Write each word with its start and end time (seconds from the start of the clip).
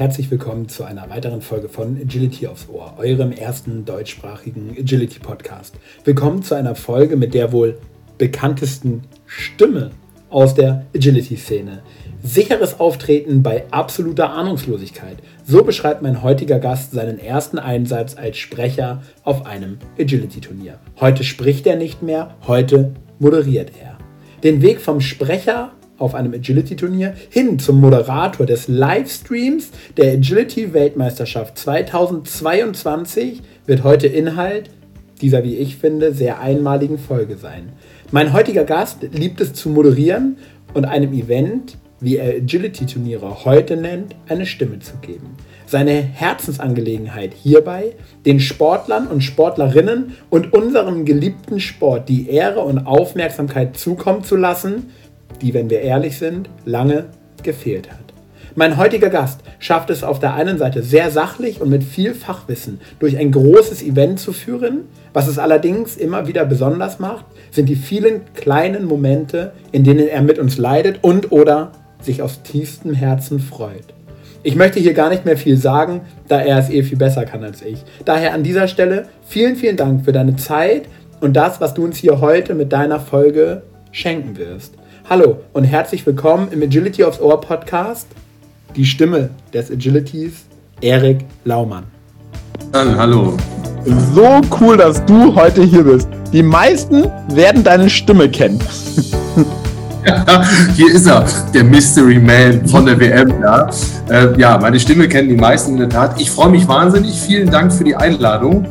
Herzlich 0.00 0.30
willkommen 0.30 0.66
zu 0.66 0.84
einer 0.84 1.10
weiteren 1.10 1.42
Folge 1.42 1.68
von 1.68 1.98
Agility 2.00 2.46
aufs 2.46 2.70
Ohr, 2.70 2.94
eurem 2.96 3.32
ersten 3.32 3.84
deutschsprachigen 3.84 4.70
Agility 4.70 5.18
Podcast. 5.18 5.74
Willkommen 6.04 6.42
zu 6.42 6.54
einer 6.54 6.74
Folge 6.74 7.18
mit 7.18 7.34
der 7.34 7.52
wohl 7.52 7.78
bekanntesten 8.16 9.02
Stimme 9.26 9.90
aus 10.30 10.54
der 10.54 10.86
Agility-Szene. 10.96 11.82
Sicheres 12.22 12.80
Auftreten 12.80 13.42
bei 13.42 13.70
absoluter 13.72 14.30
Ahnungslosigkeit. 14.30 15.18
So 15.44 15.62
beschreibt 15.62 16.00
mein 16.00 16.22
heutiger 16.22 16.60
Gast 16.60 16.92
seinen 16.92 17.18
ersten 17.18 17.58
Einsatz 17.58 18.16
als 18.16 18.38
Sprecher 18.38 19.02
auf 19.22 19.44
einem 19.44 19.76
Agility-Turnier. 19.98 20.78
Heute 20.98 21.24
spricht 21.24 21.66
er 21.66 21.76
nicht 21.76 22.00
mehr, 22.00 22.36
heute 22.46 22.94
moderiert 23.18 23.72
er. 23.78 23.98
Den 24.42 24.62
Weg 24.62 24.80
vom 24.80 25.02
Sprecher 25.02 25.72
auf 26.00 26.14
einem 26.14 26.32
Agility-Turnier 26.34 27.14
hin 27.28 27.58
zum 27.58 27.80
Moderator 27.80 28.46
des 28.46 28.68
Livestreams 28.68 29.70
der 29.96 30.14
Agility-Weltmeisterschaft 30.14 31.58
2022 31.58 33.42
wird 33.66 33.84
heute 33.84 34.06
Inhalt 34.06 34.70
dieser, 35.20 35.44
wie 35.44 35.56
ich 35.56 35.76
finde, 35.76 36.14
sehr 36.14 36.40
einmaligen 36.40 36.98
Folge 36.98 37.36
sein. 37.36 37.72
Mein 38.10 38.32
heutiger 38.32 38.64
Gast 38.64 39.02
liebt 39.12 39.40
es 39.40 39.52
zu 39.52 39.68
moderieren 39.68 40.38
und 40.72 40.86
einem 40.86 41.12
Event, 41.12 41.76
wie 42.00 42.16
er 42.16 42.36
Agility-Turniere 42.36 43.44
heute 43.44 43.76
nennt, 43.76 44.16
eine 44.28 44.46
Stimme 44.46 44.78
zu 44.78 44.96
geben. 45.02 45.36
Seine 45.66 45.92
Herzensangelegenheit 45.92 47.34
hierbei, 47.34 47.94
den 48.24 48.40
Sportlern 48.40 49.06
und 49.06 49.20
Sportlerinnen 49.20 50.16
und 50.30 50.52
unserem 50.52 51.04
geliebten 51.04 51.60
Sport 51.60 52.08
die 52.08 52.30
Ehre 52.30 52.60
und 52.60 52.86
Aufmerksamkeit 52.86 53.76
zukommen 53.76 54.24
zu 54.24 54.36
lassen, 54.36 54.88
die, 55.40 55.54
wenn 55.54 55.70
wir 55.70 55.80
ehrlich 55.80 56.18
sind, 56.18 56.48
lange 56.64 57.06
gefehlt 57.42 57.90
hat. 57.90 57.98
Mein 58.56 58.76
heutiger 58.76 59.10
Gast 59.10 59.40
schafft 59.60 59.90
es 59.90 60.02
auf 60.02 60.18
der 60.18 60.34
einen 60.34 60.58
Seite 60.58 60.82
sehr 60.82 61.10
sachlich 61.10 61.60
und 61.60 61.70
mit 61.70 61.84
viel 61.84 62.14
Fachwissen 62.14 62.80
durch 62.98 63.16
ein 63.16 63.30
großes 63.30 63.82
Event 63.82 64.18
zu 64.18 64.32
führen. 64.32 64.82
Was 65.12 65.28
es 65.28 65.38
allerdings 65.38 65.96
immer 65.96 66.26
wieder 66.26 66.44
besonders 66.44 66.98
macht, 66.98 67.24
sind 67.52 67.68
die 67.68 67.76
vielen 67.76 68.22
kleinen 68.34 68.86
Momente, 68.86 69.52
in 69.70 69.84
denen 69.84 70.08
er 70.08 70.22
mit 70.22 70.38
uns 70.38 70.58
leidet 70.58 70.98
und 71.02 71.30
oder 71.30 71.72
sich 72.02 72.22
aus 72.22 72.42
tiefstem 72.42 72.92
Herzen 72.92 73.38
freut. 73.38 73.94
Ich 74.42 74.56
möchte 74.56 74.80
hier 74.80 74.94
gar 74.94 75.10
nicht 75.10 75.26
mehr 75.26 75.36
viel 75.36 75.56
sagen, 75.56 76.00
da 76.26 76.40
er 76.40 76.58
es 76.58 76.70
eh 76.70 76.82
viel 76.82 76.96
besser 76.98 77.26
kann 77.26 77.44
als 77.44 77.62
ich. 77.62 77.84
Daher 78.04 78.32
an 78.32 78.42
dieser 78.42 78.68
Stelle 78.68 79.06
vielen, 79.26 79.54
vielen 79.54 79.76
Dank 79.76 80.04
für 80.04 80.12
deine 80.12 80.36
Zeit 80.36 80.86
und 81.20 81.34
das, 81.34 81.60
was 81.60 81.74
du 81.74 81.84
uns 81.84 81.98
hier 81.98 82.20
heute 82.20 82.54
mit 82.54 82.72
deiner 82.72 82.98
Folge 83.00 83.62
schenken 83.92 84.38
wirst. 84.38 84.74
Hallo 85.10 85.38
und 85.54 85.64
herzlich 85.64 86.06
willkommen 86.06 86.52
im 86.52 86.62
Agility 86.62 87.02
aufs 87.02 87.20
Ohr 87.20 87.40
Podcast. 87.40 88.06
Die 88.76 88.84
Stimme 88.84 89.30
des 89.52 89.68
Agilities, 89.68 90.44
Erik 90.80 91.24
Laumann. 91.44 91.82
Dann, 92.70 92.96
hallo. 92.96 93.36
So 94.14 94.40
cool, 94.60 94.76
dass 94.76 95.04
du 95.06 95.34
heute 95.34 95.64
hier 95.64 95.82
bist. 95.82 96.08
Die 96.32 96.44
meisten 96.44 97.10
werden 97.26 97.64
deine 97.64 97.90
Stimme 97.90 98.28
kennen. 98.28 98.60
Ja, 100.06 100.44
hier 100.76 100.94
ist 100.94 101.08
er, 101.08 101.26
der 101.52 101.64
Mystery 101.64 102.20
Man 102.20 102.64
von 102.68 102.86
der 102.86 103.00
WM. 103.00 103.42
Ja. 103.42 103.68
Äh, 104.08 104.38
ja, 104.38 104.58
meine 104.58 104.78
Stimme 104.78 105.08
kennen 105.08 105.28
die 105.28 105.34
meisten 105.34 105.72
in 105.72 105.78
der 105.78 105.88
Tat. 105.88 106.20
Ich 106.20 106.30
freue 106.30 106.50
mich 106.50 106.68
wahnsinnig. 106.68 107.20
Vielen 107.20 107.50
Dank 107.50 107.72
für 107.72 107.82
die 107.82 107.96
Einladung. 107.96 108.64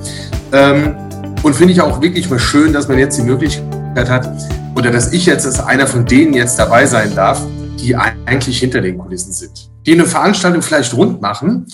Ähm, 0.53 0.95
und 1.44 1.53
finde 1.53 1.73
ich 1.73 1.81
auch 1.81 2.01
wirklich 2.01 2.29
mal 2.29 2.39
schön, 2.39 2.72
dass 2.72 2.88
man 2.88 2.97
jetzt 2.97 3.17
die 3.17 3.23
Möglichkeit 3.23 4.09
hat, 4.09 4.31
oder 4.79 4.91
dass 4.91 5.12
ich 5.12 5.25
jetzt 5.25 5.45
als 5.45 5.59
einer 5.59 5.85
von 5.85 6.06
denen 6.06 6.34
jetzt 6.34 6.57
dabei 6.57 6.85
sein 6.85 7.13
darf, 7.13 7.45
die 7.79 7.95
eigentlich 7.95 8.59
hinter 8.59 8.79
den 8.79 8.97
Kulissen 8.97 9.34
sind. 9.34 9.69
Die 9.85 9.91
eine 9.91 10.06
Veranstaltung 10.06 10.62
vielleicht 10.62 10.94
rund 10.94 11.22
machen, 11.22 11.67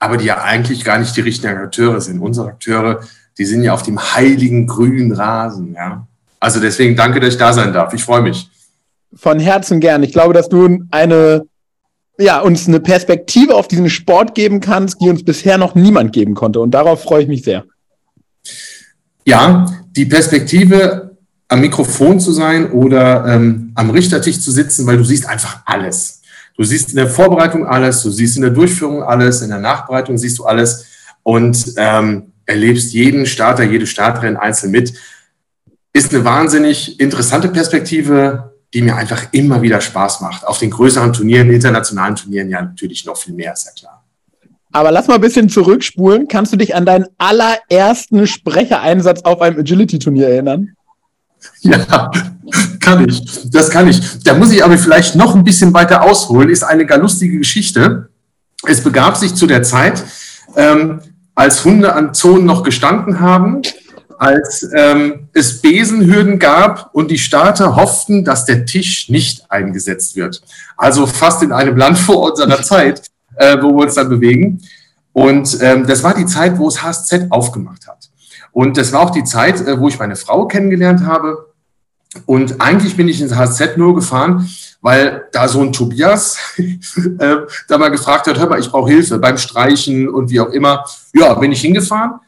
aber 0.00 0.16
die 0.16 0.26
ja 0.26 0.42
eigentlich 0.42 0.84
gar 0.84 0.98
nicht 0.98 1.16
die 1.16 1.20
richtigen 1.20 1.56
Akteure 1.56 2.00
sind. 2.00 2.18
Unsere 2.18 2.48
Akteure, 2.48 3.00
die 3.38 3.44
sind 3.44 3.62
ja 3.62 3.72
auf 3.72 3.82
dem 3.82 4.00
heiligen 4.00 4.66
grünen 4.66 5.12
Rasen. 5.12 5.74
Ja? 5.74 6.06
Also 6.40 6.60
deswegen 6.60 6.96
danke, 6.96 7.20
dass 7.20 7.34
ich 7.34 7.38
da 7.38 7.52
sein 7.52 7.72
darf. 7.72 7.94
Ich 7.94 8.02
freue 8.02 8.22
mich. 8.22 8.50
Von 9.14 9.38
Herzen 9.38 9.78
gern. 9.78 10.02
Ich 10.02 10.12
glaube, 10.12 10.34
dass 10.34 10.48
du 10.48 10.80
eine, 10.90 11.46
ja, 12.18 12.40
uns 12.40 12.66
eine 12.66 12.80
Perspektive 12.80 13.54
auf 13.54 13.68
diesen 13.68 13.88
Sport 13.88 14.34
geben 14.34 14.60
kannst, 14.60 15.00
die 15.00 15.08
uns 15.08 15.24
bisher 15.24 15.56
noch 15.56 15.76
niemand 15.76 16.12
geben 16.12 16.34
konnte. 16.34 16.58
Und 16.58 16.72
darauf 16.72 17.04
freue 17.04 17.22
ich 17.22 17.28
mich 17.28 17.44
sehr. 17.44 17.64
Ja, 19.24 19.66
die 19.96 20.06
Perspektive 20.06 21.13
am 21.48 21.60
Mikrofon 21.60 22.20
zu 22.20 22.32
sein 22.32 22.70
oder 22.72 23.26
ähm, 23.26 23.72
am 23.74 23.90
Richtertisch 23.90 24.40
zu 24.40 24.50
sitzen, 24.50 24.86
weil 24.86 24.96
du 24.96 25.04
siehst 25.04 25.26
einfach 25.26 25.62
alles. 25.66 26.22
Du 26.56 26.64
siehst 26.64 26.90
in 26.90 26.96
der 26.96 27.08
Vorbereitung 27.08 27.66
alles, 27.66 28.02
du 28.02 28.10
siehst 28.10 28.36
in 28.36 28.42
der 28.42 28.50
Durchführung 28.50 29.02
alles, 29.02 29.42
in 29.42 29.50
der 29.50 29.58
Nachbereitung 29.58 30.16
siehst 30.16 30.38
du 30.38 30.44
alles 30.44 30.86
und 31.22 31.74
ähm, 31.76 32.32
erlebst 32.46 32.92
jeden 32.92 33.26
Starter, 33.26 33.64
jede 33.64 33.86
Starterin 33.86 34.36
einzeln 34.36 34.70
mit. 34.70 34.94
Ist 35.92 36.14
eine 36.14 36.24
wahnsinnig 36.24 37.00
interessante 37.00 37.48
Perspektive, 37.48 38.54
die 38.72 38.82
mir 38.82 38.96
einfach 38.96 39.28
immer 39.32 39.62
wieder 39.62 39.80
Spaß 39.80 40.20
macht. 40.20 40.46
Auf 40.46 40.58
den 40.58 40.70
größeren 40.70 41.12
Turnieren, 41.12 41.50
internationalen 41.50 42.16
Turnieren 42.16 42.50
ja 42.50 42.62
natürlich 42.62 43.04
noch 43.04 43.16
viel 43.16 43.34
mehr, 43.34 43.52
ist 43.52 43.66
ja 43.66 43.72
klar. 43.72 44.04
Aber 44.72 44.90
lass 44.90 45.06
mal 45.06 45.14
ein 45.14 45.20
bisschen 45.20 45.48
zurückspulen. 45.48 46.26
Kannst 46.26 46.52
du 46.52 46.56
dich 46.56 46.74
an 46.74 46.84
deinen 46.84 47.06
allerersten 47.16 48.26
Sprechereinsatz 48.26 49.22
auf 49.22 49.40
einem 49.40 49.60
Agility-Turnier 49.60 50.28
erinnern? 50.28 50.72
Ja, 51.60 52.10
kann 52.80 53.08
ich. 53.08 53.50
Das 53.50 53.70
kann 53.70 53.88
ich. 53.88 54.22
Da 54.22 54.34
muss 54.34 54.52
ich 54.52 54.62
aber 54.62 54.76
vielleicht 54.76 55.16
noch 55.16 55.34
ein 55.34 55.44
bisschen 55.44 55.72
weiter 55.72 56.02
ausholen. 56.02 56.50
Ist 56.50 56.62
eine 56.62 56.84
gar 56.84 56.98
lustige 56.98 57.38
Geschichte. 57.38 58.10
Es 58.66 58.82
begab 58.82 59.16
sich 59.16 59.34
zu 59.34 59.46
der 59.46 59.62
Zeit, 59.62 60.04
ähm, 60.56 61.00
als 61.34 61.64
Hunde 61.64 61.94
an 61.94 62.12
Zonen 62.12 62.44
noch 62.44 62.62
gestanden 62.62 63.20
haben, 63.20 63.62
als 64.18 64.68
ähm, 64.74 65.28
es 65.32 65.60
Besenhürden 65.60 66.38
gab 66.38 66.94
und 66.94 67.10
die 67.10 67.18
Starter 67.18 67.76
hofften, 67.76 68.24
dass 68.24 68.44
der 68.44 68.66
Tisch 68.66 69.08
nicht 69.08 69.50
eingesetzt 69.50 70.16
wird. 70.16 70.42
Also 70.76 71.06
fast 71.06 71.42
in 71.42 71.52
einem 71.52 71.76
Land 71.76 71.98
vor 71.98 72.30
unserer 72.30 72.62
Zeit, 72.62 73.02
äh, 73.36 73.56
wo 73.60 73.76
wir 73.76 73.84
uns 73.84 73.94
dann 73.94 74.08
bewegen. 74.08 74.62
Und 75.12 75.58
ähm, 75.60 75.86
das 75.86 76.02
war 76.02 76.14
die 76.14 76.26
Zeit, 76.26 76.58
wo 76.58 76.68
es 76.68 76.82
HSZ 76.82 77.26
aufgemacht 77.30 77.86
hat. 77.86 78.10
Und 78.54 78.76
das 78.76 78.92
war 78.92 79.00
auch 79.00 79.10
die 79.10 79.24
Zeit, 79.24 79.60
äh, 79.60 79.78
wo 79.78 79.88
ich 79.88 79.98
meine 79.98 80.16
Frau 80.16 80.46
kennengelernt 80.46 81.04
habe. 81.04 81.52
Und 82.24 82.60
eigentlich 82.60 82.96
bin 82.96 83.08
ich 83.08 83.20
ins 83.20 83.34
HZ 83.34 83.76
nur 83.76 83.96
gefahren, 83.96 84.48
weil 84.80 85.24
da 85.32 85.48
so 85.48 85.60
ein 85.60 85.72
Tobias 85.72 86.38
äh, 86.56 87.36
da 87.68 87.78
mal 87.78 87.90
gefragt 87.90 88.28
hat, 88.28 88.38
hör 88.38 88.48
mal, 88.48 88.60
ich 88.60 88.70
brauche 88.70 88.90
Hilfe 88.90 89.18
beim 89.18 89.36
Streichen 89.36 90.08
und 90.08 90.30
wie 90.30 90.40
auch 90.40 90.50
immer. 90.50 90.84
Ja, 91.12 91.34
bin 91.34 91.50
ich 91.50 91.60
hingefahren. 91.62 92.20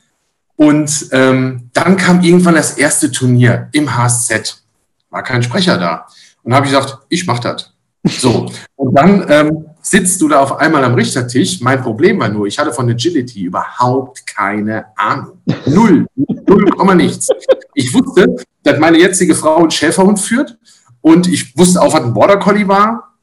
Und 0.56 1.08
ähm, 1.12 1.70
dann 1.72 1.96
kam 1.96 2.20
irgendwann 2.22 2.56
das 2.56 2.76
erste 2.76 3.12
Turnier 3.12 3.68
im 3.72 3.96
HSZ. 3.96 4.64
War 5.10 5.22
kein 5.22 5.44
Sprecher 5.44 5.78
da. 5.78 6.06
Und 6.42 6.54
habe 6.54 6.66
ich 6.66 6.72
gesagt, 6.72 6.98
ich 7.08 7.24
mache 7.26 7.42
das. 7.42 7.72
So. 8.02 8.50
Und 8.74 8.94
dann 8.94 9.26
ähm, 9.28 9.66
sitzt 9.88 10.20
du 10.20 10.28
da 10.28 10.40
auf 10.40 10.58
einmal 10.58 10.84
am 10.84 10.94
Richtertisch. 10.94 11.60
Mein 11.60 11.80
Problem 11.80 12.18
war 12.18 12.28
nur, 12.28 12.46
ich 12.46 12.58
hatte 12.58 12.72
von 12.72 12.90
Agility 12.90 13.44
überhaupt 13.44 14.26
keine 14.26 14.86
Ahnung. 14.96 15.38
Null. 15.66 16.06
Null 16.16 16.70
Komma 16.70 16.94
nichts. 16.94 17.28
Ich 17.74 17.94
wusste, 17.94 18.34
dass 18.64 18.80
meine 18.80 18.98
jetzige 18.98 19.36
Frau 19.36 19.58
einen 19.58 19.70
Schäferhund 19.70 20.18
führt 20.18 20.58
und 21.00 21.28
ich 21.28 21.56
wusste 21.56 21.80
auch, 21.80 21.94
was 21.94 22.02
ein 22.02 22.14
Border 22.14 22.38
Collie 22.38 22.66
war. 22.66 23.14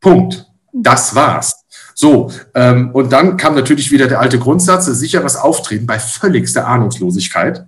Punkt. 0.00 0.46
Das 0.72 1.14
war's. 1.14 1.64
So, 1.94 2.30
ähm, 2.54 2.90
und 2.92 3.12
dann 3.12 3.36
kam 3.36 3.54
natürlich 3.54 3.90
wieder 3.90 4.06
der 4.06 4.20
alte 4.20 4.38
Grundsatz, 4.38 4.86
sicheres 4.86 5.36
Auftreten 5.36 5.86
bei 5.86 5.98
völligster 5.98 6.66
Ahnungslosigkeit. 6.66 7.66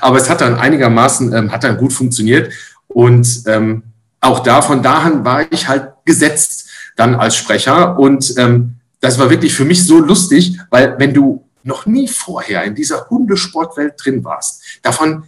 Aber 0.00 0.16
es 0.16 0.30
hat 0.30 0.40
dann 0.40 0.54
einigermaßen, 0.54 1.32
ähm, 1.32 1.52
hat 1.52 1.64
dann 1.64 1.76
gut 1.76 1.92
funktioniert. 1.92 2.52
Und 2.86 3.42
ähm, 3.46 3.82
auch 4.20 4.40
da, 4.40 4.62
von 4.62 4.82
da 4.82 5.00
an 5.00 5.24
war 5.24 5.50
ich 5.50 5.66
halt 5.66 5.92
gesetzt 6.04 6.61
dann 6.96 7.14
als 7.14 7.36
Sprecher. 7.36 7.98
Und 7.98 8.34
ähm, 8.38 8.76
das 9.00 9.18
war 9.18 9.30
wirklich 9.30 9.54
für 9.54 9.64
mich 9.64 9.84
so 9.86 9.98
lustig, 9.98 10.58
weil 10.70 10.98
wenn 10.98 11.14
du 11.14 11.44
noch 11.64 11.86
nie 11.86 12.08
vorher 12.08 12.64
in 12.64 12.74
dieser 12.74 13.08
Hundesportwelt 13.08 13.94
drin 13.96 14.24
warst, 14.24 14.62
davon 14.82 15.24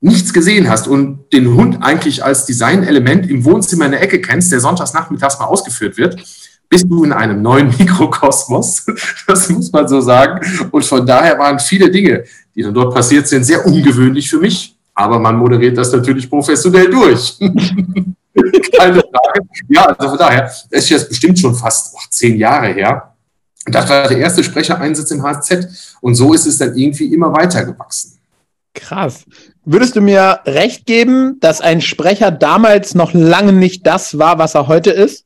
nichts 0.00 0.32
gesehen 0.32 0.68
hast 0.68 0.86
und 0.86 1.32
den 1.32 1.54
Hund 1.54 1.78
eigentlich 1.82 2.24
als 2.24 2.46
Designelement 2.46 3.28
im 3.28 3.44
Wohnzimmer 3.44 3.86
in 3.86 3.92
der 3.92 4.02
Ecke 4.02 4.20
kennst, 4.20 4.52
der 4.52 4.60
sonntags 4.60 4.94
nachmittags 4.94 5.38
mal 5.38 5.46
ausgeführt 5.46 5.96
wird, 5.96 6.22
bist 6.68 6.86
du 6.88 7.04
in 7.04 7.12
einem 7.12 7.42
neuen 7.42 7.68
Mikrokosmos. 7.78 8.86
Das 9.26 9.48
muss 9.48 9.72
man 9.72 9.88
so 9.88 10.00
sagen. 10.00 10.68
Und 10.70 10.84
von 10.84 11.06
daher 11.06 11.38
waren 11.38 11.58
viele 11.58 11.90
Dinge, 11.90 12.24
die 12.54 12.62
dann 12.62 12.74
dort 12.74 12.94
passiert 12.94 13.26
sind, 13.26 13.44
sehr 13.44 13.64
ungewöhnlich 13.66 14.28
für 14.28 14.38
mich. 14.38 14.76
Aber 14.94 15.18
man 15.18 15.36
moderiert 15.36 15.78
das 15.78 15.92
natürlich 15.92 16.28
professionell 16.28 16.90
durch. 16.90 17.38
Keine 18.78 18.94
Frage. 18.94 19.48
Ja, 19.68 19.86
also 19.86 20.10
von 20.10 20.18
daher, 20.18 20.42
das 20.42 20.66
ist 20.70 20.90
jetzt 20.90 21.08
bestimmt 21.08 21.38
schon 21.38 21.54
fast 21.54 21.94
ach, 21.98 22.08
zehn 22.10 22.36
Jahre 22.36 22.68
her. 22.68 23.14
Und 23.66 23.74
das 23.74 23.88
war 23.88 24.08
der 24.08 24.18
erste 24.18 24.42
Sprechereinsatz 24.42 25.10
im 25.10 25.22
HZ. 25.22 25.68
Und 26.00 26.14
so 26.14 26.32
ist 26.32 26.46
es 26.46 26.58
dann 26.58 26.76
irgendwie 26.76 27.12
immer 27.12 27.32
weiter 27.32 27.64
gewachsen. 27.64 28.18
Krass. 28.74 29.24
Würdest 29.64 29.96
du 29.96 30.00
mir 30.00 30.40
recht 30.46 30.86
geben, 30.86 31.38
dass 31.40 31.60
ein 31.60 31.80
Sprecher 31.80 32.30
damals 32.30 32.94
noch 32.94 33.12
lange 33.12 33.52
nicht 33.52 33.86
das 33.86 34.18
war, 34.18 34.38
was 34.38 34.54
er 34.54 34.68
heute 34.68 34.90
ist? 34.90 35.24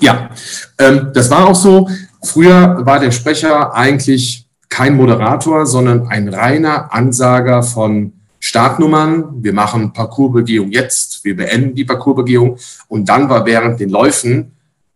Ja, 0.00 0.30
ähm, 0.78 1.10
das 1.14 1.30
war 1.30 1.48
auch 1.48 1.54
so. 1.54 1.88
Früher 2.22 2.84
war 2.84 3.00
der 3.00 3.10
Sprecher 3.10 3.74
eigentlich 3.74 4.46
kein 4.68 4.94
Moderator, 4.94 5.66
sondern 5.66 6.08
ein 6.08 6.28
reiner 6.28 6.92
Ansager 6.92 7.62
von 7.62 8.12
Startnummern. 8.46 9.42
Wir 9.42 9.52
machen 9.52 9.92
Parcoursbegehung 9.92 10.70
jetzt, 10.70 11.24
wir 11.24 11.34
beenden 11.34 11.74
die 11.74 11.84
Parcoursbegehung. 11.84 12.58
Und 12.86 13.08
dann 13.08 13.28
war 13.28 13.44
während 13.44 13.80
den 13.80 13.90
Läufen 13.90 14.52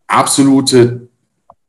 absolute, 0.07 1.09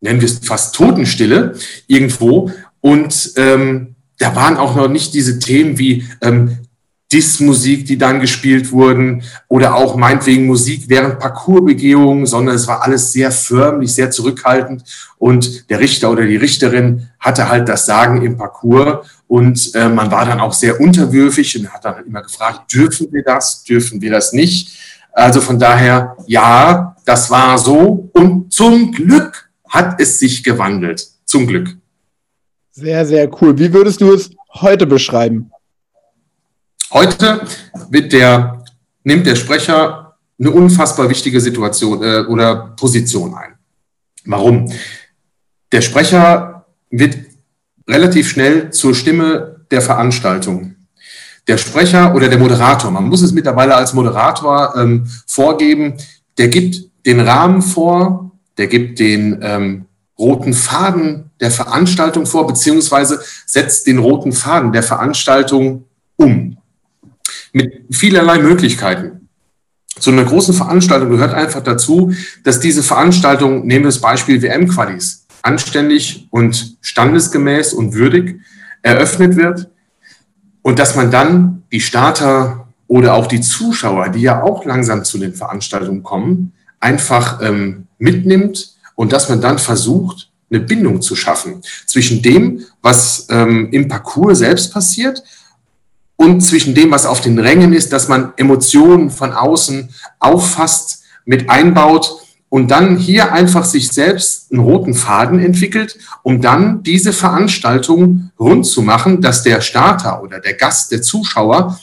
nennen 0.00 0.20
wir 0.20 0.26
es 0.26 0.38
fast 0.38 0.76
Totenstille 0.76 1.56
irgendwo. 1.88 2.52
Und 2.80 3.32
ähm, 3.36 3.96
da 4.18 4.36
waren 4.36 4.58
auch 4.58 4.76
noch 4.76 4.86
nicht 4.86 5.12
diese 5.12 5.40
Themen 5.40 5.76
wie 5.76 6.06
ähm, 6.20 6.58
Dismusik, 7.12 7.84
die 7.84 7.98
dann 7.98 8.20
gespielt 8.20 8.70
wurden 8.70 9.24
oder 9.48 9.74
auch 9.74 9.96
meinetwegen 9.96 10.46
Musik 10.46 10.84
während 10.86 11.18
Parcoursbegehungen, 11.18 12.26
sondern 12.26 12.54
es 12.54 12.68
war 12.68 12.82
alles 12.82 13.12
sehr 13.12 13.32
förmlich, 13.32 13.92
sehr 13.92 14.12
zurückhaltend 14.12 14.84
und 15.18 15.68
der 15.68 15.80
Richter 15.80 16.10
oder 16.10 16.24
die 16.24 16.36
Richterin 16.36 17.08
hatte 17.18 17.48
halt 17.48 17.68
das 17.68 17.86
Sagen 17.86 18.22
im 18.22 18.36
Parcours 18.36 19.06
und 19.32 19.74
äh, 19.74 19.88
man 19.88 20.10
war 20.10 20.26
dann 20.26 20.40
auch 20.40 20.52
sehr 20.52 20.78
unterwürfig 20.78 21.58
und 21.58 21.72
hat 21.72 21.86
dann 21.86 22.04
immer 22.04 22.20
gefragt, 22.20 22.70
dürfen 22.70 23.10
wir 23.10 23.22
das, 23.22 23.64
dürfen 23.64 24.02
wir 24.02 24.10
das 24.10 24.34
nicht? 24.34 24.76
Also 25.10 25.40
von 25.40 25.58
daher, 25.58 26.18
ja, 26.26 26.94
das 27.06 27.30
war 27.30 27.56
so 27.56 28.10
und 28.12 28.52
zum 28.52 28.92
Glück 28.92 29.50
hat 29.66 29.98
es 29.98 30.18
sich 30.18 30.44
gewandelt. 30.44 31.08
Zum 31.24 31.46
Glück. 31.46 31.74
Sehr, 32.72 33.06
sehr 33.06 33.30
cool. 33.40 33.58
Wie 33.58 33.72
würdest 33.72 34.02
du 34.02 34.12
es 34.12 34.28
heute 34.52 34.86
beschreiben? 34.86 35.50
Heute 36.92 37.40
wird 37.88 38.12
der, 38.12 38.62
nimmt 39.02 39.26
der 39.26 39.36
Sprecher 39.36 40.14
eine 40.38 40.50
unfassbar 40.50 41.08
wichtige 41.08 41.40
Situation 41.40 42.02
äh, 42.02 42.26
oder 42.28 42.74
Position 42.78 43.32
ein. 43.32 43.54
Warum? 44.26 44.70
Der 45.72 45.80
Sprecher 45.80 46.66
wird 46.90 47.31
relativ 47.88 48.28
schnell 48.28 48.70
zur 48.70 48.94
Stimme 48.94 49.64
der 49.70 49.80
Veranstaltung. 49.80 50.76
Der 51.48 51.58
Sprecher 51.58 52.14
oder 52.14 52.28
der 52.28 52.38
Moderator, 52.38 52.90
man 52.90 53.08
muss 53.08 53.22
es 53.22 53.32
mittlerweile 53.32 53.74
als 53.74 53.94
Moderator 53.94 54.74
ähm, 54.76 55.06
vorgeben, 55.26 55.94
der 56.38 56.48
gibt 56.48 56.90
den 57.04 57.20
Rahmen 57.20 57.62
vor, 57.62 58.30
der 58.58 58.68
gibt 58.68 58.98
den 58.98 59.40
ähm, 59.42 59.86
roten 60.18 60.54
Faden 60.54 61.30
der 61.40 61.50
Veranstaltung 61.50 62.26
vor, 62.26 62.46
beziehungsweise 62.46 63.20
setzt 63.46 63.86
den 63.86 63.98
roten 63.98 64.32
Faden 64.32 64.72
der 64.72 64.82
Veranstaltung 64.82 65.86
um 66.16 66.56
mit 67.52 67.72
vielerlei 67.90 68.38
Möglichkeiten. 68.38 69.28
Zu 69.98 70.10
einer 70.10 70.24
großen 70.24 70.54
Veranstaltung 70.54 71.10
gehört 71.10 71.34
einfach 71.34 71.62
dazu, 71.62 72.14
dass 72.44 72.60
diese 72.60 72.82
Veranstaltung, 72.82 73.66
nehmen 73.66 73.84
wir 73.84 73.88
das 73.88 74.00
Beispiel 74.00 74.40
WM-Qualis, 74.40 75.21
anständig 75.42 76.28
und 76.30 76.76
standesgemäß 76.80 77.74
und 77.74 77.94
würdig 77.94 78.40
eröffnet 78.82 79.36
wird 79.36 79.68
und 80.62 80.78
dass 80.78 80.96
man 80.96 81.10
dann 81.10 81.64
die 81.72 81.80
Starter 81.80 82.68
oder 82.86 83.14
auch 83.14 83.26
die 83.26 83.40
Zuschauer, 83.40 84.10
die 84.10 84.20
ja 84.20 84.42
auch 84.42 84.64
langsam 84.64 85.04
zu 85.04 85.18
den 85.18 85.34
Veranstaltungen 85.34 86.02
kommen, 86.02 86.52
einfach 86.80 87.40
ähm, 87.42 87.86
mitnimmt 87.98 88.74
und 88.94 89.12
dass 89.12 89.28
man 89.28 89.40
dann 89.40 89.58
versucht, 89.58 90.30
eine 90.50 90.60
Bindung 90.60 91.00
zu 91.00 91.16
schaffen 91.16 91.62
zwischen 91.86 92.20
dem, 92.20 92.64
was 92.82 93.26
ähm, 93.30 93.70
im 93.72 93.88
Parcours 93.88 94.38
selbst 94.38 94.72
passiert 94.72 95.22
und 96.16 96.42
zwischen 96.42 96.74
dem, 96.74 96.90
was 96.90 97.06
auf 97.06 97.20
den 97.20 97.38
Rängen 97.38 97.72
ist, 97.72 97.92
dass 97.92 98.08
man 98.08 98.32
Emotionen 98.36 99.10
von 99.10 99.32
außen 99.32 99.88
auffasst, 100.18 101.02
mit 101.24 101.48
einbaut 101.48 102.21
und 102.52 102.70
dann 102.70 102.98
hier 102.98 103.32
einfach 103.32 103.64
sich 103.64 103.88
selbst 103.88 104.52
einen 104.52 104.60
roten 104.60 104.92
Faden 104.92 105.38
entwickelt, 105.38 105.98
um 106.22 106.42
dann 106.42 106.82
diese 106.82 107.14
Veranstaltung 107.14 108.30
rund 108.38 108.66
zu 108.66 108.82
machen, 108.82 109.22
dass 109.22 109.42
der 109.42 109.62
Starter 109.62 110.22
oder 110.22 110.38
der 110.38 110.52
Gast, 110.52 110.92
der 110.92 111.00
Zuschauer, 111.00 111.80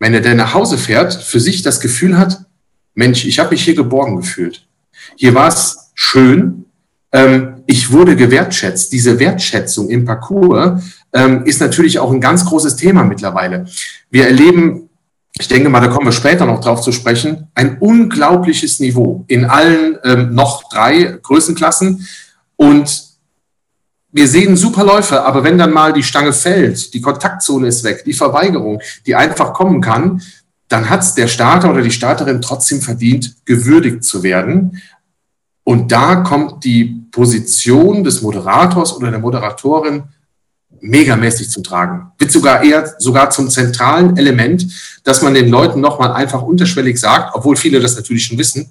wenn 0.00 0.14
er 0.14 0.20
dann 0.20 0.38
nach 0.38 0.54
Hause 0.54 0.76
fährt, 0.76 1.14
für 1.14 1.38
sich 1.38 1.62
das 1.62 1.78
Gefühl 1.78 2.18
hat, 2.18 2.46
Mensch, 2.94 3.24
ich 3.26 3.38
habe 3.38 3.50
mich 3.50 3.62
hier 3.62 3.76
geborgen 3.76 4.16
gefühlt. 4.16 4.66
Hier 5.14 5.36
war 5.36 5.46
es 5.46 5.92
schön, 5.94 6.64
ähm, 7.12 7.62
ich 7.68 7.92
wurde 7.92 8.16
gewertschätzt. 8.16 8.92
Diese 8.92 9.20
Wertschätzung 9.20 9.88
im 9.88 10.04
Parcours 10.04 10.82
ähm, 11.12 11.44
ist 11.44 11.60
natürlich 11.60 12.00
auch 12.00 12.10
ein 12.10 12.20
ganz 12.20 12.44
großes 12.44 12.74
Thema 12.74 13.04
mittlerweile. 13.04 13.66
Wir 14.10 14.26
erleben, 14.26 14.87
ich 15.40 15.48
denke 15.48 15.68
mal, 15.68 15.80
da 15.80 15.88
kommen 15.88 16.06
wir 16.06 16.12
später 16.12 16.46
noch 16.46 16.60
drauf 16.60 16.82
zu 16.82 16.92
sprechen, 16.92 17.48
ein 17.54 17.78
unglaubliches 17.78 18.80
Niveau 18.80 19.24
in 19.28 19.44
allen 19.44 19.98
ähm, 20.04 20.34
noch 20.34 20.68
drei 20.68 21.18
Größenklassen. 21.22 22.06
Und 22.56 23.08
wir 24.10 24.26
sehen 24.26 24.56
super 24.56 24.84
Läufe, 24.84 25.22
aber 25.22 25.44
wenn 25.44 25.58
dann 25.58 25.72
mal 25.72 25.92
die 25.92 26.02
Stange 26.02 26.32
fällt, 26.32 26.92
die 26.94 27.00
Kontaktzone 27.00 27.68
ist 27.68 27.84
weg, 27.84 28.04
die 28.04 28.14
Verweigerung, 28.14 28.80
die 29.06 29.14
einfach 29.14 29.52
kommen 29.52 29.80
kann, 29.80 30.22
dann 30.66 30.90
hat 30.90 31.00
es 31.00 31.14
der 31.14 31.28
Starter 31.28 31.70
oder 31.70 31.82
die 31.82 31.90
Starterin 31.90 32.40
trotzdem 32.40 32.80
verdient, 32.80 33.36
gewürdigt 33.44 34.04
zu 34.04 34.22
werden. 34.22 34.82
Und 35.62 35.92
da 35.92 36.16
kommt 36.16 36.64
die 36.64 37.06
Position 37.10 38.02
des 38.02 38.22
Moderators 38.22 38.96
oder 38.96 39.10
der 39.10 39.20
Moderatorin 39.20 40.04
megamäßig 40.80 41.50
zum 41.50 41.64
Tragen. 41.64 42.12
Wird 42.18 42.30
sogar 42.30 42.62
eher 42.62 42.94
sogar 42.98 43.30
zum 43.30 43.50
zentralen 43.50 44.16
Element, 44.16 44.66
dass 45.04 45.22
man 45.22 45.34
den 45.34 45.48
Leuten 45.48 45.80
nochmal 45.80 46.12
einfach 46.12 46.42
unterschwellig 46.42 46.98
sagt, 46.98 47.34
obwohl 47.34 47.56
viele 47.56 47.80
das 47.80 47.96
natürlich 47.96 48.26
schon 48.26 48.38
wissen, 48.38 48.70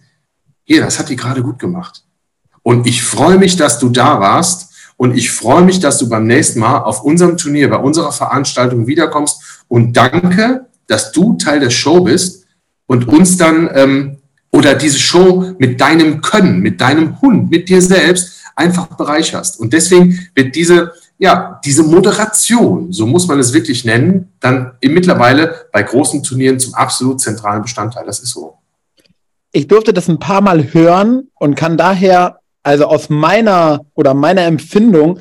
hier, 0.64 0.82
das 0.82 1.00
hat 1.00 1.10
die 1.10 1.16
gerade 1.16 1.42
gut 1.42 1.60
gemacht. 1.60 2.04
Und 2.62 2.86
ich 2.86 3.02
freue 3.02 3.38
mich, 3.38 3.56
dass 3.56 3.80
du 3.80 3.90
da 3.90 4.20
warst. 4.20 4.74
Und 4.98 5.16
ich 5.16 5.32
freue 5.32 5.62
mich, 5.62 5.80
dass 5.80 6.00
du 6.00 6.10
beim 6.10 6.28
nächsten 6.28 6.60
Mal 6.60 6.80
auf 6.80 7.04
unserem 7.04 7.38
Turnier, 7.38 7.70
bei 7.70 7.78
unserer 7.78 8.12
Veranstaltung 8.12 8.88
wiederkommst. 8.88 9.64
Und 9.70 9.94
danke, 9.96 10.66
dass 10.88 11.12
du 11.12 11.38
Teil 11.38 11.60
der 11.62 11.70
Show 11.70 12.02
bist 12.02 12.46
und 12.88 13.08
uns 13.08 13.38
dann 13.38 13.70
ähm, 13.74 14.18
oder 14.52 14.74
diese 14.74 15.00
Show 15.00 15.54
mit 15.60 15.80
deinem 15.80 16.22
Können, 16.22 16.60
mit 16.60 16.82
deinem 16.82 17.22
Hund, 17.22 17.52
mit 17.52 17.70
dir 17.70 17.82
selbst 17.82 18.42
einfach 18.56 18.88
bereicherst. 18.88 19.60
Und 19.60 19.72
deswegen 19.72 20.28
wird 20.36 20.56
diese 20.56 20.94
ja, 21.20 21.60
diese 21.66 21.84
Moderation, 21.84 22.92
so 22.92 23.08
muss 23.08 23.28
man 23.28 23.40
es 23.40 23.54
wirklich 23.54 23.84
nennen, 23.86 24.34
dann 24.40 24.74
mittlerweile 24.84 25.68
bei 25.72 25.82
großen 25.82 26.22
Turnieren 26.22 26.60
zum 26.60 26.76
absolut 26.76 27.20
zentralen 27.20 27.64
Bestandteil. 27.64 28.06
Das 28.06 28.20
ist 28.20 28.32
so. 28.32 28.58
Ich 29.52 29.68
durfte 29.68 29.94
das 29.94 30.08
ein 30.08 30.20
paar 30.20 30.42
Mal 30.42 30.74
hören 30.74 31.30
und 31.36 31.56
kann 31.56 31.78
daher, 31.78 32.40
also 32.62 32.86
aus 32.86 33.10
meiner 33.10 33.86
oder 33.96 34.14
meiner 34.14 34.44
Empfindung, 34.44 35.20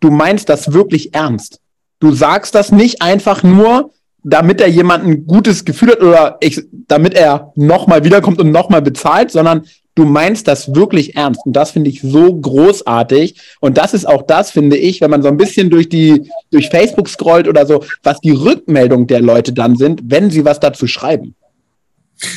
du 0.00 0.10
meinst 0.10 0.48
das 0.48 0.72
wirklich 0.72 1.14
ernst. 1.14 1.60
Du 2.00 2.12
sagst 2.12 2.54
das 2.54 2.72
nicht 2.72 3.02
einfach 3.02 3.42
nur, 3.42 3.90
damit 4.22 4.60
er 4.62 4.68
jemand 4.68 5.04
ein 5.04 5.26
gutes 5.26 5.66
Gefühl 5.66 5.90
hat 5.90 6.00
oder 6.00 6.38
ich, 6.40 6.62
damit 6.88 7.14
er 7.14 7.52
nochmal 7.54 8.04
wiederkommt 8.04 8.40
und 8.40 8.50
nochmal 8.50 8.80
bezahlt, 8.80 9.30
sondern 9.30 9.66
du 9.94 10.04
meinst 10.04 10.48
das 10.48 10.74
wirklich 10.74 11.16
ernst. 11.16 11.40
Und 11.44 11.54
das 11.54 11.70
finde 11.70 11.90
ich 11.90 12.00
so 12.02 12.34
großartig. 12.34 13.36
Und 13.60 13.78
das 13.78 13.94
ist 13.94 14.06
auch 14.06 14.22
das, 14.22 14.50
finde 14.50 14.76
ich, 14.76 15.00
wenn 15.00 15.10
man 15.10 15.22
so 15.22 15.28
ein 15.28 15.36
bisschen 15.36 15.70
durch 15.70 15.88
die, 15.88 16.30
durch 16.50 16.68
Facebook 16.68 17.08
scrollt 17.08 17.48
oder 17.48 17.66
so, 17.66 17.84
was 18.02 18.20
die 18.20 18.32
Rückmeldung 18.32 19.06
der 19.06 19.20
Leute 19.20 19.52
dann 19.52 19.76
sind, 19.76 20.02
wenn 20.04 20.30
sie 20.30 20.44
was 20.44 20.60
dazu 20.60 20.86
schreiben. 20.86 21.34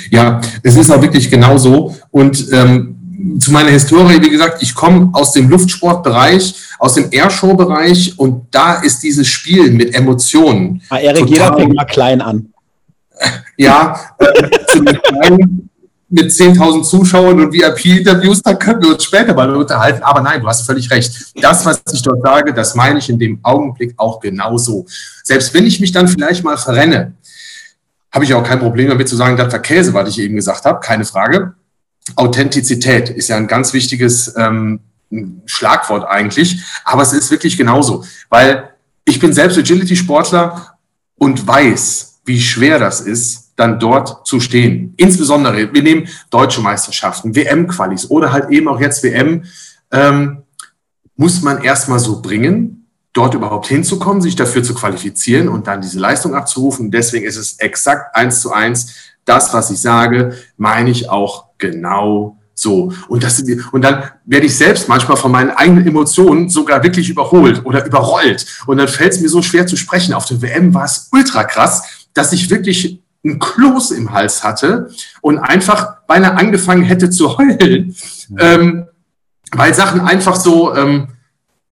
Ja, 0.09 0.41
es 0.63 0.75
ist 0.75 0.91
auch 0.91 1.01
wirklich 1.01 1.29
genau 1.29 1.57
so. 1.57 1.95
Und 2.11 2.51
ähm, 2.51 2.97
zu 3.39 3.51
meiner 3.51 3.69
Historie, 3.69 4.21
wie 4.21 4.29
gesagt, 4.29 4.61
ich 4.61 4.75
komme 4.75 5.09
aus 5.13 5.33
dem 5.33 5.49
Luftsportbereich, 5.49 6.55
aus 6.79 6.93
dem 6.93 7.07
Airshow-Bereich 7.11 8.17
und 8.17 8.47
da 8.51 8.75
ist 8.75 9.01
dieses 9.01 9.27
Spiel 9.27 9.71
mit 9.71 9.95
Emotionen. 9.95 10.81
Ah, 10.89 10.97
Erik, 10.97 11.27
jeder 11.27 11.55
fängt 11.55 11.73
mal 11.73 11.85
klein 11.85 12.21
an. 12.21 12.53
Ja, 13.57 13.99
äh, 14.19 14.49
zu 14.67 14.83
den 14.83 15.01
kleinen 15.01 15.66
mit 16.09 16.31
10.000 16.31 16.83
Zuschauern 16.83 17.39
und 17.39 17.53
VIP-Interviews, 17.53 18.41
da 18.41 18.53
können 18.53 18.81
wir 18.81 18.93
uns 18.93 19.03
später 19.03 19.33
mal 19.33 19.53
unterhalten. 19.53 20.01
Aber 20.03 20.21
nein, 20.21 20.41
du 20.41 20.47
hast 20.47 20.65
völlig 20.65 20.89
recht. 20.89 21.33
Das, 21.41 21.65
was 21.65 21.81
ich 21.91 22.01
dort 22.01 22.21
sage, 22.23 22.53
das 22.53 22.75
meine 22.75 22.99
ich 22.99 23.09
in 23.09 23.19
dem 23.19 23.39
Augenblick 23.43 23.93
auch 23.97 24.19
genauso. 24.19 24.85
Selbst 25.23 25.53
wenn 25.53 25.65
ich 25.65 25.79
mich 25.79 25.91
dann 25.91 26.07
vielleicht 26.07 26.43
mal 26.43 26.57
verrenne, 26.57 27.13
habe 28.11 28.23
ich 28.23 28.33
auch 28.33 28.43
kein 28.43 28.59
Problem 28.59 28.89
damit 28.89 29.09
zu 29.09 29.17
sagen, 29.17 29.35
das 29.35 29.51
war 29.51 29.59
Käse, 29.59 29.93
was 29.93 30.09
ich 30.09 30.19
eben 30.19 30.35
gesagt 30.35 30.63
habe, 30.63 30.79
keine 30.79 31.03
Frage. 31.03 31.55
Authentizität 32.15 33.09
ist 33.09 33.27
ja 33.27 33.35
ein 33.35 33.47
ganz 33.47 33.73
wichtiges 33.73 34.33
ähm, 34.37 34.79
Schlagwort 35.45 36.07
eigentlich, 36.07 36.61
aber 36.85 37.01
es 37.01 37.11
ist 37.11 37.31
wirklich 37.31 37.57
genauso, 37.57 38.05
weil 38.29 38.69
ich 39.03 39.19
bin 39.19 39.33
selbst 39.33 39.57
Agility-Sportler 39.57 40.77
und 41.17 41.45
weiß, 41.45 42.19
wie 42.25 42.41
schwer 42.41 42.79
das 42.79 43.01
ist, 43.01 43.46
dann 43.57 43.79
dort 43.79 44.25
zu 44.25 44.39
stehen. 44.39 44.93
Insbesondere, 44.95 45.73
wir 45.73 45.83
nehmen 45.83 46.07
deutsche 46.29 46.61
Meisterschaften, 46.61 47.35
WM-Qualis 47.35 48.09
oder 48.09 48.31
halt 48.31 48.49
eben 48.51 48.69
auch 48.69 48.79
jetzt 48.79 49.03
WM, 49.03 49.43
ähm, 49.91 50.43
muss 51.17 51.41
man 51.41 51.63
erstmal 51.63 51.99
so 51.99 52.21
bringen, 52.21 52.87
dort 53.11 53.33
überhaupt 53.33 53.67
hinzukommen, 53.67 54.21
sich 54.21 54.35
dafür 54.35 54.61
zu 54.61 54.75
qualifizieren 54.75 55.49
und 55.49 55.65
dann 55.65 55.81
diese 55.81 55.99
Leistung 55.99 56.35
abzurufen. 56.35 56.91
Deswegen 56.91 57.25
ist 57.25 57.35
es 57.35 57.59
exakt 57.59 58.15
eins 58.15 58.41
zu 58.41 58.53
eins. 58.53 58.93
Das, 59.25 59.53
was 59.53 59.71
ich 59.71 59.81
sage, 59.81 60.37
meine 60.55 60.91
ich 60.91 61.09
auch 61.09 61.45
genau 61.57 62.37
So. 62.53 62.91
Und, 63.07 63.23
das, 63.23 63.43
und 63.71 63.83
dann 63.83 64.03
werde 64.25 64.45
ich 64.45 64.55
selbst 64.55 64.87
manchmal 64.87 65.17
von 65.17 65.31
meinen 65.31 65.51
eigenen 65.51 65.85
Emotionen 65.87 66.49
sogar 66.49 66.83
wirklich 66.83 67.09
überholt 67.09 67.63
oder 67.65 67.85
überrollt. 67.85 68.45
Und 68.65 68.77
dann 68.77 68.87
fällt 68.87 69.13
es 69.13 69.21
mir 69.21 69.29
so 69.29 69.41
schwer 69.41 69.67
zu 69.67 69.75
sprechen. 69.75 70.13
Auf 70.13 70.25
der 70.25 70.41
WM 70.41 70.73
war 70.73 70.85
es 70.85 71.07
ultra 71.11 71.43
krass, 71.43 71.83
dass 72.13 72.33
ich 72.33 72.49
wirklich 72.49 72.99
ein 73.27 73.39
Kloß 73.39 73.91
im 73.91 74.11
Hals 74.11 74.43
hatte 74.43 74.89
und 75.21 75.37
einfach 75.39 76.05
beinahe 76.07 76.35
angefangen 76.35 76.83
hätte 76.83 77.09
zu 77.09 77.37
heulen, 77.37 77.95
ähm, 78.37 78.87
weil 79.51 79.73
Sachen 79.73 80.01
einfach 80.01 80.35
so, 80.35 80.75
ähm, 80.75 81.09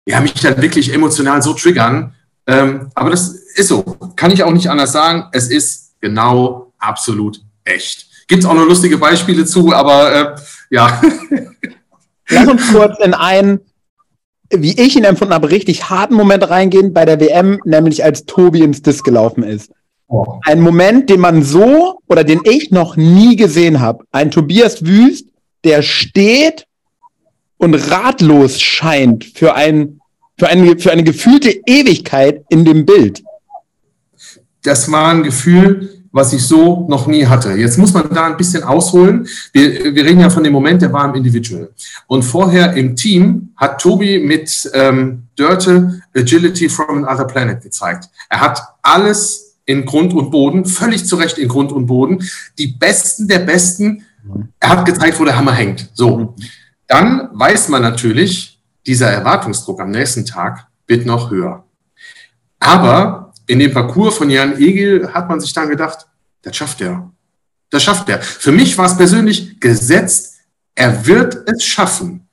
ja, 0.05 0.19
mich 0.21 0.33
dann 0.33 0.62
wirklich 0.62 0.93
emotional 0.93 1.41
so 1.41 1.53
triggern. 1.53 2.13
Ähm, 2.47 2.91
aber 2.93 3.09
das 3.09 3.29
ist 3.29 3.69
so. 3.69 3.83
Kann 4.15 4.31
ich 4.31 4.43
auch 4.43 4.51
nicht 4.51 4.69
anders 4.69 4.91
sagen. 4.91 5.25
Es 5.31 5.50
ist 5.50 5.95
genau 6.00 6.74
absolut 6.77 7.41
echt. 7.63 8.07
Gibt 8.27 8.43
es 8.43 8.50
auch 8.50 8.53
noch 8.53 8.65
lustige 8.65 8.97
Beispiele 8.97 9.45
zu, 9.45 9.74
aber 9.74 10.13
äh, 10.13 10.35
ja. 10.69 11.01
Lass 12.29 12.47
uns 12.47 12.71
kurz 12.71 13.00
in 13.03 13.13
einen, 13.13 13.59
wie 14.50 14.79
ich 14.79 14.95
ihn 14.95 15.03
empfunden 15.03 15.33
habe, 15.33 15.51
richtig 15.51 15.89
harten 15.89 16.15
Moment 16.15 16.50
reingehen 16.50 16.93
bei 16.93 17.05
der 17.05 17.19
WM, 17.19 17.59
nämlich 17.65 18.03
als 18.03 18.25
Tobi 18.25 18.62
ins 18.62 18.81
Disc 18.81 19.03
gelaufen 19.03 19.43
ist. 19.43 19.71
Oh. 20.07 20.39
Ein 20.43 20.62
Moment, 20.62 21.09
den 21.09 21.19
man 21.19 21.43
so 21.43 22.00
oder 22.07 22.24
den 22.24 22.41
ich 22.43 22.71
noch 22.71 22.95
nie 22.95 23.35
gesehen 23.35 23.79
habe. 23.79 24.05
Ein 24.12 24.31
Tobias 24.31 24.85
Wüst, 24.85 25.27
der 25.63 25.81
steht 25.81 26.67
und 27.57 27.74
ratlos 27.74 28.62
scheint 28.62 29.25
für, 29.25 29.55
ein, 29.55 30.00
für, 30.38 30.47
eine, 30.47 30.77
für 30.77 30.91
eine 30.91 31.03
gefühlte 31.03 31.50
Ewigkeit 31.65 32.43
in 32.50 32.65
dem 32.65 32.85
Bild. 32.85 33.24
Das 34.62 34.91
war 34.91 35.09
ein 35.09 35.24
Gefühl, 35.24 35.95
was 36.12 36.31
ich 36.31 36.43
so 36.43 36.88
noch 36.88 37.07
nie 37.07 37.25
hatte. 37.25 37.51
Jetzt 37.51 37.77
muss 37.77 37.93
man 37.93 38.09
da 38.09 38.25
ein 38.25 38.38
bisschen 38.38 38.63
ausholen. 38.63 39.27
Wir, 39.51 39.93
wir 39.93 40.05
reden 40.05 40.21
ja 40.21 40.29
von 40.29 40.43
dem 40.43 40.53
Moment, 40.53 40.81
der 40.81 40.93
war 40.93 41.09
im 41.09 41.15
Individual. 41.15 41.69
Und 42.07 42.24
vorher 42.24 42.74
im 42.74 42.95
Team 42.95 43.50
hat 43.57 43.81
Tobi 43.81 44.19
mit 44.19 44.69
ähm, 44.74 45.24
Dörte 45.35 46.01
Agility 46.15 46.69
from 46.69 47.03
Another 47.03 47.25
Planet 47.25 47.62
gezeigt. 47.62 48.09
Er 48.29 48.39
hat 48.39 48.62
alles 48.81 49.45
in 49.65 49.86
Grund 49.86 50.13
und 50.13 50.31
Boden, 50.31 50.65
völlig 50.65 51.05
zu 51.05 51.15
Recht 51.15 51.38
in 51.38 51.48
Grund 51.48 51.72
und 51.72 51.88
Boden. 51.88 52.24
Die 52.57 52.67
Besten 52.67 53.27
der 53.27 53.39
Besten. 53.39 54.05
Er 54.60 54.69
hat 54.69 54.86
gezeigt, 54.86 55.19
wo 55.19 55.25
der 55.25 55.38
Hammer 55.38 55.53
hängt. 55.53 55.89
So. 55.93 56.36
Dann 56.88 57.29
weiß 57.34 57.69
man 57.69 57.81
natürlich, 57.81 58.60
dieser 58.86 59.10
Erwartungsdruck 59.10 59.81
am 59.81 59.91
nächsten 59.91 60.25
Tag 60.25 60.67
wird 60.88 61.05
noch 61.05 61.31
höher. 61.31 61.63
Aber 62.60 63.34
in 63.48 63.60
dem 63.60 63.74
Parcours 63.74 64.17
von 64.17 64.29
Jan 64.29 64.60
Egel 64.60 65.13
hat 65.13 65.29
man 65.29 65.39
sich 65.39 65.53
dann 65.53 65.69
gedacht, 65.69 66.07
das 66.41 66.55
schafft 66.55 66.81
er. 66.81 67.12
Das 67.69 67.84
schafft 67.84 68.10
er. 68.10 68.22
Für 68.22 68.51
mich 68.51 68.77
war 68.77 68.86
es 68.86 68.98
persönlich 68.98 69.60
gesetzt, 69.60 70.36
er 70.75 71.05
wird 71.05 71.50
es 71.50 71.63
schaffen. 71.63 72.27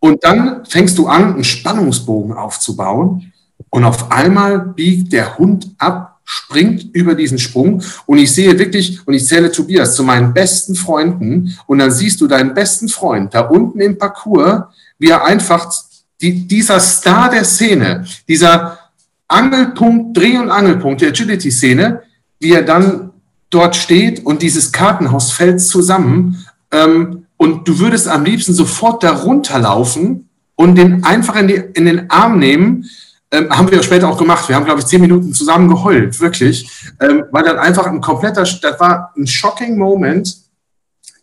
Und 0.00 0.24
dann 0.24 0.64
fängst 0.64 0.98
du 0.98 1.06
an, 1.06 1.34
einen 1.34 1.44
Spannungsbogen 1.44 2.32
aufzubauen 2.32 3.32
und 3.70 3.84
auf 3.84 4.10
einmal 4.12 4.60
biegt 4.60 5.12
der 5.12 5.38
Hund 5.38 5.74
ab, 5.78 6.17
springt 6.30 6.94
über 6.94 7.14
diesen 7.14 7.38
Sprung 7.38 7.82
und 8.04 8.18
ich 8.18 8.34
sehe 8.34 8.58
wirklich, 8.58 9.00
und 9.06 9.14
ich 9.14 9.26
zähle 9.26 9.50
Tobias 9.50 9.94
zu 9.94 10.04
meinen 10.04 10.34
besten 10.34 10.74
Freunden 10.74 11.56
und 11.66 11.78
dann 11.78 11.90
siehst 11.90 12.20
du 12.20 12.26
deinen 12.26 12.52
besten 12.52 12.88
Freund 12.88 13.32
da 13.32 13.40
unten 13.40 13.80
im 13.80 13.96
Parcours, 13.96 14.64
wie 14.98 15.08
er 15.08 15.24
einfach 15.24 15.72
die, 16.20 16.46
dieser 16.46 16.80
Star 16.80 17.30
der 17.30 17.44
Szene, 17.44 18.04
dieser 18.28 18.78
Angelpunkt, 19.26 20.18
Dreh- 20.18 20.36
und 20.36 20.50
Angelpunkt 20.50 21.00
der 21.00 21.08
Agility-Szene, 21.08 22.02
wie 22.40 22.52
er 22.52 22.62
dann 22.62 23.10
dort 23.48 23.74
steht 23.74 24.26
und 24.26 24.42
dieses 24.42 24.70
Kartenhaus 24.70 25.32
fällt 25.32 25.62
zusammen 25.62 26.44
ähm, 26.70 27.24
und 27.38 27.66
du 27.66 27.78
würdest 27.78 28.06
am 28.06 28.26
liebsten 28.26 28.52
sofort 28.52 29.02
darunter 29.02 29.58
laufen 29.60 30.28
und 30.56 30.74
den 30.74 31.04
einfach 31.04 31.36
in, 31.36 31.48
die, 31.48 31.62
in 31.72 31.86
den 31.86 32.10
Arm 32.10 32.38
nehmen. 32.38 32.84
Ähm, 33.30 33.50
haben 33.50 33.70
wir 33.70 33.82
später 33.82 34.08
auch 34.08 34.16
gemacht. 34.16 34.48
Wir 34.48 34.56
haben, 34.56 34.64
glaube 34.64 34.80
ich, 34.80 34.86
zehn 34.86 35.00
Minuten 35.00 35.34
zusammen 35.34 35.68
geheult, 35.68 36.18
wirklich. 36.20 36.70
Ähm, 37.00 37.24
weil 37.30 37.44
dann 37.44 37.58
einfach 37.58 37.86
ein 37.86 38.00
kompletter, 38.00 38.42
das 38.42 38.80
war 38.80 39.12
ein 39.16 39.26
shocking 39.26 39.76
Moment. 39.76 40.34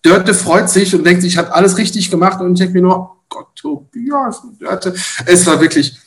Dörte 0.03 0.35
freut 0.35 0.69
sich 0.69 0.93
und 0.93 1.03
denkt, 1.03 1.23
ich 1.23 1.37
habe 1.37 1.53
alles 1.53 1.77
richtig 1.77 2.11
gemacht 2.11 2.39
und 2.39 2.53
ich 2.53 2.59
denke 2.59 2.75
mir 2.75 2.83
nur, 2.83 2.97
oh 2.97 3.09
Gott, 3.27 3.47
Tobias, 3.55 4.43
Dörte. 4.59 4.93
Es 5.25 5.47
war 5.47 5.59
wirklich, 5.59 5.97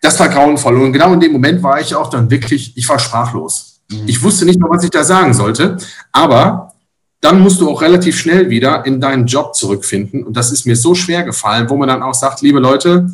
das 0.00 0.18
war 0.18 0.30
grauenvoll. 0.30 0.80
Und 0.80 0.94
genau 0.94 1.12
in 1.12 1.20
dem 1.20 1.32
Moment 1.32 1.62
war 1.62 1.78
ich 1.78 1.94
auch 1.94 2.08
dann 2.08 2.30
wirklich, 2.30 2.74
ich 2.74 2.88
war 2.88 2.98
sprachlos. 2.98 3.82
Mhm. 3.90 4.04
Ich 4.06 4.22
wusste 4.22 4.46
nicht 4.46 4.58
mehr, 4.58 4.70
was 4.70 4.82
ich 4.82 4.90
da 4.90 5.04
sagen 5.04 5.34
sollte. 5.34 5.76
Aber 6.10 6.72
dann 7.20 7.40
musst 7.40 7.60
du 7.60 7.70
auch 7.70 7.82
relativ 7.82 8.18
schnell 8.18 8.50
wieder 8.50 8.84
in 8.86 9.00
deinen 9.00 9.26
Job 9.26 9.54
zurückfinden. 9.54 10.24
Und 10.24 10.36
das 10.36 10.52
ist 10.52 10.66
mir 10.66 10.76
so 10.76 10.94
schwer 10.94 11.22
gefallen, 11.22 11.68
wo 11.68 11.76
man 11.76 11.88
dann 11.88 12.02
auch 12.02 12.14
sagt, 12.14 12.42
liebe 12.42 12.60
Leute, 12.60 13.10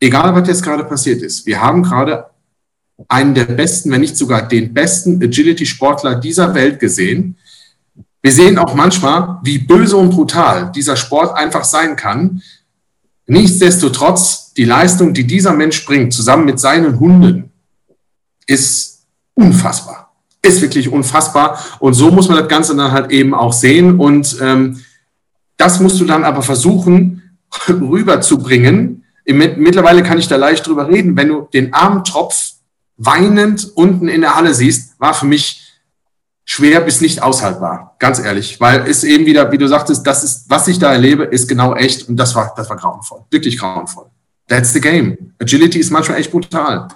egal 0.00 0.34
was 0.34 0.48
jetzt 0.48 0.62
gerade 0.62 0.84
passiert 0.84 1.22
ist, 1.22 1.46
wir 1.46 1.60
haben 1.60 1.82
gerade 1.82 2.26
einen 3.08 3.34
der 3.34 3.44
besten, 3.44 3.90
wenn 3.90 4.00
nicht 4.00 4.16
sogar 4.16 4.48
den 4.48 4.72
besten 4.72 5.22
Agility-Sportler 5.22 6.16
dieser 6.16 6.54
Welt 6.54 6.80
gesehen. 6.80 7.36
Wir 8.22 8.32
sehen 8.32 8.58
auch 8.58 8.74
manchmal, 8.74 9.38
wie 9.42 9.58
böse 9.58 9.96
und 9.96 10.10
brutal 10.10 10.72
dieser 10.72 10.96
Sport 10.96 11.36
einfach 11.36 11.64
sein 11.64 11.94
kann. 11.94 12.42
Nichtsdestotrotz 13.26 14.52
die 14.54 14.64
Leistung, 14.64 15.12
die 15.12 15.26
dieser 15.26 15.52
Mensch 15.52 15.84
bringt, 15.84 16.12
zusammen 16.12 16.46
mit 16.46 16.58
seinen 16.58 16.98
Hunden, 16.98 17.50
ist 18.46 19.04
unfassbar. 19.34 20.12
Ist 20.42 20.62
wirklich 20.62 20.88
unfassbar. 20.88 21.58
Und 21.80 21.94
so 21.94 22.10
muss 22.10 22.28
man 22.28 22.38
das 22.38 22.48
Ganze 22.48 22.74
dann 22.76 22.92
halt 22.92 23.10
eben 23.10 23.34
auch 23.34 23.52
sehen. 23.52 23.98
Und 23.98 24.36
ähm, 24.40 24.80
das 25.56 25.80
musst 25.80 26.00
du 26.00 26.04
dann 26.04 26.24
aber 26.24 26.42
versuchen 26.42 27.38
rüberzubringen. 27.68 28.95
Mittlerweile 29.26 30.02
kann 30.02 30.18
ich 30.18 30.28
da 30.28 30.36
leicht 30.36 30.66
drüber 30.66 30.88
reden. 30.88 31.16
Wenn 31.16 31.28
du 31.28 31.48
den 31.52 31.74
Armtropf 31.74 32.52
weinend 32.96 33.70
unten 33.74 34.08
in 34.08 34.20
der 34.20 34.36
Halle 34.36 34.54
siehst, 34.54 34.98
war 35.00 35.14
für 35.14 35.26
mich 35.26 35.66
schwer 36.44 36.80
bis 36.80 37.00
nicht 37.00 37.22
aushaltbar, 37.22 37.96
ganz 37.98 38.20
ehrlich, 38.20 38.60
weil 38.60 38.86
es 38.88 39.04
eben 39.04 39.26
wieder, 39.26 39.50
wie 39.50 39.58
du 39.58 39.66
sagtest, 39.66 40.06
das 40.06 40.22
ist, 40.22 40.48
was 40.48 40.68
ich 40.68 40.78
da 40.78 40.92
erlebe, 40.92 41.24
ist 41.24 41.48
genau 41.48 41.74
echt 41.74 42.08
und 42.08 42.16
das 42.16 42.34
war, 42.34 42.54
das 42.56 42.70
war 42.70 42.76
grauenvoll, 42.76 43.24
wirklich 43.30 43.58
grauenvoll. 43.58 44.06
That's 44.48 44.72
the 44.72 44.80
game. 44.80 45.34
Agility 45.40 45.80
ist 45.80 45.90
manchmal 45.90 46.18
echt 46.18 46.30
brutal. 46.30 46.86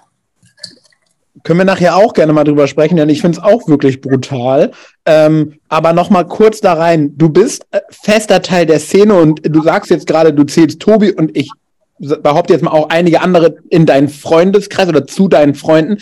Können 1.43 1.59
wir 1.59 1.65
nachher 1.65 1.97
auch 1.97 2.13
gerne 2.13 2.33
mal 2.33 2.45
drüber 2.45 2.69
sprechen, 2.69 2.97
denn 2.97 3.09
ich 3.09 3.23
finde 3.23 3.39
es 3.39 3.45
auch 3.45 3.67
wirklich 3.67 4.01
brutal. 4.01 4.73
Ähm, 5.05 5.59
aber 5.69 5.93
noch 5.93 6.11
mal 6.11 6.25
kurz 6.25 6.61
da 6.61 6.75
rein. 6.75 7.17
Du 7.17 7.29
bist 7.29 7.67
äh, 7.71 7.81
fester 7.91 8.43
Teil 8.43 8.67
der 8.67 8.79
Szene 8.79 9.15
und 9.15 9.41
du 9.43 9.63
sagst 9.63 9.91
jetzt 9.91 10.07
gerade, 10.07 10.33
du 10.33 10.45
zählst 10.45 10.81
Tobi 10.81 11.13
und 11.13 11.37
ich 11.37 11.51
behaupte 12.01 12.53
jetzt 12.53 12.63
mal 12.63 12.71
auch 12.71 12.89
einige 12.89 13.21
andere 13.21 13.57
in 13.69 13.87
deinen 13.87 14.09
Freundeskreis 14.09 14.89
oder 14.89 15.07
zu 15.07 15.29
deinen 15.29 15.55
Freunden. 15.55 15.99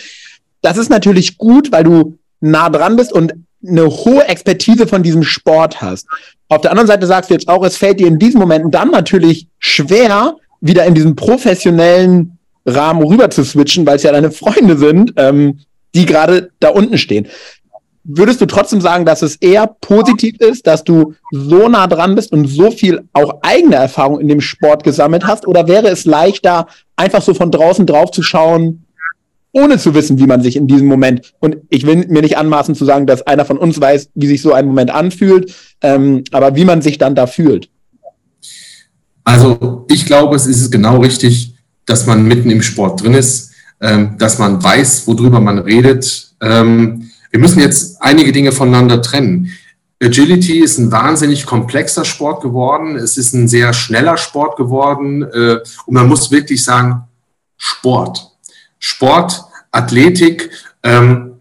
Das 0.63 0.77
ist 0.77 0.91
natürlich 0.91 1.39
gut, 1.39 1.73
weil 1.73 1.85
du 1.85 2.19
nah 2.41 2.71
dran 2.71 2.97
bist 2.97 3.13
und 3.13 3.35
eine 3.67 3.87
hohe 3.87 4.27
Expertise 4.29 4.87
von 4.87 5.03
diesem 5.03 5.25
Sport 5.25 5.81
hast. 5.83 6.07
Auf 6.49 6.61
der 6.61 6.71
anderen 6.71 6.87
Seite 6.87 7.07
sagst 7.07 7.31
du 7.31 7.35
jetzt 7.35 7.49
auch, 7.49 7.65
es 7.65 7.77
fällt 7.77 8.01
dir 8.01 8.07
in 8.07 8.19
diesen 8.19 8.41
Momenten 8.41 8.71
dann 8.71 8.91
natürlich 8.91 9.49
schwer, 9.59 10.37
wieder 10.61 10.85
in 10.87 10.95
diesen 10.95 11.17
professionellen 11.17 12.39
Rahmen 12.65 13.03
rüber 13.03 13.31
zu 13.31 13.45
switchen, 13.45 13.87
weil 13.87 13.97
es 13.97 14.03
ja 14.03 14.13
deine 14.13 14.31
Freunde 14.31 14.77
sind, 14.77 15.15
ähm, 15.17 15.61
die 15.95 16.07
gerade 16.07 16.51
da 16.61 16.69
unten 16.71 16.99
stehen. 16.99 17.27
Würdest 18.11 18.41
du 18.41 18.47
trotzdem 18.47 18.81
sagen, 18.81 19.05
dass 19.05 19.21
es 19.21 19.37
eher 19.37 19.67
positiv 19.67 20.41
ist, 20.41 20.67
dass 20.67 20.83
du 20.83 21.13
so 21.31 21.69
nah 21.69 21.87
dran 21.87 22.15
bist 22.15 22.33
und 22.33 22.47
so 22.47 22.71
viel 22.71 23.03
auch 23.13 23.43
eigene 23.43 23.77
Erfahrung 23.77 24.19
in 24.19 24.29
dem 24.29 24.41
Sport 24.41 24.83
gesammelt 24.83 25.27
hast? 25.27 25.47
Oder 25.47 25.69
wäre 25.69 25.89
es 25.89 26.07
leichter, 26.07 26.69
einfach 26.97 27.21
so 27.21 27.35
von 27.35 27.51
draußen 27.51 27.85
drauf 27.85 28.11
zu 28.11 28.23
schauen, 28.23 28.87
ohne 29.53 29.77
zu 29.77 29.93
wissen, 29.93 30.19
wie 30.19 30.27
man 30.27 30.41
sich 30.43 30.57
in 30.57 30.67
diesem 30.67 30.87
Moment, 30.87 31.35
und 31.41 31.59
ich 31.69 31.87
will 31.87 32.07
mir 32.09 32.23
nicht 32.23 32.39
anmaßen 32.39 32.75
zu 32.75 32.87
sagen, 32.87 33.07
dass 33.07 33.27
einer 33.27 33.45
von 33.45 33.59
uns 33.59 33.79
weiß, 33.79 34.09
wie 34.15 34.27
sich 34.27 34.41
so 34.41 34.55
ein 34.55 34.67
Moment 34.67 34.91
anfühlt, 34.91 35.55
ähm, 35.83 36.25
aber 36.33 36.57
wie 36.57 36.65
man 36.65 36.81
sich 36.81 36.97
dann 36.97 37.15
da 37.15 37.27
fühlt? 37.27 37.69
Also 39.23 39.85
ich 39.91 40.07
glaube, 40.07 40.35
es 40.35 40.47
ist 40.47 40.71
genau 40.71 41.01
richtig, 41.01 41.57
dass 41.85 42.07
man 42.07 42.27
mitten 42.27 42.49
im 42.49 42.63
Sport 42.63 43.03
drin 43.03 43.13
ist, 43.13 43.53
ähm, 43.83 44.17
dass 44.19 44.39
man 44.39 44.63
weiß, 44.63 45.07
worüber 45.07 45.41
man 45.41 45.59
redet. 45.59 46.31
Ähm, 46.41 47.08
wir 47.31 47.41
müssen 47.41 47.61
jetzt 47.61 48.01
einige 48.01 48.33
Dinge 48.33 48.53
voneinander 48.53 49.03
trennen. 49.03 49.51
Agility 50.03 50.61
ist 50.61 50.79
ein 50.79 50.93
wahnsinnig 50.93 51.45
komplexer 51.45 52.05
Sport 52.05 52.43
geworden. 52.43 52.97
Es 52.97 53.17
ist 53.17 53.35
ein 53.35 53.49
sehr 53.49 53.73
schneller 53.73 54.17
Sport 54.17 54.57
geworden. 54.57 55.23
Äh, 55.23 55.59
und 55.87 55.95
man 55.95 56.09
muss 56.09 56.31
wirklich 56.31 56.63
sagen, 56.63 57.03
Sport. 57.57 58.31
Sport, 58.79 59.45
Athletik. 59.73 60.51
Ähm, 60.85 61.33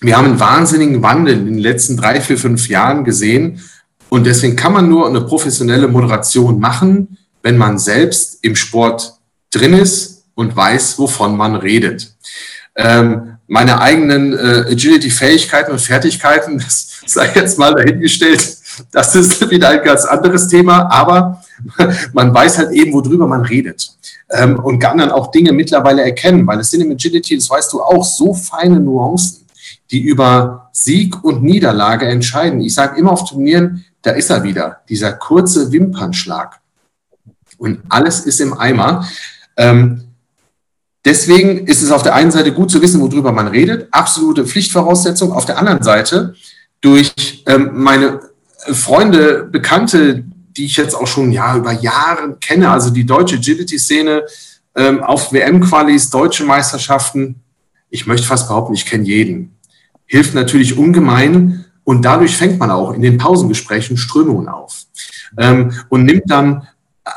wir 0.00 0.16
haben 0.16 0.26
einen 0.26 0.40
wahnsinnigen 0.40 1.02
Wandel 1.02 1.34
in 1.34 1.46
den 1.46 1.58
letzten 1.58 1.96
drei, 1.96 2.20
vier, 2.20 2.38
fünf 2.38 2.68
Jahren 2.68 3.04
gesehen. 3.04 3.60
Und 4.08 4.26
deswegen 4.26 4.56
kann 4.56 4.72
man 4.72 4.88
nur 4.88 5.06
eine 5.06 5.20
professionelle 5.20 5.86
Moderation 5.86 6.58
machen, 6.58 7.16
wenn 7.42 7.56
man 7.56 7.78
selbst 7.78 8.38
im 8.42 8.56
Sport 8.56 9.14
drin 9.52 9.74
ist 9.74 10.24
und 10.34 10.56
weiß, 10.56 10.98
wovon 10.98 11.36
man 11.36 11.54
redet. 11.54 12.12
Ähm, 12.74 13.36
meine 13.50 13.80
eigenen 13.80 14.32
äh, 14.32 14.64
Agility-Fähigkeiten 14.70 15.72
und 15.72 15.80
Fertigkeiten, 15.80 16.58
das 16.58 17.00
sei 17.06 17.32
jetzt 17.34 17.58
mal 17.58 17.74
dahingestellt, 17.74 18.56
Das 18.92 19.16
ist 19.16 19.50
wieder 19.50 19.70
ein 19.70 19.82
ganz 19.82 20.04
anderes 20.04 20.46
Thema, 20.46 20.88
aber 20.88 21.42
man 22.12 22.32
weiß 22.32 22.58
halt 22.58 22.70
eben, 22.70 22.92
worüber 22.92 23.26
man 23.26 23.42
redet. 23.42 23.90
Ähm, 24.30 24.60
und 24.60 24.78
kann 24.78 24.98
dann 24.98 25.10
auch 25.10 25.32
Dinge 25.32 25.52
mittlerweile 25.52 26.02
erkennen, 26.02 26.46
weil 26.46 26.60
es 26.60 26.70
sind 26.70 26.82
im 26.82 26.92
Agility, 26.92 27.36
das 27.36 27.50
weißt 27.50 27.72
du 27.72 27.82
auch, 27.82 28.04
so 28.04 28.32
feine 28.32 28.78
Nuancen, 28.78 29.44
die 29.90 30.00
über 30.00 30.70
Sieg 30.70 31.24
und 31.24 31.42
Niederlage 31.42 32.06
entscheiden. 32.06 32.60
Ich 32.60 32.74
sage 32.74 33.00
immer 33.00 33.10
auf 33.10 33.28
Turnieren, 33.28 33.84
da 34.02 34.12
ist 34.12 34.30
er 34.30 34.44
wieder, 34.44 34.78
dieser 34.88 35.14
kurze 35.14 35.72
Wimpernschlag. 35.72 36.60
Und 37.58 37.80
alles 37.88 38.20
ist 38.20 38.40
im 38.40 38.56
Eimer. 38.56 39.08
Ähm, 39.56 40.04
deswegen 41.04 41.66
ist 41.66 41.82
es 41.82 41.90
auf 41.90 42.02
der 42.02 42.14
einen 42.14 42.30
Seite 42.30 42.52
gut 42.52 42.70
zu 42.70 42.82
wissen, 42.82 43.00
worüber 43.00 43.32
man 43.32 43.48
redet, 43.48 43.88
absolute 43.90 44.46
Pflichtvoraussetzung. 44.46 45.32
Auf 45.32 45.46
der 45.46 45.58
anderen 45.58 45.82
Seite, 45.82 46.34
durch 46.80 47.42
ähm, 47.46 47.70
meine 47.74 48.20
Freunde, 48.72 49.44
Bekannte, 49.44 50.24
die 50.56 50.66
ich 50.66 50.76
jetzt 50.76 50.94
auch 50.94 51.06
schon 51.06 51.32
ja, 51.32 51.56
über 51.56 51.72
Jahre 51.72 52.36
kenne, 52.40 52.70
also 52.70 52.90
die 52.90 53.06
deutsche 53.06 53.36
Agility-Szene 53.36 54.24
ähm, 54.76 55.02
auf 55.02 55.32
WM-Qualis, 55.32 56.10
deutsche 56.10 56.44
Meisterschaften, 56.44 57.36
ich 57.90 58.06
möchte 58.06 58.26
fast 58.26 58.48
behaupten, 58.48 58.74
ich 58.74 58.86
kenne 58.86 59.04
jeden. 59.04 59.56
Hilft 60.06 60.34
natürlich 60.34 60.76
ungemein 60.76 61.64
und 61.84 62.04
dadurch 62.04 62.36
fängt 62.36 62.58
man 62.58 62.70
auch 62.70 62.92
in 62.92 63.02
den 63.02 63.18
Pausengesprächen 63.18 63.96
Strömungen 63.96 64.48
auf 64.48 64.84
ähm, 65.38 65.72
und 65.88 66.04
nimmt 66.04 66.24
dann 66.26 66.68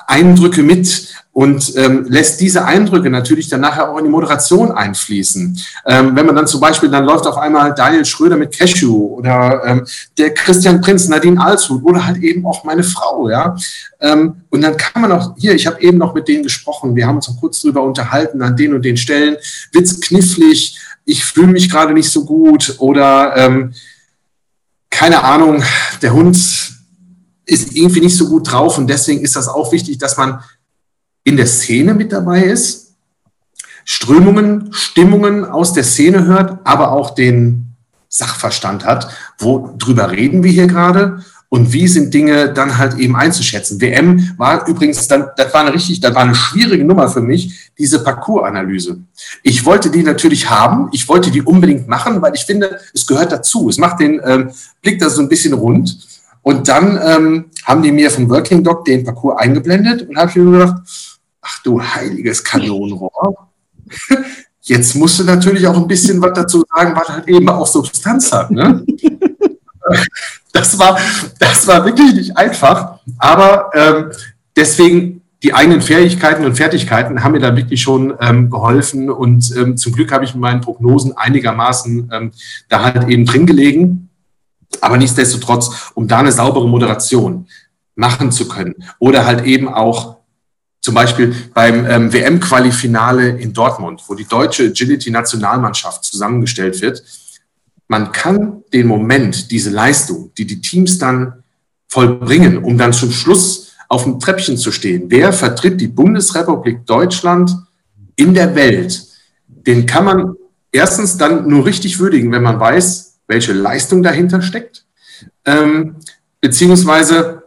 Eindrücke 0.07 0.63
mit 0.63 1.13
und 1.33 1.75
ähm, 1.77 2.05
lässt 2.07 2.39
diese 2.39 2.63
Eindrücke 2.63 3.09
natürlich 3.09 3.49
dann 3.49 3.61
nachher 3.61 3.89
auch 3.89 3.97
in 3.97 4.05
die 4.05 4.09
Moderation 4.09 4.71
einfließen. 4.71 5.59
Ähm, 5.87 6.15
wenn 6.15 6.27
man 6.27 6.35
dann 6.35 6.45
zum 6.45 6.61
Beispiel, 6.61 6.89
dann 6.89 7.05
läuft 7.05 7.25
auf 7.25 7.37
einmal 7.37 7.73
Daniel 7.73 8.05
Schröder 8.05 8.37
mit 8.37 8.55
Cashew 8.55 9.15
oder 9.15 9.63
ähm, 9.65 9.87
der 10.17 10.33
Christian 10.35 10.79
Prinz, 10.79 11.07
Nadine 11.07 11.43
Alshut 11.43 11.83
oder 11.83 12.05
halt 12.05 12.17
eben 12.17 12.45
auch 12.45 12.63
meine 12.63 12.83
Frau, 12.83 13.29
ja. 13.29 13.57
Ähm, 13.99 14.43
und 14.51 14.61
dann 14.61 14.77
kann 14.77 15.01
man 15.01 15.11
auch, 15.11 15.35
hier, 15.35 15.55
ich 15.55 15.65
habe 15.65 15.81
eben 15.81 15.97
noch 15.97 16.13
mit 16.13 16.27
denen 16.27 16.43
gesprochen, 16.43 16.95
wir 16.95 17.07
haben 17.07 17.15
uns 17.15 17.27
auch 17.27 17.39
kurz 17.39 17.61
drüber 17.61 17.81
unterhalten 17.81 18.41
an 18.43 18.55
den 18.55 18.75
und 18.75 18.85
den 18.85 18.97
Stellen, 18.97 19.37
Witz 19.71 19.99
knifflig, 20.01 20.77
ich 21.05 21.25
fühle 21.25 21.47
mich 21.47 21.69
gerade 21.69 21.93
nicht 21.93 22.11
so 22.11 22.25
gut 22.25 22.75
oder 22.77 23.35
ähm, 23.35 23.73
keine 24.91 25.23
Ahnung, 25.23 25.63
der 26.03 26.13
Hund 26.13 26.37
ist 27.45 27.75
irgendwie 27.75 28.01
nicht 28.01 28.15
so 28.15 28.29
gut 28.29 28.51
drauf 28.51 28.77
und 28.77 28.87
deswegen 28.87 29.21
ist 29.21 29.35
das 29.35 29.47
auch 29.47 29.71
wichtig, 29.71 29.97
dass 29.97 30.17
man 30.17 30.43
in 31.23 31.37
der 31.37 31.47
Szene 31.47 31.93
mit 31.93 32.11
dabei 32.11 32.43
ist, 32.43 32.93
Strömungen, 33.85 34.71
Stimmungen 34.71 35.45
aus 35.45 35.73
der 35.73 35.83
Szene 35.83 36.25
hört, 36.25 36.59
aber 36.63 36.91
auch 36.91 37.11
den 37.11 37.75
Sachverstand 38.07 38.85
hat, 38.85 39.09
worüber 39.39 40.11
reden 40.11 40.43
wir 40.43 40.51
hier 40.51 40.67
gerade 40.67 41.23
und 41.53 41.71
wie 41.71 41.87
sind 41.87 42.13
Dinge 42.13 42.51
dann 42.51 42.79
halt 42.79 42.97
eben 42.97 43.15
einzuschätzen. 43.15 43.79
WM 43.79 44.33
war 44.37 44.67
übrigens 44.67 45.07
dann, 45.07 45.27
das 45.37 45.53
war 45.53 45.61
eine 45.61 45.73
richtig, 45.73 45.99
das 45.99 46.15
war 46.15 46.23
eine 46.23 46.33
schwierige 46.33 46.83
Nummer 46.83 47.07
für 47.09 47.21
mich, 47.21 47.71
diese 47.77 48.03
Parcours-Analyse. 48.03 48.97
Ich 49.43 49.63
wollte 49.63 49.91
die 49.91 50.01
natürlich 50.01 50.49
haben, 50.49 50.89
ich 50.93 51.07
wollte 51.07 51.29
die 51.29 51.43
unbedingt 51.43 51.87
machen, 51.87 52.21
weil 52.23 52.33
ich 52.33 52.45
finde, 52.45 52.79
es 52.93 53.05
gehört 53.05 53.31
dazu. 53.31 53.69
Es 53.69 53.77
macht 53.77 53.99
den 53.99 54.19
ähm, 54.25 54.49
Blick 54.81 54.97
da 54.97 55.11
so 55.11 55.21
ein 55.21 55.29
bisschen 55.29 55.53
rund. 55.53 55.95
Und 56.43 56.67
dann 56.67 56.99
ähm, 57.01 57.45
haben 57.63 57.81
die 57.81 57.91
mir 57.91 58.11
vom 58.11 58.29
Working 58.29 58.63
Doc 58.63 58.85
den 58.85 59.03
Parcours 59.03 59.39
eingeblendet 59.39 60.07
und 60.07 60.17
habe 60.17 60.29
ich 60.29 60.35
mir 60.35 60.51
gedacht, 60.51 60.75
ach 61.41 61.63
du 61.63 61.81
heiliges 61.81 62.43
Kanonenrohr. 62.43 63.47
Jetzt 64.61 64.95
musst 64.95 65.19
du 65.19 65.23
natürlich 65.23 65.65
auch 65.67 65.75
ein 65.75 65.87
bisschen 65.87 66.21
was 66.21 66.33
dazu 66.33 66.63
sagen, 66.73 66.95
was 66.95 67.09
halt 67.09 67.27
eben 67.27 67.49
auch 67.49 67.67
Substanz 67.67 68.31
hat. 68.31 68.51
Ne? 68.51 68.85
Das, 70.53 70.79
war, 70.79 70.97
das 71.39 71.67
war 71.67 71.83
wirklich 71.83 72.13
nicht 72.13 72.37
einfach, 72.37 72.99
aber 73.17 73.69
ähm, 73.73 74.11
deswegen 74.55 75.21
die 75.43 75.53
eigenen 75.53 75.81
Fähigkeiten 75.81 76.45
und 76.45 76.55
Fertigkeiten 76.55 77.21
haben 77.21 77.33
mir 77.33 77.39
da 77.39 77.55
wirklich 77.57 77.81
schon 77.81 78.13
ähm, 78.21 78.49
geholfen 78.49 79.09
und 79.09 79.53
ähm, 79.57 79.75
zum 79.75 79.91
Glück 79.91 80.13
habe 80.13 80.23
ich 80.23 80.33
mit 80.33 80.41
meinen 80.41 80.61
Prognosen 80.61 81.17
einigermaßen 81.17 82.09
ähm, 82.13 82.31
da 82.69 82.83
halt 82.83 83.09
eben 83.09 83.25
drin 83.25 83.45
gelegen. 83.45 84.09
Aber 84.81 84.97
nichtsdestotrotz, 84.97 85.91
um 85.93 86.07
da 86.07 86.19
eine 86.19 86.31
saubere 86.31 86.67
Moderation 86.67 87.47
machen 87.95 88.31
zu 88.31 88.47
können 88.47 88.75
oder 88.99 89.25
halt 89.25 89.45
eben 89.45 89.67
auch 89.67 90.17
zum 90.81 90.95
Beispiel 90.95 91.33
beim 91.53 91.85
ähm, 91.85 92.11
WM-Quali-Finale 92.11 93.29
in 93.29 93.53
Dortmund, 93.53 94.03
wo 94.07 94.15
die 94.15 94.25
deutsche 94.25 94.65
Agility-Nationalmannschaft 94.65 96.03
zusammengestellt 96.03 96.81
wird, 96.81 97.01
man 97.87 98.11
kann 98.11 98.63
den 98.73 98.87
Moment, 98.87 99.51
diese 99.51 99.69
Leistung, 99.69 100.31
die 100.37 100.45
die 100.45 100.59
Teams 100.59 100.97
dann 100.97 101.43
vollbringen, 101.87 102.57
um 102.57 102.77
dann 102.77 102.91
zum 102.91 103.11
Schluss 103.11 103.73
auf 103.87 104.03
dem 104.03 104.19
Treppchen 104.19 104.57
zu 104.57 104.71
stehen. 104.71 105.05
Wer 105.07 105.31
vertritt 105.31 105.79
die 105.79 105.87
Bundesrepublik 105.87 106.85
Deutschland 106.85 107.55
in 108.15 108.33
der 108.33 108.55
Welt? 108.55 109.05
Den 109.47 109.85
kann 109.85 110.05
man 110.05 110.35
erstens 110.71 111.17
dann 111.17 111.47
nur 111.47 111.65
richtig 111.65 111.99
würdigen, 111.99 112.31
wenn 112.31 112.41
man 112.43 112.59
weiß, 112.59 113.02
welche 113.27 113.53
Leistung 113.53 114.03
dahinter 114.03 114.41
steckt, 114.41 114.85
ähm, 115.45 115.97
beziehungsweise, 116.41 117.43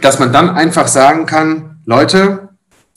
dass 0.00 0.18
man 0.18 0.32
dann 0.32 0.50
einfach 0.50 0.88
sagen 0.88 1.26
kann, 1.26 1.80
Leute, 1.84 2.50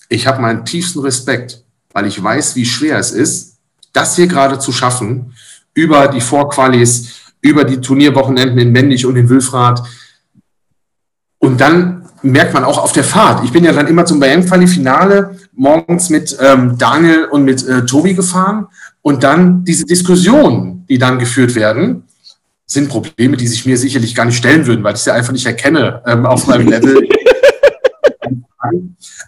ich 0.10 0.28
habe 0.28 0.42
meinen 0.42 0.66
tiefsten 0.66 1.00
Respekt, 1.00 1.64
weil 1.92 2.06
ich 2.06 2.22
weiß, 2.22 2.56
wie 2.56 2.66
schwer 2.66 2.98
es 2.98 3.12
ist, 3.12 3.58
das 3.94 4.16
hier 4.16 4.28
gerade 4.28 4.60
zu 4.60 4.72
schaffen, 4.72 5.34
über 5.74 6.08
die 6.08 6.22
Vorqualis, 6.22 7.34
über 7.42 7.64
die 7.64 7.82
Turnierwochenenden 7.82 8.60
in 8.60 8.72
Männlich 8.72 9.06
und 9.06 9.16
in 9.16 9.30
Wülfrath. 9.30 9.84
Und 11.40 11.60
dann 11.60 11.93
merkt 12.24 12.54
man 12.54 12.64
auch 12.64 12.78
auf 12.78 12.94
der 12.94 13.04
Fahrt. 13.04 13.44
Ich 13.44 13.52
bin 13.52 13.64
ja 13.64 13.74
dann 13.74 13.88
immer 13.88 14.06
zum 14.06 14.22
WM-Quali-Finale 14.22 15.38
morgens 15.54 16.10
mit 16.10 16.36
ähm, 16.40 16.78
Daniel 16.78 17.26
und 17.26 17.44
mit 17.44 17.68
äh, 17.68 17.86
Tobi 17.86 18.14
gefahren 18.14 18.68
und 19.02 19.24
dann 19.24 19.64
diese 19.64 19.86
Diskussionen, 19.86 20.86
die 20.88 20.98
dann 20.98 21.20
geführt 21.20 21.54
werden, 21.56 22.04
sind 22.66 22.90
Probleme, 22.90 23.38
die 23.38 23.48
sich 23.48 23.66
mir 23.66 23.78
sicherlich 23.78 24.16
gar 24.16 24.26
nicht 24.26 24.38
stellen 24.38 24.66
würden, 24.66 24.84
weil 24.84 24.96
ich 24.96 25.02
sie 25.02 25.14
einfach 25.14 25.34
nicht 25.34 25.46
erkenne 25.46 26.02
ähm, 26.08 26.26
auf 26.26 26.48
meinem 26.48 26.68
Level. 26.70 27.08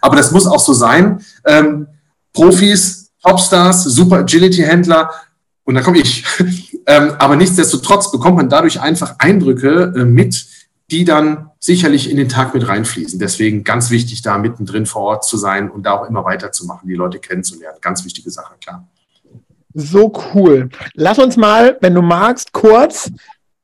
Aber 0.00 0.16
das 0.16 0.32
muss 0.32 0.46
auch 0.46 0.60
so 0.60 0.72
sein. 0.72 1.20
Ähm, 1.44 1.86
Profis, 2.32 3.10
Topstars, 3.22 3.84
super 3.84 4.18
Agility-Händler 4.18 5.10
und 5.64 5.74
da 5.74 5.82
komme 5.82 5.98
ich. 5.98 6.24
ähm, 6.86 7.12
aber 7.18 7.36
nichtsdestotrotz 7.36 8.10
bekommt 8.10 8.36
man 8.36 8.48
dadurch 8.48 8.80
einfach 8.80 9.16
Eindrücke 9.18 9.92
äh, 9.96 10.04
mit, 10.04 10.46
die 10.90 11.04
dann 11.04 11.50
sicherlich 11.58 12.10
in 12.10 12.16
den 12.16 12.28
Tag 12.28 12.54
mit 12.54 12.66
reinfließen. 12.66 13.18
Deswegen 13.18 13.64
ganz 13.64 13.90
wichtig, 13.90 14.22
da 14.22 14.38
mittendrin 14.38 14.86
vor 14.86 15.02
Ort 15.02 15.24
zu 15.24 15.36
sein 15.36 15.70
und 15.70 15.84
da 15.84 15.94
auch 15.94 16.08
immer 16.08 16.24
weiterzumachen, 16.24 16.88
die 16.88 16.94
Leute 16.94 17.18
kennenzulernen. 17.18 17.78
Ganz 17.80 18.04
wichtige 18.04 18.30
Sache, 18.30 18.54
klar. 18.60 18.86
So 19.74 20.12
cool. 20.34 20.70
Lass 20.94 21.18
uns 21.18 21.36
mal, 21.36 21.76
wenn 21.80 21.94
du 21.94 22.02
magst, 22.02 22.52
kurz 22.52 23.10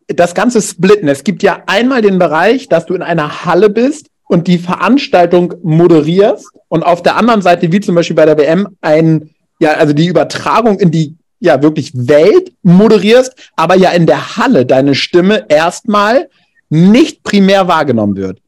das 0.08 0.34
Ganze 0.34 0.60
splitten. 0.60 1.08
Es 1.08 1.24
gibt 1.24 1.42
ja 1.42 1.62
einmal 1.66 2.02
den 2.02 2.18
Bereich, 2.18 2.68
dass 2.68 2.86
du 2.86 2.94
in 2.94 3.02
einer 3.02 3.44
Halle 3.44 3.70
bist 3.70 4.08
und 4.24 4.46
die 4.46 4.58
Veranstaltung 4.58 5.54
moderierst 5.62 6.50
und 6.68 6.82
auf 6.82 7.02
der 7.02 7.16
anderen 7.16 7.40
Seite, 7.40 7.70
wie 7.72 7.80
zum 7.80 7.94
Beispiel 7.94 8.16
bei 8.16 8.26
der 8.26 8.36
WM, 8.36 8.76
ein, 8.80 9.30
ja, 9.58 9.72
also 9.74 9.92
die 9.92 10.06
Übertragung 10.06 10.78
in 10.80 10.90
die 10.90 11.16
ja 11.38 11.62
wirklich 11.62 11.92
Welt 11.94 12.52
moderierst, 12.62 13.34
aber 13.56 13.76
ja 13.76 13.90
in 13.90 14.06
der 14.06 14.36
Halle 14.36 14.64
deine 14.64 14.94
Stimme 14.94 15.46
erstmal 15.48 16.28
nicht 16.72 17.22
primär 17.22 17.68
wahrgenommen 17.68 18.16
wird. 18.16 18.40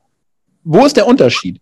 Wo 0.64 0.87
ist 0.87 0.96
der 0.96 1.06
Unterschied? 1.06 1.60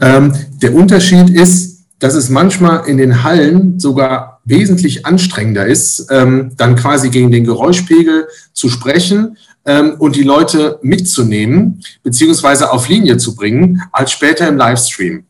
Ähm, 0.00 0.32
der 0.62 0.74
Unterschied 0.74 1.28
ist, 1.28 1.84
dass 1.98 2.14
es 2.14 2.30
manchmal 2.30 2.88
in 2.88 2.96
den 2.96 3.22
Hallen 3.22 3.78
sogar 3.78 4.40
wesentlich 4.44 5.04
anstrengender 5.04 5.66
ist, 5.66 6.06
ähm, 6.10 6.52
dann 6.56 6.74
quasi 6.74 7.10
gegen 7.10 7.30
den 7.30 7.44
Geräuschpegel 7.44 8.28
zu 8.54 8.70
sprechen 8.70 9.36
ähm, 9.66 9.96
und 9.98 10.16
die 10.16 10.22
Leute 10.22 10.78
mitzunehmen, 10.82 11.82
beziehungsweise 12.02 12.72
auf 12.72 12.88
Linie 12.88 13.18
zu 13.18 13.36
bringen, 13.36 13.82
als 13.92 14.10
später 14.10 14.48
im 14.48 14.56
Livestream. 14.56 15.24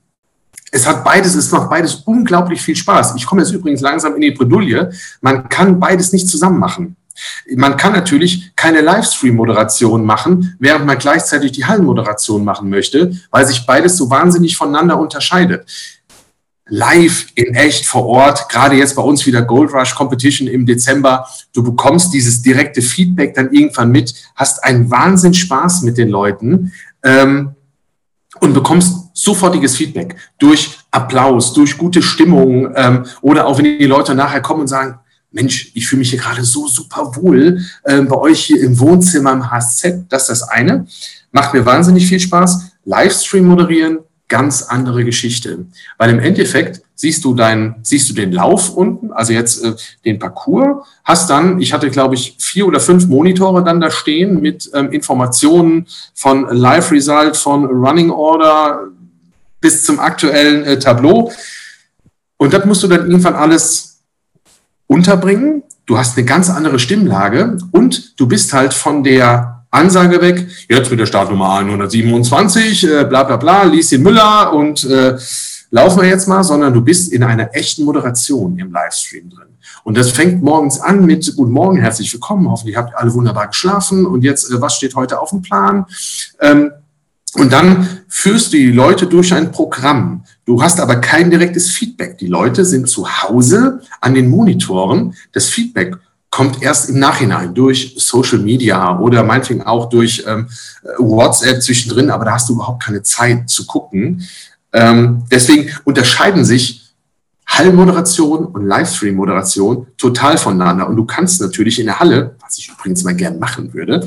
Es 0.70 0.86
hat 0.86 1.02
beides, 1.02 1.34
es 1.34 1.50
macht 1.50 1.68
beides 1.68 1.96
unglaublich 1.96 2.62
viel 2.62 2.76
Spaß. 2.76 3.16
Ich 3.16 3.26
komme 3.26 3.42
jetzt 3.42 3.50
übrigens 3.50 3.80
langsam 3.80 4.14
in 4.14 4.20
die 4.20 4.30
Bredouille. 4.30 4.90
Man 5.20 5.48
kann 5.48 5.80
beides 5.80 6.12
nicht 6.12 6.28
zusammen 6.28 6.60
machen. 6.60 6.96
Man 7.56 7.76
kann 7.76 7.92
natürlich 7.92 8.52
keine 8.56 8.80
Livestream-Moderation 8.80 10.04
machen, 10.04 10.56
während 10.58 10.86
man 10.86 10.98
gleichzeitig 10.98 11.52
die 11.52 11.64
Hallenmoderation 11.64 12.44
machen 12.44 12.70
möchte, 12.70 13.12
weil 13.30 13.46
sich 13.46 13.66
beides 13.66 13.96
so 13.96 14.10
wahnsinnig 14.10 14.56
voneinander 14.56 14.98
unterscheidet. 14.98 15.66
Live 16.66 17.26
in 17.34 17.54
echt 17.54 17.86
vor 17.86 18.06
Ort, 18.06 18.48
gerade 18.48 18.76
jetzt 18.76 18.94
bei 18.94 19.02
uns 19.02 19.26
wieder 19.26 19.42
Gold 19.42 19.72
Rush 19.72 19.94
Competition 19.94 20.48
im 20.48 20.64
Dezember, 20.64 21.26
du 21.52 21.62
bekommst 21.62 22.14
dieses 22.14 22.40
direkte 22.40 22.80
Feedback 22.80 23.34
dann 23.34 23.52
irgendwann 23.52 23.90
mit, 23.90 24.14
hast 24.36 24.62
einen 24.64 24.90
Wahnsinn 24.90 25.34
Spaß 25.34 25.82
mit 25.82 25.98
den 25.98 26.08
Leuten 26.08 26.72
ähm, 27.02 27.54
und 28.40 28.54
bekommst 28.54 29.10
sofortiges 29.12 29.76
Feedback 29.76 30.16
durch 30.38 30.78
Applaus, 30.90 31.52
durch 31.52 31.76
gute 31.76 32.00
Stimmung 32.00 32.72
ähm, 32.74 33.04
oder 33.20 33.46
auch 33.46 33.58
wenn 33.58 33.64
die 33.64 33.86
Leute 33.86 34.14
nachher 34.14 34.40
kommen 34.40 34.62
und 34.62 34.68
sagen, 34.68 34.98
Mensch, 35.32 35.72
ich 35.74 35.86
fühle 35.86 36.00
mich 36.00 36.10
hier 36.10 36.18
gerade 36.18 36.44
so 36.44 36.68
super 36.68 37.16
wohl 37.16 37.60
äh, 37.84 38.00
bei 38.02 38.16
euch 38.16 38.44
hier 38.44 38.60
im 38.60 38.78
Wohnzimmer 38.78 39.32
im 39.32 39.50
HZ. 39.50 40.04
Das 40.08 40.22
ist 40.22 40.28
das 40.28 40.42
eine. 40.48 40.86
Macht 41.30 41.54
mir 41.54 41.64
wahnsinnig 41.64 42.06
viel 42.06 42.20
Spaß. 42.20 42.72
Livestream 42.84 43.46
moderieren, 43.46 43.98
ganz 44.28 44.62
andere 44.62 45.04
Geschichte. 45.04 45.66
Weil 45.98 46.10
im 46.10 46.18
Endeffekt 46.18 46.82
siehst 46.94 47.24
du 47.24 47.34
deinen, 47.34 47.76
siehst 47.82 48.08
du 48.08 48.14
den 48.14 48.32
Lauf 48.32 48.70
unten, 48.70 49.12
also 49.12 49.32
jetzt 49.32 49.64
äh, 49.64 49.74
den 50.04 50.18
Parcours, 50.18 50.86
hast 51.04 51.28
dann, 51.30 51.60
ich 51.60 51.72
hatte 51.72 51.90
glaube 51.90 52.14
ich 52.14 52.36
vier 52.38 52.66
oder 52.66 52.80
fünf 52.80 53.08
Monitore 53.08 53.64
dann 53.64 53.80
da 53.80 53.90
stehen 53.90 54.40
mit 54.40 54.70
ähm, 54.74 54.90
Informationen 54.92 55.86
von 56.14 56.46
Live 56.50 56.92
Result, 56.92 57.36
von 57.36 57.64
Running 57.64 58.10
Order 58.10 58.88
bis 59.60 59.84
zum 59.84 59.98
aktuellen 60.00 60.64
äh, 60.64 60.78
Tableau. 60.78 61.32
Und 62.36 62.52
das 62.52 62.64
musst 62.64 62.82
du 62.82 62.88
dann 62.88 63.06
irgendwann 63.06 63.34
alles 63.34 63.91
unterbringen. 64.92 65.62
Du 65.86 65.98
hast 65.98 66.16
eine 66.16 66.26
ganz 66.26 66.50
andere 66.50 66.78
Stimmlage 66.78 67.56
und 67.72 68.20
du 68.20 68.28
bist 68.28 68.52
halt 68.52 68.74
von 68.74 69.02
der 69.02 69.64
Ansage 69.70 70.20
weg, 70.20 70.46
jetzt 70.68 70.90
mit 70.90 71.00
der 71.00 71.06
Startnummer 71.06 71.54
127, 71.54 72.84
äh, 72.84 73.04
bla 73.04 73.24
bla 73.24 73.38
bla, 73.38 73.62
Lieschen 73.64 74.02
Müller 74.02 74.52
und 74.52 74.84
äh, 74.84 75.16
laufen 75.70 76.02
wir 76.02 76.08
jetzt 76.08 76.28
mal, 76.28 76.44
sondern 76.44 76.74
du 76.74 76.82
bist 76.82 77.10
in 77.10 77.22
einer 77.22 77.54
echten 77.56 77.84
Moderation 77.84 78.58
im 78.58 78.70
Livestream 78.70 79.30
drin. 79.30 79.48
Und 79.82 79.96
das 79.96 80.10
fängt 80.10 80.42
morgens 80.42 80.78
an 80.78 81.06
mit 81.06 81.34
Guten 81.34 81.52
Morgen, 81.52 81.78
herzlich 81.78 82.12
willkommen, 82.12 82.50
hoffentlich 82.50 82.76
habt 82.76 82.92
ihr 82.92 83.00
alle 83.00 83.14
wunderbar 83.14 83.48
geschlafen 83.48 84.04
und 84.04 84.22
jetzt, 84.22 84.50
äh, 84.52 84.60
was 84.60 84.76
steht 84.76 84.94
heute 84.94 85.18
auf 85.18 85.30
dem 85.30 85.40
Plan? 85.40 85.86
Ähm, 86.38 86.70
und 87.34 87.50
dann 87.50 88.01
führst 88.14 88.52
du 88.52 88.58
die 88.58 88.72
Leute 88.72 89.06
durch 89.06 89.32
ein 89.32 89.50
Programm. 89.52 90.22
Du 90.44 90.62
hast 90.62 90.78
aber 90.80 90.96
kein 90.96 91.30
direktes 91.30 91.70
Feedback. 91.70 92.18
Die 92.18 92.26
Leute 92.26 92.62
sind 92.66 92.86
zu 92.86 93.08
Hause 93.08 93.80
an 94.02 94.14
den 94.14 94.28
Monitoren. 94.28 95.14
Das 95.32 95.48
Feedback 95.48 95.96
kommt 96.28 96.62
erst 96.62 96.90
im 96.90 96.98
Nachhinein 96.98 97.54
durch 97.54 97.94
Social 97.96 98.38
Media 98.38 98.98
oder 98.98 99.22
meinetwegen 99.22 99.62
auch 99.62 99.88
durch 99.88 100.22
ähm, 100.26 100.46
WhatsApp 100.98 101.62
zwischendrin, 101.62 102.10
aber 102.10 102.26
da 102.26 102.34
hast 102.34 102.50
du 102.50 102.52
überhaupt 102.52 102.82
keine 102.82 103.02
Zeit 103.02 103.48
zu 103.48 103.66
gucken. 103.66 104.22
Ähm, 104.74 105.24
deswegen 105.30 105.70
unterscheiden 105.84 106.44
sich 106.44 106.92
Hallmoderation 107.46 108.44
und 108.44 108.66
Livestream-Moderation 108.66 109.86
total 109.96 110.36
voneinander. 110.36 110.86
Und 110.86 110.96
du 110.96 111.06
kannst 111.06 111.40
natürlich 111.40 111.80
in 111.80 111.86
der 111.86 111.98
Halle, 111.98 112.36
was 112.42 112.58
ich 112.58 112.68
übrigens 112.68 113.04
mal 113.04 113.16
gern 113.16 113.38
machen 113.38 113.72
würde, 113.72 114.06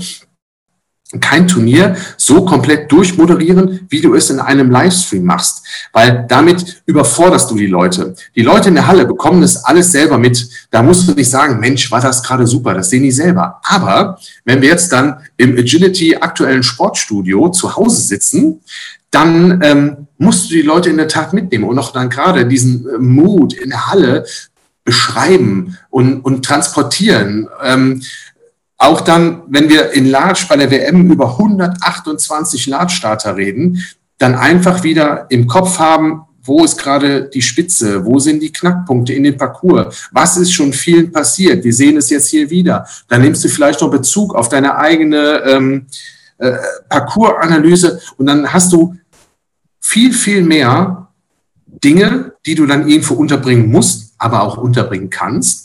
kein 1.19 1.47
Turnier 1.47 1.95
so 2.17 2.45
komplett 2.45 2.91
durchmoderieren, 2.91 3.87
wie 3.89 4.01
du 4.01 4.15
es 4.15 4.29
in 4.29 4.39
einem 4.39 4.71
Livestream 4.71 5.23
machst, 5.23 5.65
weil 5.93 6.25
damit 6.27 6.81
überforderst 6.85 7.49
du 7.51 7.55
die 7.55 7.67
Leute. 7.67 8.15
Die 8.35 8.41
Leute 8.41 8.69
in 8.69 8.75
der 8.75 8.87
Halle 8.87 9.05
bekommen 9.05 9.41
das 9.41 9.63
alles 9.65 9.91
selber 9.91 10.17
mit. 10.17 10.47
Da 10.71 10.81
musst 10.81 11.07
du 11.07 11.13
nicht 11.13 11.29
sagen, 11.29 11.59
Mensch, 11.59 11.91
war 11.91 12.01
das 12.01 12.23
gerade 12.23 12.47
super, 12.47 12.73
das 12.73 12.89
sehen 12.89 13.03
die 13.03 13.11
selber. 13.11 13.59
Aber 13.63 14.19
wenn 14.43 14.61
wir 14.61 14.69
jetzt 14.69 14.91
dann 14.91 15.17
im 15.37 15.57
Agility 15.57 16.15
aktuellen 16.15 16.63
Sportstudio 16.63 17.49
zu 17.49 17.75
Hause 17.75 18.01
sitzen, 18.01 18.61
dann 19.11 19.61
ähm, 19.63 20.07
musst 20.17 20.49
du 20.49 20.55
die 20.55 20.61
Leute 20.61 20.89
in 20.89 20.97
der 20.97 21.07
Tat 21.07 21.31
mitnehmen 21.31 21.63
und 21.63 21.79
auch 21.79 21.93
dann 21.93 22.09
gerade 22.09 22.45
diesen 22.45 22.85
äh, 22.87 22.97
Mut 22.97 23.53
in 23.53 23.69
der 23.69 23.87
Halle 23.87 24.25
beschreiben 24.83 25.77
und, 25.89 26.19
und 26.21 26.45
transportieren. 26.45 27.47
Ähm, 27.63 28.01
auch 28.77 29.01
dann, 29.01 29.43
wenn 29.47 29.69
wir 29.69 29.91
in 29.91 30.05
Large 30.05 30.45
bei 30.49 30.57
der 30.57 30.71
WM 30.71 31.09
über 31.09 31.31
128 31.31 32.67
Large-Starter 32.67 33.35
reden, 33.35 33.83
dann 34.17 34.35
einfach 34.35 34.83
wieder 34.83 35.27
im 35.29 35.47
Kopf 35.47 35.79
haben, 35.79 36.21
wo 36.43 36.63
ist 36.63 36.77
gerade 36.77 37.29
die 37.29 37.41
Spitze, 37.41 38.05
wo 38.05 38.19
sind 38.19 38.41
die 38.41 38.51
Knackpunkte 38.51 39.13
in 39.13 39.23
den 39.23 39.37
Parcours, 39.37 40.09
was 40.11 40.37
ist 40.37 40.53
schon 40.53 40.73
vielen 40.73 41.11
passiert, 41.11 41.63
wir 41.63 41.73
sehen 41.73 41.97
es 41.97 42.09
jetzt 42.09 42.29
hier 42.29 42.49
wieder. 42.49 42.85
Dann 43.07 43.21
nimmst 43.21 43.43
du 43.43 43.49
vielleicht 43.49 43.81
noch 43.81 43.89
Bezug 43.89 44.35
auf 44.35 44.47
deine 44.47 44.77
eigene 44.77 45.41
ähm, 45.45 45.87
äh, 46.37 46.53
Parcours-Analyse 46.89 47.99
und 48.17 48.27
dann 48.27 48.51
hast 48.51 48.71
du 48.73 48.95
viel, 49.79 50.13
viel 50.13 50.43
mehr 50.43 51.07
Dinge, 51.83 52.33
die 52.45 52.55
du 52.55 52.65
dann 52.65 52.87
irgendwo 52.87 53.15
unterbringen 53.15 53.71
musst, 53.71 54.13
aber 54.17 54.43
auch 54.43 54.57
unterbringen 54.57 55.09
kannst. 55.09 55.64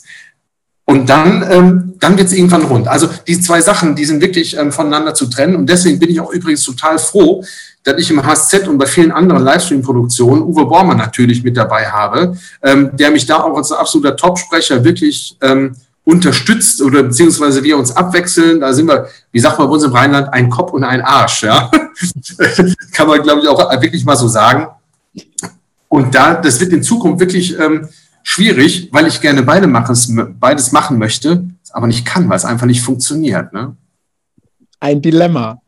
Und 0.85 1.09
dann, 1.09 1.45
ähm, 1.49 1.93
dann 1.99 2.17
wird 2.17 2.27
es 2.27 2.33
irgendwann 2.33 2.63
rund. 2.63 2.87
Also 2.87 3.07
die 3.27 3.39
zwei 3.39 3.61
Sachen, 3.61 3.95
die 3.95 4.05
sind 4.05 4.21
wirklich 4.21 4.57
ähm, 4.57 4.71
voneinander 4.71 5.13
zu 5.13 5.27
trennen. 5.27 5.55
Und 5.55 5.69
deswegen 5.69 5.99
bin 5.99 6.09
ich 6.09 6.19
auch 6.19 6.31
übrigens 6.31 6.63
total 6.63 6.97
froh, 6.97 7.43
dass 7.83 7.99
ich 7.99 8.09
im 8.11 8.23
HSZ 8.23 8.67
und 8.67 8.77
bei 8.77 8.85
vielen 8.85 9.11
anderen 9.11 9.43
Livestream-Produktionen 9.43 10.41
Uwe 10.41 10.65
Bormann 10.65 10.97
natürlich 10.97 11.43
mit 11.43 11.57
dabei 11.57 11.87
habe, 11.87 12.37
ähm, 12.61 12.91
der 12.93 13.11
mich 13.11 13.25
da 13.25 13.41
auch 13.41 13.55
als 13.55 13.71
absoluter 13.71 14.15
Topsprecher 14.15 14.83
wirklich 14.83 15.37
ähm, 15.41 15.75
unterstützt 16.03 16.81
oder 16.81 17.03
beziehungsweise 17.03 17.63
wir 17.63 17.77
uns 17.77 17.95
abwechseln. 17.95 18.59
Da 18.59 18.73
sind 18.73 18.87
wir, 18.87 19.07
wie 19.31 19.39
sagt 19.39 19.59
man 19.59 19.67
bei 19.67 19.73
uns 19.73 19.83
im 19.83 19.91
Rheinland, 19.91 20.33
ein 20.33 20.49
Kopf 20.49 20.73
und 20.73 20.83
ein 20.83 21.01
Arsch. 21.01 21.43
Ja? 21.43 21.69
Kann 22.93 23.07
man, 23.07 23.21
glaube 23.21 23.41
ich, 23.41 23.47
auch 23.47 23.59
wirklich 23.81 24.03
mal 24.03 24.15
so 24.15 24.27
sagen. 24.27 24.67
Und 25.87 26.15
da, 26.15 26.35
das 26.35 26.59
wird 26.59 26.71
in 26.73 26.83
Zukunft 26.83 27.19
wirklich 27.19 27.57
ähm, 27.59 27.87
schwierig, 28.23 28.89
weil 28.91 29.07
ich 29.07 29.21
gerne 29.21 29.43
beide 29.43 29.67
machen, 29.67 30.37
beides 30.39 30.71
machen 30.71 30.97
möchte, 30.97 31.45
aber 31.71 31.87
nicht 31.87 32.05
kann, 32.05 32.29
weil 32.29 32.37
es 32.37 32.45
einfach 32.45 32.67
nicht 32.67 32.81
funktioniert. 32.81 33.53
Ne? 33.53 33.75
Ein 34.79 35.01
Dilemma. 35.01 35.61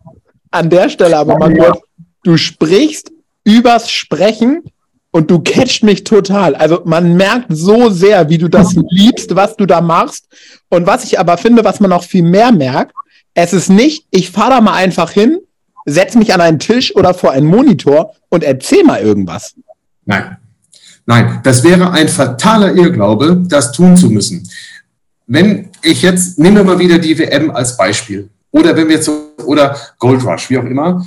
An 0.51 0.69
der 0.69 0.89
Stelle 0.89 1.17
aber 1.17 1.37
mal 1.37 1.53
kurz, 1.53 1.79
du 2.23 2.37
sprichst 2.37 3.11
übers 3.43 3.89
Sprechen 3.89 4.63
und 5.11 5.29
du 5.29 5.39
catcht 5.39 5.83
mich 5.83 6.03
total. 6.03 6.55
Also 6.55 6.81
man 6.85 7.15
merkt 7.15 7.47
so 7.49 7.89
sehr, 7.89 8.29
wie 8.29 8.37
du 8.37 8.47
das 8.47 8.75
liebst, 8.89 9.35
was 9.35 9.55
du 9.55 9.65
da 9.65 9.81
machst. 9.81 10.27
Und 10.69 10.87
was 10.87 11.03
ich 11.03 11.19
aber 11.19 11.37
finde, 11.37 11.63
was 11.63 11.79
man 11.79 11.91
noch 11.91 12.03
viel 12.03 12.23
mehr 12.23 12.51
merkt, 12.51 12.93
es 13.35 13.53
ist 13.53 13.69
nicht, 13.69 14.07
ich 14.11 14.31
fahre 14.31 14.51
da 14.51 14.61
mal 14.61 14.73
einfach 14.73 15.11
hin, 15.11 15.39
setze 15.85 16.17
mich 16.17 16.33
an 16.33 16.41
einen 16.41 16.59
Tisch 16.59 16.95
oder 16.95 17.13
vor 17.13 17.31
einen 17.31 17.47
Monitor 17.47 18.15
und 18.29 18.43
erzähl 18.43 18.83
mal 18.83 19.01
irgendwas. 19.01 19.55
Nein. 20.05 20.37
Nein, 21.05 21.41
das 21.43 21.63
wäre 21.63 21.91
ein 21.91 22.07
fataler 22.07 22.73
Irrglaube, 22.73 23.43
das 23.47 23.71
tun 23.71 23.97
zu 23.97 24.09
müssen. 24.09 24.47
Wenn 25.27 25.69
ich 25.81 26.01
jetzt, 26.01 26.39
nehmen 26.39 26.57
wir 26.57 26.63
mal 26.63 26.79
wieder 26.79 26.97
die 26.97 27.17
WM 27.17 27.51
als 27.51 27.75
Beispiel, 27.75 28.29
oder 28.51 28.75
wenn 28.75 28.87
wir 28.87 28.95
jetzt, 28.95 29.09
oder 29.45 29.75
Gold 29.99 30.23
Rush, 30.23 30.49
wie 30.49 30.57
auch 30.57 30.63
immer, 30.63 31.05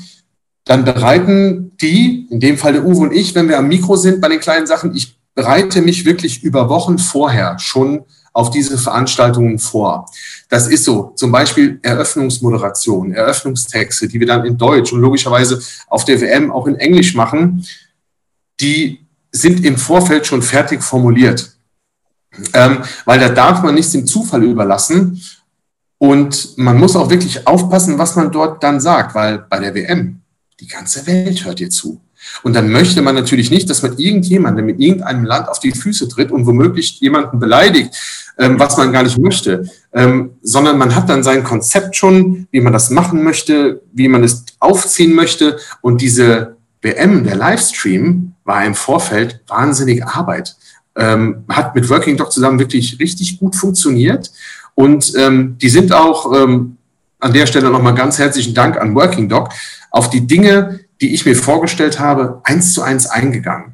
dann 0.64 0.84
bereiten 0.84 1.72
die, 1.80 2.26
in 2.28 2.40
dem 2.40 2.58
Fall 2.58 2.72
der 2.72 2.84
Uwe 2.84 2.98
und 2.98 3.12
ich, 3.12 3.34
wenn 3.34 3.48
wir 3.48 3.58
am 3.58 3.68
Mikro 3.68 3.96
sind 3.96 4.20
bei 4.20 4.28
den 4.28 4.40
kleinen 4.40 4.66
Sachen, 4.66 4.94
ich 4.94 5.16
bereite 5.34 5.80
mich 5.80 6.04
wirklich 6.04 6.42
über 6.42 6.68
Wochen 6.68 6.98
vorher 6.98 7.58
schon 7.58 8.04
auf 8.32 8.50
diese 8.50 8.76
Veranstaltungen 8.76 9.58
vor. 9.58 10.10
Das 10.48 10.66
ist 10.66 10.84
so. 10.84 11.12
Zum 11.14 11.32
Beispiel 11.32 11.78
Eröffnungsmoderation, 11.82 13.12
Eröffnungstexte, 13.12 14.08
die 14.08 14.20
wir 14.20 14.26
dann 14.26 14.44
in 14.44 14.58
Deutsch 14.58 14.92
und 14.92 15.00
logischerweise 15.00 15.60
auf 15.86 16.04
der 16.04 16.20
WM 16.20 16.50
auch 16.50 16.66
in 16.66 16.74
Englisch 16.74 17.14
machen, 17.14 17.64
die 18.60 19.05
sind 19.36 19.64
im 19.64 19.76
Vorfeld 19.76 20.26
schon 20.26 20.42
fertig 20.42 20.82
formuliert. 20.82 21.52
Ähm, 22.52 22.78
weil 23.04 23.18
da 23.18 23.28
darf 23.28 23.62
man 23.62 23.74
nichts 23.74 23.92
dem 23.92 24.06
Zufall 24.06 24.42
überlassen. 24.42 25.22
Und 25.98 26.58
man 26.58 26.78
muss 26.78 26.96
auch 26.96 27.08
wirklich 27.08 27.46
aufpassen, 27.46 27.98
was 27.98 28.16
man 28.16 28.30
dort 28.30 28.62
dann 28.62 28.80
sagt, 28.80 29.14
weil 29.14 29.38
bei 29.38 29.58
der 29.60 29.74
WM, 29.74 30.20
die 30.60 30.66
ganze 30.66 31.06
Welt 31.06 31.44
hört 31.44 31.58
dir 31.58 31.70
zu. 31.70 32.00
Und 32.42 32.54
dann 32.54 32.70
möchte 32.70 33.02
man 33.02 33.14
natürlich 33.14 33.50
nicht, 33.50 33.70
dass 33.70 33.82
man 33.82 33.96
irgendjemandem 33.96 34.66
mit 34.66 34.80
irgendeinem 34.80 35.24
Land 35.24 35.48
auf 35.48 35.60
die 35.60 35.72
Füße 35.72 36.08
tritt 36.08 36.30
und 36.30 36.46
womöglich 36.46 37.00
jemanden 37.00 37.38
beleidigt, 37.38 37.94
ähm, 38.38 38.58
was 38.58 38.76
man 38.76 38.92
gar 38.92 39.02
nicht 39.02 39.18
möchte, 39.18 39.68
ähm, 39.92 40.32
sondern 40.42 40.76
man 40.76 40.94
hat 40.94 41.08
dann 41.08 41.22
sein 41.22 41.44
Konzept 41.44 41.96
schon, 41.96 42.48
wie 42.50 42.60
man 42.60 42.72
das 42.72 42.90
machen 42.90 43.22
möchte, 43.22 43.82
wie 43.92 44.08
man 44.08 44.24
es 44.24 44.44
aufziehen 44.58 45.14
möchte. 45.14 45.58
Und 45.80 46.00
diese 46.00 46.55
WM, 46.86 47.24
der 47.24 47.36
Livestream, 47.36 48.34
war 48.44 48.64
im 48.64 48.74
Vorfeld 48.74 49.40
wahnsinnig 49.48 50.04
Arbeit. 50.04 50.56
Ähm, 50.94 51.44
hat 51.48 51.74
mit 51.74 51.90
Working 51.90 52.16
Dog 52.16 52.32
zusammen 52.32 52.58
wirklich 52.58 52.98
richtig 53.00 53.38
gut 53.38 53.56
funktioniert. 53.56 54.30
Und 54.74 55.12
ähm, 55.16 55.58
die 55.58 55.68
sind 55.68 55.92
auch 55.92 56.32
ähm, 56.32 56.76
an 57.18 57.32
der 57.32 57.46
Stelle 57.46 57.70
nochmal 57.70 57.94
ganz 57.94 58.18
herzlichen 58.18 58.54
Dank 58.54 58.80
an 58.80 58.94
Working 58.94 59.28
Dog 59.28 59.50
auf 59.90 60.10
die 60.10 60.26
Dinge, 60.26 60.80
die 61.00 61.12
ich 61.12 61.26
mir 61.26 61.34
vorgestellt 61.34 61.98
habe, 61.98 62.40
eins 62.44 62.72
zu 62.72 62.82
eins 62.82 63.06
eingegangen. 63.06 63.72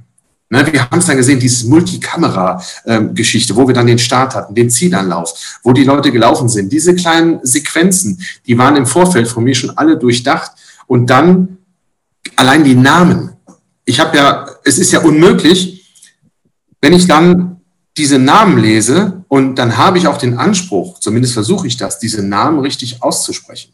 Ne, 0.48 0.66
wir 0.70 0.90
haben 0.90 0.98
es 0.98 1.07
dann 1.07 1.16
gesehen, 1.16 1.38
diese 1.38 1.66
Multikamera-Geschichte, 1.68 3.57
wo 3.57 3.66
wir 3.66 3.75
dann 3.75 3.87
den 3.87 3.98
Start 3.98 4.35
hatten, 4.35 4.55
den 4.55 4.68
Zielanlauf, 4.68 5.59
wo 5.62 5.72
die 5.72 5.85
Leute 5.85 6.12
gelaufen 6.12 6.48
sind. 6.48 6.72
Diese 6.72 6.94
kleinen 6.94 7.40
Sequenzen, 7.42 8.22
die 8.46 8.59
waren 8.59 8.77
im 8.77 8.87
Vorfeld 8.87 9.29
von 9.29 9.44
mir 9.44 9.55
schon 9.55 9.77
alle 9.77 9.96
durchdacht. 9.96 10.53
Und 10.87 11.09
dann 11.09 11.59
allein 12.42 12.64
die 12.64 12.74
Namen. 12.74 13.31
Ich 13.85 14.00
habe 14.00 14.16
ja, 14.16 14.46
es 14.64 14.78
ist 14.78 14.92
ja 14.92 15.00
unmöglich, 15.00 15.94
wenn 16.81 16.92
ich 16.92 17.07
dann 17.07 17.61
diese 17.96 18.18
Namen 18.18 18.59
lese 18.59 19.24
und 19.28 19.57
dann 19.57 19.76
habe 19.76 19.98
ich 19.98 20.09
auch 20.09 20.18
den 20.18 20.37
Anspruch, 20.38 20.98
zumindest 20.98 21.35
versuche 21.35 21.66
ich 21.68 21.76
das, 21.76 22.00
diese 22.00 22.22
Namen 22.22 22.59
richtig 22.59 23.02
auszusprechen. 23.02 23.72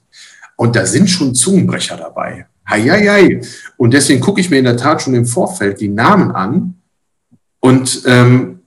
Und 0.57 0.76
da 0.76 0.85
sind 0.85 1.09
schon 1.09 1.35
Zungenbrecher 1.35 1.96
dabei. 1.96 2.46
Heieiei. 2.68 3.40
Und 3.78 3.94
deswegen 3.94 4.20
gucke 4.20 4.40
ich 4.40 4.50
mir 4.50 4.59
in 4.59 4.64
der 4.64 4.76
Tat 4.76 5.00
schon 5.00 5.14
im 5.14 5.24
Vorfeld 5.24 5.81
die 5.81 5.88
Namen 5.88 6.33
an 6.33 6.74
und 7.61 8.02
ähm, 8.04 8.61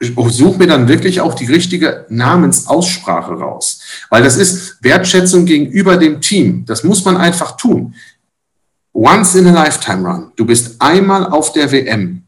suche 0.00 0.58
mir 0.58 0.66
dann 0.66 0.88
wirklich 0.88 1.20
auch 1.20 1.34
die 1.34 1.46
richtige 1.46 2.06
Namensaussprache 2.08 3.34
raus. 3.34 3.80
Weil 4.08 4.22
das 4.22 4.36
ist 4.36 4.78
Wertschätzung 4.82 5.44
gegenüber 5.44 5.96
dem 5.96 6.20
Team. 6.20 6.64
Das 6.64 6.82
muss 6.82 7.04
man 7.04 7.16
einfach 7.16 7.56
tun. 7.56 7.94
Once 8.94 9.34
in 9.34 9.46
a 9.46 9.52
Lifetime 9.52 10.06
Run. 10.06 10.32
Du 10.36 10.44
bist 10.44 10.76
einmal 10.80 11.26
auf 11.26 11.52
der 11.52 11.72
WM, 11.72 12.24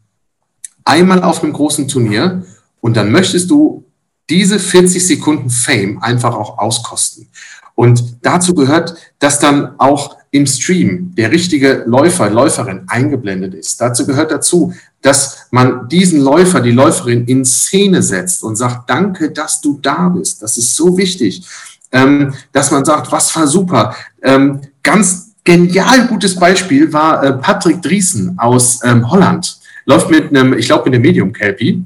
einmal 0.84 1.22
auf 1.22 1.42
einem 1.42 1.52
großen 1.52 1.88
Turnier 1.88 2.44
und 2.80 2.96
dann 2.96 3.12
möchtest 3.12 3.50
du 3.50 3.84
diese 4.30 4.58
40 4.58 5.06
Sekunden 5.06 5.50
Fame 5.50 5.98
einfach 6.02 6.34
auch 6.34 6.58
auskosten. 6.58 7.28
Und 7.74 8.18
dazu 8.22 8.54
gehört, 8.54 8.94
dass 9.18 9.40
dann 9.40 9.78
auch 9.78 10.16
im 10.30 10.46
Stream 10.46 11.14
der 11.16 11.30
richtige 11.30 11.84
Läufer, 11.86 12.30
Läuferin 12.30 12.84
eingeblendet 12.88 13.54
ist. 13.54 13.80
Dazu 13.80 14.06
gehört 14.06 14.30
dazu, 14.30 14.72
dass 15.02 15.46
man 15.50 15.88
diesen 15.88 16.20
Läufer, 16.20 16.60
die 16.60 16.72
Läuferin 16.72 17.24
in 17.26 17.44
Szene 17.44 18.02
setzt 18.02 18.42
und 18.42 18.56
sagt, 18.56 18.88
danke, 18.88 19.30
dass 19.30 19.60
du 19.60 19.78
da 19.80 20.08
bist. 20.08 20.42
Das 20.42 20.56
ist 20.56 20.74
so 20.74 20.96
wichtig. 20.96 21.46
Ähm, 21.92 22.34
dass 22.52 22.70
man 22.70 22.84
sagt, 22.84 23.12
was 23.12 23.34
war 23.36 23.46
super. 23.46 23.94
Ähm, 24.22 24.60
ganz 24.82 25.23
genial 25.44 26.06
gutes 26.06 26.36
Beispiel 26.36 26.92
war 26.92 27.22
äh, 27.22 27.32
Patrick 27.34 27.82
Driesen 27.82 28.38
aus 28.38 28.82
ähm, 28.82 29.10
Holland. 29.10 29.58
Läuft 29.84 30.10
mit 30.10 30.30
einem, 30.30 30.54
ich 30.54 30.66
glaube, 30.66 30.84
mit 30.84 30.94
einem 30.94 31.02
Medium 31.02 31.32
Kelpie. 31.32 31.84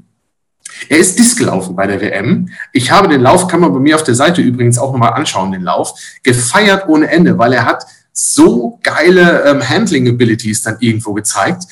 Er 0.88 0.98
ist 0.98 1.18
Disc 1.18 1.38
gelaufen 1.38 1.74
bei 1.74 1.86
der 1.86 2.00
WM. 2.00 2.48
Ich 2.72 2.90
habe 2.90 3.08
den 3.08 3.20
Lauf, 3.20 3.48
kann 3.48 3.60
man 3.60 3.72
bei 3.72 3.80
mir 3.80 3.96
auf 3.96 4.04
der 4.04 4.14
Seite 4.14 4.40
übrigens 4.40 4.78
auch 4.78 4.92
nochmal 4.92 5.14
anschauen, 5.14 5.50
den 5.50 5.62
Lauf, 5.62 5.98
gefeiert 6.22 6.88
ohne 6.88 7.10
Ende, 7.10 7.36
weil 7.36 7.52
er 7.52 7.64
hat 7.64 7.84
so 8.12 8.78
geile 8.82 9.44
ähm, 9.44 9.68
Handling-Abilities 9.68 10.62
dann 10.62 10.76
irgendwo 10.80 11.12
gezeigt. 11.14 11.64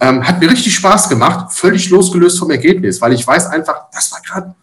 Ähm, 0.00 0.26
hat 0.26 0.40
mir 0.40 0.50
richtig 0.50 0.74
Spaß 0.74 1.08
gemacht, 1.08 1.52
völlig 1.52 1.90
losgelöst 1.90 2.38
vom 2.38 2.50
Ergebnis, 2.50 3.00
weil 3.00 3.12
ich 3.12 3.26
weiß 3.26 3.46
einfach, 3.46 3.90
das 3.92 4.10
war 4.12 4.20
gerade 4.22 4.54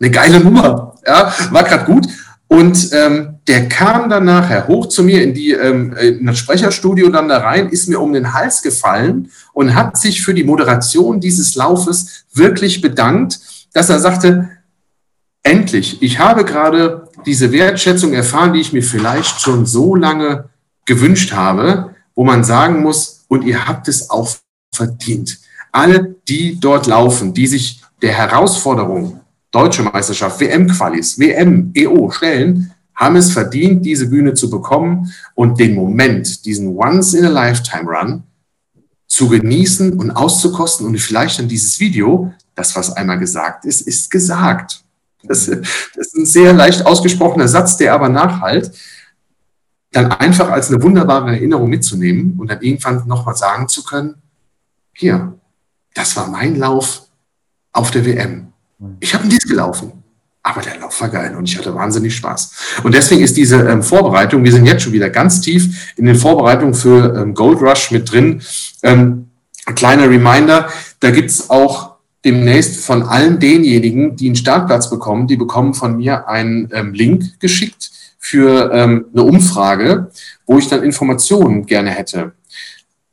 eine 0.00 0.10
geile 0.10 0.40
Nummer. 0.40 0.94
Ja, 1.06 1.32
war 1.50 1.64
gerade 1.64 1.84
gut. 1.84 2.06
Und 2.48 2.92
ähm, 2.92 3.37
der 3.48 3.68
kam 3.68 4.10
dann 4.10 4.26
nachher 4.26 4.68
hoch 4.68 4.86
zu 4.86 5.02
mir 5.02 5.22
in, 5.22 5.32
die, 5.32 5.52
ähm, 5.52 5.96
in 5.96 6.26
das 6.26 6.38
Sprecherstudio 6.38 7.08
dann 7.08 7.28
da 7.28 7.38
rein, 7.38 7.70
ist 7.70 7.88
mir 7.88 7.98
um 7.98 8.12
den 8.12 8.34
Hals 8.34 8.60
gefallen 8.62 9.30
und 9.54 9.74
hat 9.74 9.96
sich 9.96 10.22
für 10.22 10.34
die 10.34 10.44
Moderation 10.44 11.18
dieses 11.18 11.54
Laufes 11.54 12.26
wirklich 12.34 12.82
bedankt, 12.82 13.40
dass 13.72 13.88
er 13.88 14.00
sagte, 14.00 14.50
endlich, 15.42 16.02
ich 16.02 16.18
habe 16.18 16.44
gerade 16.44 17.08
diese 17.24 17.50
Wertschätzung 17.50 18.12
erfahren, 18.12 18.52
die 18.52 18.60
ich 18.60 18.74
mir 18.74 18.82
vielleicht 18.82 19.40
schon 19.40 19.64
so 19.64 19.94
lange 19.94 20.50
gewünscht 20.84 21.32
habe, 21.32 21.94
wo 22.14 22.24
man 22.24 22.44
sagen 22.44 22.82
muss, 22.82 23.24
und 23.28 23.44
ihr 23.44 23.66
habt 23.66 23.88
es 23.88 24.10
auch 24.10 24.28
verdient. 24.74 25.38
Alle, 25.72 26.16
die 26.28 26.58
dort 26.60 26.86
laufen, 26.86 27.32
die 27.32 27.46
sich 27.46 27.82
der 28.02 28.12
Herausforderung 28.12 29.20
Deutsche 29.50 29.82
Meisterschaft, 29.82 30.40
WM-Qualis, 30.40 31.18
WM, 31.18 31.72
EO 31.74 32.10
stellen, 32.10 32.72
haben 32.98 33.14
es 33.14 33.32
verdient, 33.32 33.86
diese 33.86 34.08
Bühne 34.08 34.34
zu 34.34 34.50
bekommen 34.50 35.14
und 35.34 35.60
den 35.60 35.76
Moment, 35.76 36.44
diesen 36.44 36.76
Once-in-a-Lifetime-Run 36.76 38.24
zu 39.06 39.28
genießen 39.28 39.98
und 39.98 40.10
auszukosten 40.10 40.84
und 40.84 40.98
vielleicht 40.98 41.38
dann 41.38 41.48
dieses 41.48 41.78
Video, 41.78 42.34
das, 42.56 42.74
was 42.74 42.92
einmal 42.92 43.18
gesagt 43.20 43.64
ist, 43.64 43.82
ist 43.82 44.10
gesagt. 44.10 44.82
Das, 45.22 45.46
das 45.46 45.58
ist 45.94 46.16
ein 46.16 46.26
sehr 46.26 46.52
leicht 46.52 46.84
ausgesprochener 46.84 47.46
Satz, 47.46 47.76
der 47.76 47.94
aber 47.94 48.08
nachhalt, 48.08 48.72
dann 49.92 50.10
einfach 50.10 50.50
als 50.50 50.68
eine 50.68 50.82
wunderbare 50.82 51.30
Erinnerung 51.30 51.70
mitzunehmen 51.70 52.36
und 52.38 52.50
dann 52.50 52.60
irgendwann 52.60 53.06
nochmal 53.06 53.36
sagen 53.36 53.68
zu 53.68 53.84
können, 53.84 54.16
hier, 54.92 55.38
das 55.94 56.16
war 56.16 56.28
mein 56.28 56.56
Lauf 56.56 57.02
auf 57.72 57.92
der 57.92 58.04
WM. 58.04 58.52
Ich 58.98 59.14
habe 59.14 59.28
dies 59.28 59.46
gelaufen, 59.46 59.97
aber 60.48 60.62
der 60.62 60.78
Lauf 60.78 60.98
war 61.02 61.10
geil 61.10 61.36
und 61.36 61.46
ich 61.46 61.58
hatte 61.58 61.74
wahnsinnig 61.74 62.16
Spaß. 62.16 62.80
Und 62.82 62.94
deswegen 62.94 63.22
ist 63.22 63.36
diese 63.36 63.56
ähm, 63.68 63.82
Vorbereitung, 63.82 64.44
wir 64.44 64.52
sind 64.52 64.64
jetzt 64.64 64.82
schon 64.82 64.94
wieder 64.94 65.10
ganz 65.10 65.42
tief 65.42 65.92
in 65.96 66.06
den 66.06 66.16
Vorbereitungen 66.16 66.72
für 66.72 67.14
ähm, 67.14 67.34
Gold 67.34 67.60
Rush 67.60 67.90
mit 67.90 68.10
drin. 68.10 68.40
Ähm, 68.82 69.28
ein 69.66 69.74
kleiner 69.74 70.08
Reminder, 70.08 70.70
da 71.00 71.10
gibt 71.10 71.28
es 71.28 71.50
auch 71.50 71.96
demnächst 72.24 72.80
von 72.80 73.02
allen 73.02 73.38
denjenigen, 73.38 74.16
die 74.16 74.26
einen 74.26 74.36
Startplatz 74.36 74.88
bekommen, 74.88 75.26
die 75.26 75.36
bekommen 75.36 75.74
von 75.74 75.98
mir 75.98 76.28
einen 76.28 76.70
ähm, 76.72 76.94
Link 76.94 77.38
geschickt 77.40 77.90
für 78.18 78.72
ähm, 78.72 79.04
eine 79.12 79.24
Umfrage, 79.24 80.10
wo 80.46 80.56
ich 80.56 80.68
dann 80.68 80.82
Informationen 80.82 81.66
gerne 81.66 81.90
hätte. 81.90 82.32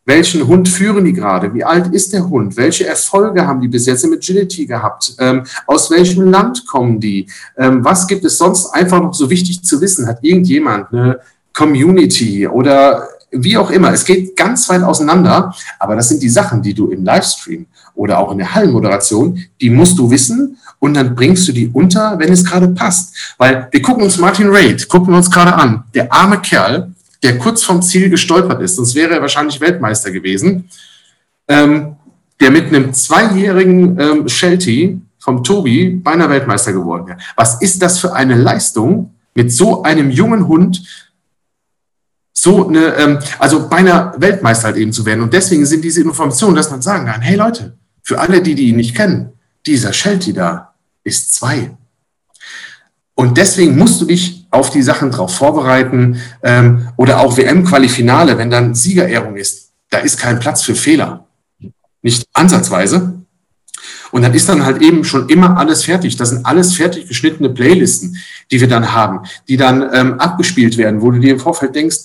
Welchen 0.08 0.46
Hund 0.46 0.70
führen 0.70 1.04
die 1.04 1.14
gerade? 1.14 1.52
Wie 1.54 1.64
alt 1.64 1.88
ist 1.88 2.14
der 2.14 2.30
Hund? 2.30 2.56
Welche 2.58 2.86
Erfolge 2.86 3.46
haben 3.46 3.60
die 3.60 3.68
bis 3.68 3.88
jetzt 3.88 4.04
im 4.04 4.14
Agility 4.14 4.68
gehabt? 4.68 5.16
Ähm, 5.18 5.44
aus 5.66 5.90
welchem 5.90 6.30
Land 6.30 6.68
kommen 6.68 7.00
die? 7.00 7.28
Ähm, 7.58 7.84
was 7.84 8.06
gibt 8.06 8.24
es 8.24 8.38
sonst 8.38 8.68
einfach 8.68 9.02
noch 9.02 9.16
so 9.16 9.32
wichtig 9.32 9.64
zu 9.64 9.82
wissen? 9.82 10.06
Hat 10.06 10.20
irgendjemand 10.22 10.94
eine 10.94 11.20
Community 11.54 12.48
oder 12.48 13.08
wie 13.32 13.58
auch 13.58 13.72
immer? 13.72 13.92
Es 13.94 14.06
geht 14.06 14.38
ganz 14.38 14.70
weit 14.70 14.84
auseinander, 14.84 15.56
aber 15.80 15.96
das 15.96 16.10
sind 16.10 16.22
die 16.22 16.30
Sachen, 16.30 16.62
die 16.62 16.76
du 16.76 16.92
im 16.92 17.04
Livestream 17.04 17.66
oder 17.96 18.20
auch 18.20 18.32
in 18.32 18.38
der 18.38 18.54
Hallenmoderation, 18.54 19.44
die 19.60 19.72
musst 19.72 19.98
du 19.98 20.12
wissen 20.12 20.58
und 20.78 20.94
dann 20.94 21.16
bringst 21.16 21.48
du 21.48 21.52
die 21.52 21.70
unter, 21.74 22.20
wenn 22.20 22.32
es 22.32 22.46
gerade 22.46 22.68
passt. 22.68 23.16
Weil 23.40 23.70
wir 23.72 23.82
gucken 23.82 24.04
uns 24.04 24.20
Martin 24.20 24.50
Raid, 24.50 24.88
gucken 24.88 25.14
wir 25.14 25.18
uns 25.18 25.32
gerade 25.32 25.56
an. 25.56 25.84
Der 25.96 26.14
arme 26.14 26.40
Kerl, 26.42 26.92
der 27.26 27.40
kurz 27.40 27.64
vom 27.64 27.82
Ziel 27.82 28.10
gestolpert 28.10 28.62
ist, 28.62 28.76
sonst 28.76 28.94
wäre 28.94 29.16
er 29.16 29.22
wahrscheinlich 29.22 29.60
Weltmeister 29.60 30.12
gewesen, 30.12 30.70
ähm, 31.48 31.96
der 32.40 32.52
mit 32.52 32.68
einem 32.68 32.94
zweijährigen 32.94 34.00
ähm, 34.00 34.30
Sheltie 34.30 35.02
vom 35.18 35.44
Tobi 35.44 35.90
beinahe 35.90 36.30
Weltmeister 36.30 36.72
geworden 36.72 37.08
wäre. 37.08 37.18
Was 37.36 37.62
ist 37.62 37.82
das 37.82 37.98
für 37.98 38.14
eine 38.14 38.36
Leistung, 38.36 39.16
mit 39.34 39.52
so 39.52 39.82
einem 39.82 40.12
jungen 40.12 40.48
Hund 40.48 40.84
so 42.32 42.68
eine, 42.68 42.96
ähm, 42.96 43.20
also 43.40 43.68
beinahe 43.68 44.14
Weltmeister 44.22 44.66
halt 44.66 44.78
eben 44.78 44.94
zu 44.94 45.04
werden. 45.06 45.22
Und 45.22 45.34
deswegen 45.34 45.66
sind 45.66 45.84
diese 45.84 46.02
Informationen, 46.02 46.56
dass 46.56 46.70
man 46.70 46.82
sagen 46.82 47.08
kann, 47.08 47.22
hey 47.22 47.36
Leute, 47.36 47.76
für 48.04 48.20
alle, 48.20 48.42
die, 48.42 48.54
die 48.54 48.68
ihn 48.68 48.76
nicht 48.76 48.96
kennen, 48.96 49.34
dieser 49.66 49.94
Sheltie 49.94 50.34
da 50.34 50.76
ist 51.04 51.34
zwei. 51.34 51.76
Und 53.16 53.38
deswegen 53.38 53.78
musst 53.78 54.00
du 54.00 54.06
dich 54.06 54.45
auf 54.52 54.70
die 54.70 54.82
Sachen 54.82 55.12
drauf 55.12 55.36
vorbereiten 55.36 56.22
ähm, 56.44 56.90
oder 56.98 57.20
auch 57.20 57.38
WM-Qualifinale, 57.38 58.38
wenn 58.38 58.50
dann 58.50 58.76
Siegerehrung 58.76 59.36
ist, 59.36 59.72
da 59.90 60.00
ist 60.00 60.18
kein 60.18 60.40
Platz 60.40 60.64
für 60.64 60.76
Fehler. 60.76 61.28
Nicht 62.02 62.28
ansatzweise. 62.34 63.26
Und 64.12 64.22
dann 64.22 64.34
ist 64.34 64.48
dann 64.48 64.66
halt 64.66 64.82
eben 64.82 65.04
schon 65.04 65.28
immer 65.30 65.58
alles 65.58 65.84
fertig. 65.84 66.16
Das 66.16 66.30
sind 66.30 66.46
alles 66.46 66.76
fertig 66.76 67.08
geschnittene 67.08 67.50
Playlisten, 67.50 68.18
die 68.52 68.62
wir 68.62 68.68
dann 68.68 68.94
haben, 68.94 69.22
die 69.48 69.58
dann 69.58 69.90
ähm, 69.94 70.20
abgespielt 70.20 70.78
werden, 70.78 71.02
wo 71.02 71.12
du 71.12 71.20
dir 71.20 71.34
im 71.34 71.40
Vorfeld 71.40 71.76
denkst, 71.76 71.98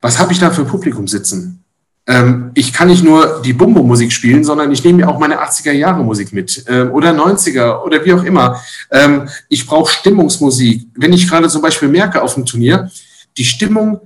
was 0.00 0.18
habe 0.18 0.32
ich 0.32 0.38
da 0.38 0.50
für 0.50 0.64
Publikum 0.64 1.06
sitzen? 1.06 1.59
Ähm, 2.06 2.50
ich 2.54 2.72
kann 2.72 2.88
nicht 2.88 3.04
nur 3.04 3.42
die 3.44 3.52
Bumbo-Musik 3.52 4.10
spielen, 4.10 4.42
sondern 4.42 4.72
ich 4.72 4.82
nehme 4.82 4.98
mir 4.98 5.08
auch 5.08 5.18
meine 5.18 5.40
80er-Jahre-Musik 5.40 6.32
mit 6.32 6.64
ähm, 6.68 6.90
oder 6.92 7.10
90er 7.10 7.82
oder 7.82 8.04
wie 8.04 8.12
auch 8.12 8.24
immer. 8.24 8.60
Ähm, 8.90 9.28
ich 9.48 9.66
brauche 9.66 9.92
Stimmungsmusik. 9.92 10.88
Wenn 10.94 11.12
ich 11.12 11.28
gerade 11.28 11.48
zum 11.48 11.62
Beispiel 11.62 11.88
merke 11.88 12.22
auf 12.22 12.34
dem 12.34 12.46
Turnier, 12.46 12.90
die 13.36 13.44
Stimmung 13.44 14.00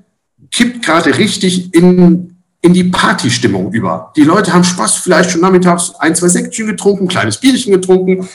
kippt 0.51 0.85
gerade 0.85 1.17
richtig 1.17 1.73
in, 1.75 2.37
in 2.61 2.73
die 2.75 2.85
Partystimmung 2.85 3.73
über. 3.73 4.13
Die 4.17 4.25
Leute 4.25 4.53
haben 4.53 4.65
Spaß, 4.65 4.97
vielleicht 4.97 5.31
schon 5.31 5.41
nachmittags 5.41 5.95
ein, 5.99 6.15
zwei 6.15 6.29
Säckchen 6.29 6.67
getrunken, 6.67 7.05
ein 7.05 7.09
kleines 7.09 7.39
Bierchen 7.39 7.73
getrunken. 7.73 8.29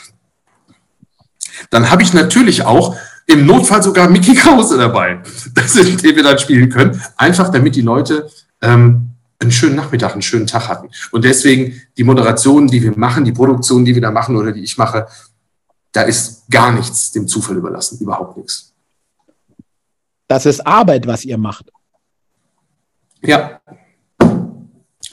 Dann 1.70 1.90
habe 1.90 2.02
ich 2.02 2.14
natürlich 2.14 2.64
auch 2.64 2.96
im 3.26 3.46
Notfall 3.46 3.84
sogar 3.84 4.10
Mickey 4.10 4.34
Krause 4.34 4.78
dabei, 4.78 5.20
den 5.46 6.16
wir 6.16 6.24
dann 6.24 6.40
spielen 6.40 6.70
können. 6.70 7.00
Einfach 7.16 7.50
damit 7.50 7.76
die 7.76 7.82
Leute 7.82 8.30
ähm, 8.62 9.09
einen 9.40 9.52
schönen 9.52 9.76
Nachmittag, 9.76 10.14
einen 10.14 10.22
schönen 10.22 10.48
Tag 10.48 10.68
hatten. 10.68 10.90
Und 11.12 11.24
deswegen 11.24 11.82
die 11.98 12.04
Moderationen, 12.04 12.68
die 12.68 12.84
wir 12.84 12.98
machen, 12.98 13.24
die 13.26 13.32
Produktionen, 13.32 13.86
die 13.86 13.96
wir 13.96 14.02
da 14.02 14.12
machen 14.12 14.36
oder 14.36 14.52
die 14.52 14.64
ich 14.64 14.78
mache, 14.78 15.08
da 15.92 16.02
ist 16.04 16.50
gar 16.50 16.72
nichts 16.72 17.12
dem 17.12 17.28
Zufall 17.28 17.58
überlassen, 17.58 17.98
überhaupt 18.00 18.38
nichts. 18.38 18.74
Das 20.28 20.46
ist 20.46 20.66
Arbeit, 20.66 21.08
was 21.08 21.26
ihr 21.26 21.38
macht. 21.38 21.72
Ja, 23.22 23.60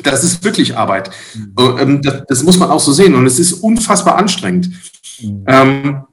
das 0.03 0.25
ist 0.25 0.45
wirklich 0.45 0.77
Arbeit. 0.77 1.11
Mhm. 1.35 1.79
Ähm, 1.79 2.03
das, 2.03 2.25
das, 2.29 2.43
muss 2.43 2.59
man 2.59 2.71
auch 2.71 2.81
so 2.81 2.93
sehen 2.93 3.15
und 3.15 3.27
es 3.27 3.39
ist 3.39 3.55
unfassbar 3.55 4.17
anstrengend. 4.17 4.71
Mhm. 5.21 5.45
Ähm, 5.47 6.05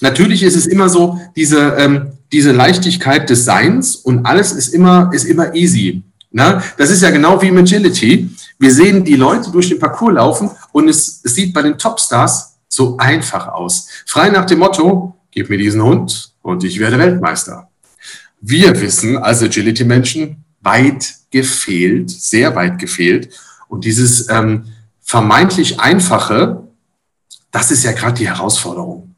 natürlich 0.00 0.42
ist 0.42 0.56
es 0.56 0.66
immer 0.66 0.88
so, 0.88 1.20
diese, 1.36 1.74
ähm, 1.76 2.12
diese 2.32 2.52
Leichtigkeit 2.52 3.30
des 3.30 3.44
Seins 3.44 3.96
und 3.96 4.26
alles 4.26 4.52
ist 4.52 4.68
immer, 4.68 5.10
ist 5.12 5.24
immer 5.24 5.54
easy. 5.54 6.02
Na, 6.30 6.62
das 6.76 6.90
ist 6.90 7.02
ja 7.02 7.10
genau 7.10 7.40
wie 7.42 7.48
im 7.48 7.58
Agility. 7.58 8.30
Wir 8.58 8.72
sehen 8.72 9.04
die 9.04 9.16
Leute 9.16 9.50
durch 9.50 9.68
den 9.68 9.78
Parcours 9.78 10.14
laufen 10.14 10.50
und 10.72 10.88
es, 10.88 11.20
es 11.24 11.34
sieht 11.34 11.52
bei 11.52 11.62
den 11.62 11.76
Topstars 11.76 12.56
so 12.68 12.96
einfach 12.98 13.48
aus. 13.48 13.88
Frei 14.06 14.30
nach 14.30 14.46
dem 14.46 14.60
Motto, 14.60 15.16
gib 15.30 15.50
mir 15.50 15.58
diesen 15.58 15.82
Hund 15.82 16.32
und 16.42 16.62
ich 16.62 16.78
werde 16.78 16.98
Weltmeister. 16.98 17.68
Wir 18.40 18.80
wissen 18.80 19.18
als 19.18 19.42
Agility-Menschen, 19.42 20.44
weit 20.60 21.14
gefehlt, 21.30 22.10
sehr 22.10 22.54
weit 22.54 22.78
gefehlt. 22.78 23.30
Und 23.68 23.84
dieses 23.84 24.28
ähm, 24.28 24.66
vermeintlich 25.00 25.80
Einfache 25.80 26.70
das 27.50 27.70
ist 27.70 27.84
ja 27.84 27.92
gerade 27.92 28.14
die 28.14 28.28
Herausforderung. 28.28 29.14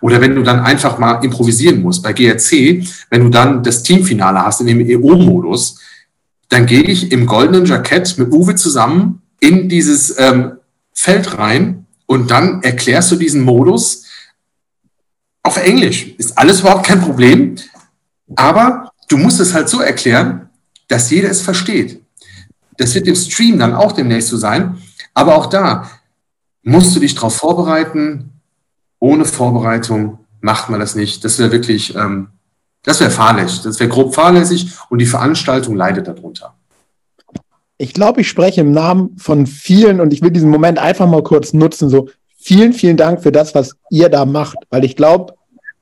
Oder 0.00 0.20
wenn 0.20 0.34
du 0.34 0.42
dann 0.42 0.60
einfach 0.60 0.98
mal 0.98 1.22
improvisieren 1.22 1.82
musst. 1.82 2.02
Bei 2.02 2.12
GRC, 2.12 2.84
wenn 3.10 3.24
du 3.24 3.28
dann 3.28 3.62
das 3.62 3.82
Teamfinale 3.82 4.42
hast 4.42 4.60
in 4.62 4.66
dem 4.66 4.80
EO-Modus, 4.80 5.78
dann 6.50 6.66
gehe 6.66 6.82
ich 6.82 7.12
im 7.12 7.26
goldenen 7.26 7.64
Jackett 7.64 8.18
mit 8.18 8.30
Uwe 8.32 8.56
zusammen 8.56 9.22
in 9.38 9.68
dieses 9.68 10.18
ähm, 10.18 10.58
Feld 10.92 11.38
rein 11.38 11.86
und 12.06 12.30
dann 12.30 12.62
erklärst 12.62 13.10
du 13.12 13.16
diesen 13.16 13.42
Modus 13.42 14.04
auf 15.42 15.56
Englisch. 15.56 16.14
Ist 16.18 16.36
alles 16.36 16.60
überhaupt 16.60 16.84
kein 16.84 17.00
Problem, 17.00 17.54
aber 18.36 18.90
du 19.08 19.16
musst 19.16 19.40
es 19.40 19.54
halt 19.54 19.68
so 19.68 19.80
erklären, 19.80 20.50
dass 20.88 21.10
jeder 21.10 21.30
es 21.30 21.40
versteht. 21.40 22.02
Das 22.76 22.94
wird 22.94 23.06
im 23.06 23.14
Stream 23.14 23.58
dann 23.58 23.74
auch 23.74 23.92
demnächst 23.92 24.28
so 24.28 24.36
sein, 24.36 24.78
aber 25.14 25.36
auch 25.36 25.46
da 25.46 25.88
musst 26.62 26.94
du 26.94 27.00
dich 27.00 27.14
darauf 27.14 27.36
vorbereiten. 27.36 28.32
Ohne 28.98 29.24
Vorbereitung 29.24 30.18
macht 30.40 30.68
man 30.68 30.80
das 30.80 30.94
nicht. 30.94 31.24
Das 31.24 31.38
wäre 31.38 31.52
wirklich, 31.52 31.94
ähm, 31.94 32.28
das 32.82 33.00
wäre 33.00 33.10
fahrlässig. 33.10 33.62
Das 33.62 33.78
wäre 33.78 33.90
grob 33.90 34.14
fahrlässig 34.14 34.72
und 34.88 34.98
die 34.98 35.06
Veranstaltung 35.06 35.76
leidet 35.76 36.08
darunter. 36.08 36.54
Ich 37.78 37.94
glaube, 37.94 38.22
ich 38.22 38.28
spreche 38.28 38.60
im 38.60 38.72
Namen 38.72 39.16
von 39.16 39.46
vielen 39.46 40.00
und 40.00 40.12
ich 40.12 40.22
will 40.22 40.30
diesen 40.30 40.50
Moment 40.50 40.78
einfach 40.78 41.06
mal 41.06 41.22
kurz 41.22 41.52
nutzen. 41.52 41.88
So 41.88 42.08
vielen, 42.36 42.72
vielen 42.72 42.96
Dank 42.96 43.22
für 43.22 43.32
das, 43.32 43.54
was 43.54 43.74
ihr 43.90 44.08
da 44.08 44.24
macht, 44.24 44.58
weil 44.70 44.84
ich 44.84 44.96
glaube, 44.96 45.34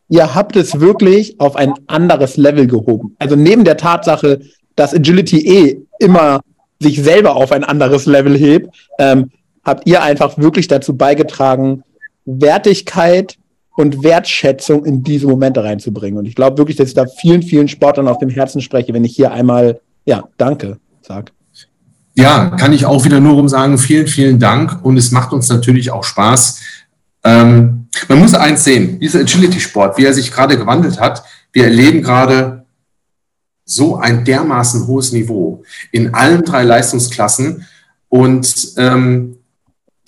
ihr 0.09 0.35
habt 0.35 0.57
es 0.57 0.81
wirklich 0.81 1.41
auf 1.41 1.57
ein 1.57 1.75
anderes 1.87 2.37
Level 2.37 2.67
gehoben. 2.67 3.17
Also 3.19 3.37
neben 3.37 3.65
der 3.65 3.77
Tatsache, 3.77 4.41
dass 4.77 4.95
Agility 4.95 5.47
eh 5.47 5.81
immer 5.99 6.41
sich 6.81 7.03
selber 7.03 7.37
auf 7.37 7.53
ein 7.53 7.65
anderes 7.65 8.07
Level 8.07 8.37
hebt, 8.37 8.75
ähm, 8.99 9.31
habt 9.65 9.89
ihr 9.89 10.03
einfach 10.03 10.39
wirklich 10.39 10.69
dazu 10.69 10.97
beigetragen, 10.97 11.83
Wertigkeit 12.25 13.37
und 13.79 14.03
Wertschätzung 14.03 14.85
in 14.85 15.05
diese 15.05 15.29
Momente 15.29 15.63
reinzubringen. 15.63 16.19
Und 16.19 16.27
ich 16.27 16.35
glaube 16.35 16.59
wirklich, 16.59 16.77
dass 16.77 16.89
ich 16.89 16.95
da 16.95 17.07
vielen, 17.07 17.45
vielen 17.45 17.69
Sportlern 17.69 18.09
auf 18.09 18.19
dem 18.19 18.29
Herzen 18.29 18.61
spreche, 18.61 18.93
wenn 18.93 19.05
ich 19.05 19.15
hier 19.15 19.31
einmal, 19.31 19.81
ja, 20.05 20.25
danke 20.37 20.79
sage. 21.01 21.31
Ja, 22.15 22.47
kann 22.59 22.73
ich 22.73 22.87
auch 22.87 23.05
wieder 23.05 23.21
nur 23.21 23.37
um 23.37 23.49
sagen, 23.49 23.79
vielen, 23.79 24.09
vielen 24.09 24.41
Dank. 24.41 24.85
Und 24.85 24.97
es 24.97 25.13
macht 25.13 25.33
uns 25.33 25.49
natürlich 25.49 25.93
auch 25.93 26.03
Spaß. 26.03 26.61
Ähm, 27.23 27.87
man 28.09 28.19
muss 28.19 28.35
eins 28.35 28.65
sehen, 28.65 28.99
dieser 28.99 29.21
Agility-Sport, 29.21 29.97
wie 29.97 30.07
er 30.07 30.13
sich 30.13 30.33
gerade 30.33 30.59
gewandelt 30.59 30.99
hat, 30.99 31.23
wir 31.53 31.63
erleben 31.63 32.03
gerade 32.03 32.67
so 33.65 33.97
ein 33.97 34.25
dermaßen 34.25 34.89
hohes 34.89 35.13
Niveau 35.13 35.63
in 35.93 36.15
allen 36.15 36.43
drei 36.43 36.65
Leistungsklassen. 36.65 37.65
Und 38.09 38.73
ähm, 38.77 39.37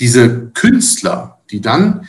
diese 0.01 0.51
Künstler, 0.55 1.39
die 1.53 1.61
dann 1.61 2.09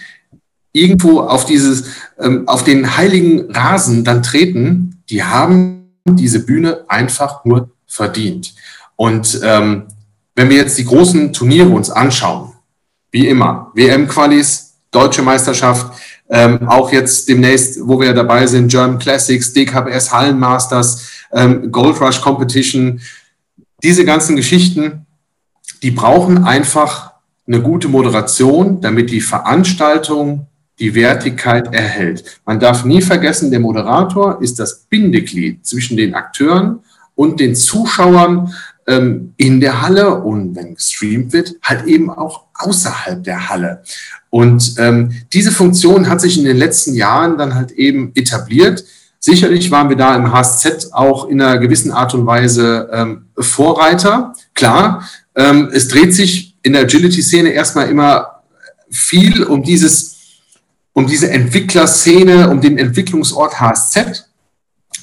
irgendwo 0.74 1.22
auf 1.22 1.46
dieses, 1.46 1.86
ähm, 2.20 2.48
auf 2.48 2.64
den 2.64 2.98
heiligen 2.98 3.52
Rasen 3.52 4.04
dann 4.04 4.24
treten, 4.24 5.02
die 5.10 5.24
haben 5.24 5.92
diese 6.06 6.46
Bühne 6.46 6.86
einfach 6.88 7.46
nur 7.46 7.72
verdient. 7.86 8.54
Und 8.96 9.40
ähm, 9.44 9.84
wenn 10.36 10.50
wir 10.50 10.58
jetzt 10.58 10.78
die 10.78 10.86
großen 10.86 11.34
Turniere 11.34 11.70
uns 11.70 11.90
anschauen, 11.90 12.54
wie 13.12 13.28
immer, 13.28 13.72
WM-Qualis, 13.76 14.70
Deutsche 14.92 15.22
Meisterschaft, 15.22 15.94
ähm, 16.30 16.68
auch 16.68 16.92
jetzt 16.92 17.28
demnächst, 17.28 17.80
wo 17.84 18.00
wir 18.00 18.14
dabei 18.14 18.48
sind, 18.48 18.70
German 18.70 19.00
Classics, 19.00 19.54
DKBS 19.54 20.12
Hallenmasters, 20.12 21.10
ähm, 21.34 21.72
Gold 21.72 22.00
Rush 22.00 22.22
Competition, 22.22 23.02
diese 23.84 24.06
ganzen 24.06 24.36
Geschichten, 24.36 25.06
die 25.82 25.92
brauchen 25.92 26.46
einfach 26.46 27.12
eine 27.48 27.62
gute 27.62 27.88
Moderation, 27.88 28.80
damit 28.82 29.10
die 29.10 29.22
Veranstaltung 29.22 30.48
die 30.80 30.96
Wertigkeit 30.96 31.74
erhält. 31.74 32.42
Man 32.46 32.60
darf 32.60 32.86
nie 32.86 33.02
vergessen, 33.02 33.52
der 33.52 33.60
Moderator 33.60 34.42
ist 34.42 34.60
das 34.60 34.86
Bindeglied 34.90 35.66
zwischen 35.66 35.98
den 35.98 36.16
Akteuren 36.16 36.80
und 37.16 37.40
den 37.40 37.56
Zuschauern 37.56 38.54
ähm, 38.88 39.34
in 39.38 39.60
der 39.60 39.82
Halle 39.82 40.16
und 40.16 40.56
wenn 40.56 40.76
gestreamt 40.76 41.34
wird, 41.34 41.56
halt 41.62 41.86
eben 41.86 42.10
auch 42.10 42.46
außerhalb 42.56 43.24
der 43.24 43.50
Halle. 43.50 43.84
Und 44.30 44.76
ähm, 44.78 45.12
diese 45.34 45.52
Funktion 45.52 46.10
hat 46.10 46.22
sich 46.22 46.38
in 46.38 46.46
den 46.46 46.58
letzten 46.58 46.94
Jahren 46.94 47.38
dann 47.38 47.54
halt 47.54 47.72
eben 47.72 48.12
etabliert. 48.16 48.84
Sicherlich 49.20 49.70
waren 49.70 49.90
wir 49.90 49.98
da 49.98 50.16
im 50.16 50.34
HSZ 50.34 50.94
auch 50.94 51.28
in 51.28 51.42
einer 51.42 51.60
gewissen 51.60 51.92
Art 51.92 52.14
und 52.16 52.26
Weise 52.26 52.90
ähm, 52.92 53.26
Vorreiter. 53.38 54.34
Klar, 54.56 55.08
ähm, 55.36 55.70
es 55.72 55.88
dreht 55.90 56.16
sich 56.16 56.58
in 56.64 56.74
der 56.74 56.84
Agility-Szene 56.84 57.50
erstmal 57.50 57.90
immer 57.90 58.42
viel 58.90 59.44
um 59.44 59.64
dieses, 59.64 60.11
um 60.94 61.08
diese 61.08 61.32
Entwicklerszene, 61.32 62.50
um 62.50 62.62
den 62.62 62.78
Entwicklungsort 62.78 63.60
HSZ. 63.60 64.28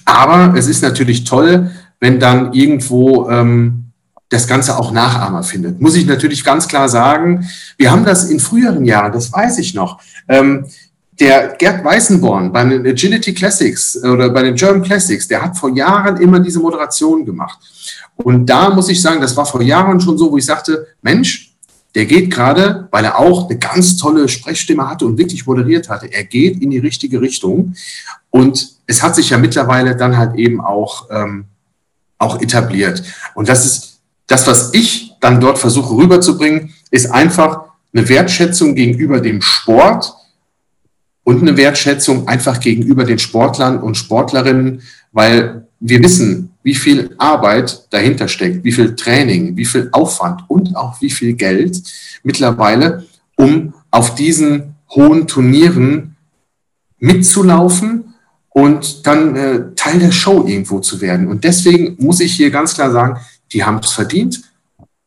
Aber 0.04 0.54
es 0.56 0.66
ist 0.66 0.82
natürlich 0.82 1.24
toll, 1.24 1.70
wenn 2.00 2.20
dann 2.20 2.52
irgendwo 2.52 3.28
ähm, 3.28 3.84
das 4.28 4.46
Ganze 4.46 4.78
auch 4.78 4.92
Nachahmer 4.92 5.42
findet. 5.42 5.80
Muss 5.80 5.96
ich 5.96 6.06
natürlich 6.06 6.44
ganz 6.44 6.68
klar 6.68 6.88
sagen, 6.88 7.48
wir 7.76 7.90
haben 7.90 8.04
das 8.04 8.24
in 8.24 8.40
früheren 8.40 8.84
Jahren, 8.84 9.12
das 9.12 9.32
weiß 9.32 9.58
ich 9.58 9.74
noch. 9.74 10.00
Ähm, 10.28 10.66
der 11.18 11.56
Gerd 11.58 11.84
Weißenborn 11.84 12.52
bei 12.52 12.64
den 12.64 12.86
Agility 12.86 13.34
Classics 13.34 14.02
oder 14.04 14.30
bei 14.30 14.42
den 14.42 14.54
German 14.54 14.82
Classics, 14.82 15.26
der 15.26 15.42
hat 15.42 15.56
vor 15.56 15.70
Jahren 15.70 16.18
immer 16.18 16.38
diese 16.38 16.60
Moderation 16.60 17.24
gemacht. 17.24 17.58
Und 18.16 18.46
da 18.46 18.70
muss 18.70 18.88
ich 18.88 19.00
sagen, 19.00 19.20
das 19.20 19.36
war 19.36 19.46
vor 19.46 19.62
Jahren 19.62 20.00
schon 20.00 20.16
so, 20.16 20.30
wo 20.30 20.38
ich 20.38 20.44
sagte, 20.44 20.86
Mensch, 21.02 21.47
der 21.94 22.06
geht 22.06 22.30
gerade, 22.30 22.88
weil 22.90 23.04
er 23.04 23.18
auch 23.18 23.48
eine 23.48 23.58
ganz 23.58 23.96
tolle 23.96 24.28
Sprechstimme 24.28 24.88
hatte 24.88 25.06
und 25.06 25.18
wirklich 25.18 25.46
moderiert 25.46 25.88
hatte, 25.88 26.12
er 26.12 26.24
geht 26.24 26.62
in 26.62 26.70
die 26.70 26.78
richtige 26.78 27.20
Richtung. 27.20 27.74
Und 28.30 28.76
es 28.86 29.02
hat 29.02 29.14
sich 29.16 29.30
ja 29.30 29.38
mittlerweile 29.38 29.96
dann 29.96 30.16
halt 30.16 30.36
eben 30.36 30.60
auch, 30.60 31.08
ähm, 31.10 31.46
auch 32.18 32.40
etabliert. 32.40 33.02
Und 33.34 33.48
das 33.48 33.64
ist 33.64 34.00
das, 34.26 34.46
was 34.46 34.74
ich 34.74 35.14
dann 35.20 35.40
dort 35.40 35.58
versuche 35.58 35.94
rüberzubringen, 35.94 36.74
ist 36.90 37.10
einfach 37.10 37.62
eine 37.92 38.08
Wertschätzung 38.08 38.74
gegenüber 38.74 39.20
dem 39.20 39.40
Sport 39.40 40.14
und 41.24 41.42
eine 41.42 41.56
Wertschätzung 41.56 42.28
einfach 42.28 42.60
gegenüber 42.60 43.04
den 43.04 43.18
Sportlern 43.18 43.80
und 43.80 43.96
Sportlerinnen, 43.96 44.82
weil 45.12 45.66
wir 45.80 46.02
wissen, 46.02 46.47
wie 46.62 46.74
viel 46.74 47.14
Arbeit 47.18 47.86
dahinter 47.90 48.28
steckt, 48.28 48.64
wie 48.64 48.72
viel 48.72 48.94
Training, 48.96 49.56
wie 49.56 49.64
viel 49.64 49.88
Aufwand 49.92 50.42
und 50.48 50.76
auch 50.76 51.00
wie 51.00 51.10
viel 51.10 51.34
Geld 51.34 51.82
mittlerweile, 52.22 53.06
um 53.36 53.74
auf 53.90 54.14
diesen 54.14 54.74
hohen 54.90 55.26
Turnieren 55.26 56.16
mitzulaufen 56.98 58.14
und 58.50 59.06
dann 59.06 59.36
äh, 59.36 59.60
Teil 59.76 60.00
der 60.00 60.12
Show 60.12 60.44
irgendwo 60.46 60.80
zu 60.80 61.00
werden. 61.00 61.28
Und 61.28 61.44
deswegen 61.44 61.96
muss 61.98 62.20
ich 62.20 62.34
hier 62.34 62.50
ganz 62.50 62.74
klar 62.74 62.90
sagen, 62.90 63.20
die 63.52 63.64
haben 63.64 63.78
es 63.78 63.92
verdient 63.92 64.42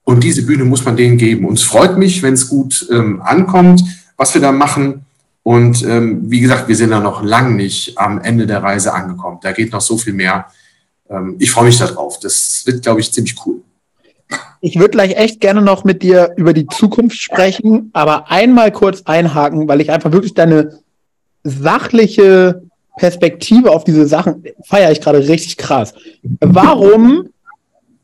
und 0.04 0.24
diese 0.24 0.46
Bühne 0.46 0.64
muss 0.64 0.86
man 0.86 0.96
denen 0.96 1.18
geben. 1.18 1.46
Und 1.46 1.60
es 1.60 1.64
freut 1.64 1.98
mich, 1.98 2.24
wenn 2.24 2.34
es 2.34 2.48
gut 2.48 2.88
ähm, 2.92 3.22
ankommt, 3.22 3.84
was 4.18 4.34
wir 4.34 4.42
da 4.42 4.52
machen. 4.52 5.06
Und 5.44 5.84
ähm, 5.84 6.30
wie 6.30 6.40
gesagt, 6.40 6.68
wir 6.68 6.76
sind 6.76 6.92
da 6.92 7.00
noch 7.00 7.24
lang 7.24 7.56
nicht 7.56 7.98
am 7.98 8.22
Ende 8.22 8.48
der 8.48 8.64
Reise 8.64 8.94
angekommen. 8.94 9.40
Da 9.42 9.52
geht 9.52 9.72
noch 9.72 9.82
so 9.82 9.98
viel 9.98 10.14
mehr 10.14 10.46
ähm, 11.12 11.36
ich 11.40 11.52
freue 11.52 11.66
mich 11.66 11.78
darauf. 11.78 12.20
Das 12.20 12.64
wird, 12.66 12.82
glaube 12.82 13.02
ich, 13.02 13.12
ziemlich 13.12 13.36
cool. 13.46 13.62
Ich 14.62 14.78
würde 14.78 14.92
gleich 14.92 15.16
echt 15.18 15.42
gerne 15.42 15.62
noch 15.62 15.84
mit 15.84 16.04
dir 16.04 16.34
über 16.38 16.54
die 16.54 16.68
Zukunft 16.68 17.18
sprechen, 17.18 17.90
aber 17.94 18.32
einmal 18.32 18.72
kurz 18.72 19.02
einhaken, 19.04 19.68
weil 19.68 19.82
ich 19.82 19.92
einfach 19.92 20.12
wirklich 20.12 20.34
deine 20.34 20.80
sachliche 21.44 22.62
Perspektive 22.98 23.72
auf 23.72 23.84
diese 23.84 24.06
Sachen 24.06 24.44
feiere 24.66 24.92
ich 24.92 25.02
gerade 25.02 25.28
richtig 25.28 25.58
krass. 25.58 25.94
Warum 26.40 27.30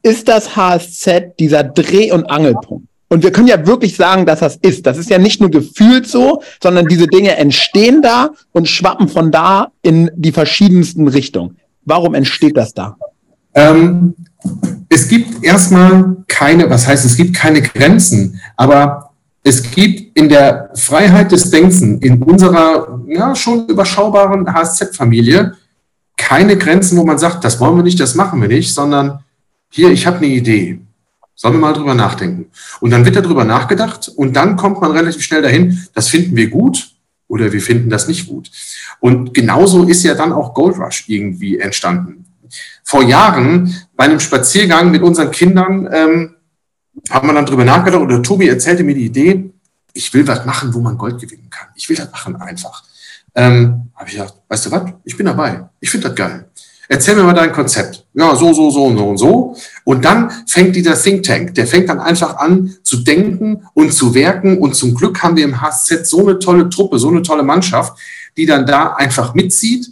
ist 0.01 0.27
das 0.27 0.55
HSZ 0.55 1.39
dieser 1.39 1.63
Dreh- 1.63 2.11
und 2.11 2.25
Angelpunkt? 2.25 2.87
Und 3.09 3.23
wir 3.23 3.31
können 3.31 3.47
ja 3.47 3.65
wirklich 3.65 3.95
sagen, 3.95 4.25
dass 4.25 4.39
das 4.39 4.57
ist. 4.57 4.85
Das 4.85 4.97
ist 4.97 5.09
ja 5.09 5.17
nicht 5.17 5.39
nur 5.39 5.49
gefühlt 5.49 6.07
so, 6.07 6.41
sondern 6.61 6.87
diese 6.87 7.07
Dinge 7.07 7.37
entstehen 7.37 8.01
da 8.01 8.31
und 8.51 8.67
schwappen 8.67 9.07
von 9.07 9.31
da 9.31 9.71
in 9.81 10.11
die 10.15 10.33
verschiedensten 10.33 11.07
Richtungen. 11.07 11.56
Warum 11.87 12.15
entsteht 12.15 12.57
das 12.57 12.73
da? 12.73 12.97
Ähm, 13.53 14.13
es 14.89 15.07
gibt 15.07 15.41
erstmal 15.41 16.17
keine, 16.27 16.69
was 16.69 16.85
heißt, 16.85 17.05
es 17.05 17.15
gibt 17.15 17.33
keine 17.33 17.61
Grenzen, 17.61 18.41
aber 18.57 19.11
es 19.41 19.71
gibt 19.71 20.17
in 20.17 20.27
der 20.27 20.69
Freiheit 20.75 21.31
des 21.31 21.49
Denkens 21.49 21.81
in 21.81 22.21
unserer 22.21 23.01
ja, 23.07 23.33
schon 23.35 23.67
überschaubaren 23.67 24.53
HSZ-Familie 24.53 25.53
keine 26.17 26.57
Grenzen, 26.57 26.97
wo 26.97 27.05
man 27.05 27.17
sagt, 27.17 27.45
das 27.45 27.57
wollen 27.61 27.77
wir 27.77 27.83
nicht, 27.83 28.01
das 28.01 28.15
machen 28.15 28.41
wir 28.41 28.49
nicht, 28.49 28.73
sondern 28.73 29.23
hier, 29.69 29.89
ich 29.89 30.05
habe 30.05 30.17
eine 30.17 30.27
Idee. 30.27 30.81
Sollen 31.35 31.53
wir 31.53 31.59
mal 31.59 31.73
drüber 31.73 31.93
nachdenken? 31.93 32.47
Und 32.81 32.91
dann 32.91 33.05
wird 33.05 33.15
darüber 33.15 33.45
nachgedacht 33.45 34.09
und 34.09 34.35
dann 34.35 34.57
kommt 34.57 34.81
man 34.81 34.91
relativ 34.91 35.21
schnell 35.21 35.41
dahin, 35.41 35.87
das 35.93 36.09
finden 36.09 36.35
wir 36.35 36.49
gut 36.49 36.96
oder 37.27 37.51
wir 37.51 37.61
finden 37.61 37.89
das 37.89 38.07
nicht 38.07 38.27
gut. 38.27 38.49
Und 38.99 39.33
genauso 39.33 39.83
ist 39.83 40.03
ja 40.03 40.15
dann 40.15 40.31
auch 40.31 40.53
Gold 40.53 40.77
Rush 40.77 41.05
irgendwie 41.07 41.59
entstanden. 41.59 42.25
Vor 42.83 43.03
Jahren 43.03 43.75
bei 43.95 44.05
einem 44.05 44.19
Spaziergang 44.19 44.91
mit 44.91 45.01
unseren 45.01 45.31
Kindern 45.31 45.89
ähm, 45.91 46.35
haben 47.09 47.27
wir 47.27 47.33
dann 47.33 47.45
drüber 47.45 47.65
nachgedacht 47.65 48.01
oder 48.01 48.23
Tobi 48.23 48.47
erzählte 48.47 48.83
mir 48.83 48.95
die 48.95 49.05
Idee, 49.05 49.51
ich 49.93 50.13
will 50.13 50.27
was 50.27 50.45
machen, 50.45 50.73
wo 50.73 50.79
man 50.79 50.97
Gold 50.97 51.19
gewinnen 51.19 51.49
kann. 51.49 51.67
Ich 51.75 51.89
will 51.89 51.95
das 51.95 52.11
machen 52.11 52.35
einfach. 52.37 52.83
Ähm, 53.35 53.91
habe 53.95 54.09
ich 54.09 54.15
gedacht, 54.15 54.35
weißt 54.47 54.67
du 54.67 54.71
was? 54.71 54.93
Ich 55.03 55.17
bin 55.17 55.25
dabei. 55.25 55.69
Ich 55.79 55.89
finde 55.89 56.07
das 56.07 56.15
geil. 56.15 56.49
Erzähl 56.89 57.15
mir 57.15 57.23
mal 57.23 57.33
dein 57.33 57.51
Konzept. 57.51 58.05
Ja, 58.13 58.35
so, 58.35 58.53
so, 58.53 58.69
so 58.69 58.85
und 58.85 58.97
so 58.97 59.07
und 59.07 59.17
so. 59.17 59.55
Und 59.83 60.05
dann 60.05 60.31
fängt 60.47 60.75
dieser 60.75 60.99
Think 60.99 61.23
Tank, 61.23 61.53
der 61.55 61.67
fängt 61.67 61.89
dann 61.89 61.99
einfach 61.99 62.37
an 62.37 62.75
zu 62.83 62.97
denken 62.97 63.63
und 63.73 63.93
zu 63.93 64.13
werken. 64.13 64.57
Und 64.57 64.75
zum 64.75 64.95
Glück 64.95 65.21
haben 65.21 65.35
wir 65.35 65.43
im 65.43 65.61
HSZ 65.61 66.07
so 66.07 66.25
eine 66.25 66.39
tolle 66.39 66.69
Truppe, 66.69 66.99
so 66.99 67.09
eine 67.09 67.21
tolle 67.21 67.43
Mannschaft, 67.43 67.97
die 68.37 68.45
dann 68.45 68.65
da 68.65 68.93
einfach 68.93 69.33
mitzieht 69.33 69.91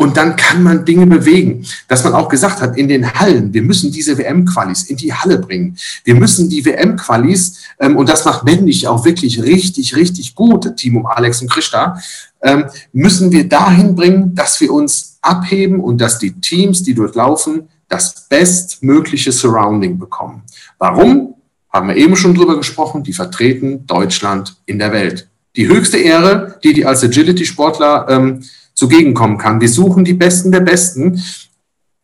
und 0.00 0.16
dann 0.16 0.34
kann 0.34 0.62
man 0.62 0.86
Dinge 0.86 1.06
bewegen. 1.06 1.66
Dass 1.86 2.04
man 2.04 2.14
auch 2.14 2.30
gesagt 2.30 2.62
hat, 2.62 2.78
in 2.78 2.88
den 2.88 3.12
Hallen, 3.20 3.52
wir 3.52 3.60
müssen 3.60 3.92
diese 3.92 4.16
WM-Qualis 4.16 4.84
in 4.84 4.96
die 4.96 5.12
Halle 5.12 5.36
bringen. 5.36 5.76
Wir 6.04 6.14
müssen 6.14 6.48
die 6.48 6.64
WM-Qualis, 6.64 7.58
ähm, 7.78 7.98
und 7.98 8.08
das 8.08 8.24
macht 8.24 8.42
männlich 8.44 8.88
auch 8.88 9.04
wirklich 9.04 9.42
richtig, 9.42 9.94
richtig 9.94 10.34
gut, 10.34 10.74
Team 10.78 10.96
um 10.96 11.04
Alex 11.04 11.42
und 11.42 11.50
Christa, 11.50 12.00
ähm, 12.40 12.64
müssen 12.94 13.30
wir 13.30 13.46
dahin 13.46 13.94
bringen, 13.94 14.34
dass 14.34 14.58
wir 14.62 14.72
uns 14.72 15.09
abheben 15.22 15.80
und 15.80 16.00
dass 16.00 16.18
die 16.18 16.40
Teams, 16.40 16.82
die 16.82 16.94
dort 16.94 17.14
laufen, 17.14 17.68
das 17.88 18.28
bestmögliche 18.28 19.32
Surrounding 19.32 19.98
bekommen. 19.98 20.42
Warum? 20.78 21.34
Haben 21.72 21.88
wir 21.88 21.96
eben 21.96 22.16
schon 22.16 22.34
drüber 22.34 22.56
gesprochen, 22.56 23.04
die 23.04 23.12
vertreten 23.12 23.86
Deutschland 23.86 24.56
in 24.66 24.78
der 24.78 24.92
Welt. 24.92 25.28
Die 25.56 25.68
höchste 25.68 25.98
Ehre, 25.98 26.58
die 26.64 26.72
die 26.72 26.84
als 26.84 27.04
Agility-Sportler 27.04 28.06
ähm, 28.08 28.42
zugegen 28.74 29.14
kommen 29.14 29.38
kann. 29.38 29.60
Wir 29.60 29.68
suchen 29.68 30.04
die 30.04 30.14
Besten 30.14 30.50
der 30.50 30.60
Besten. 30.60 31.22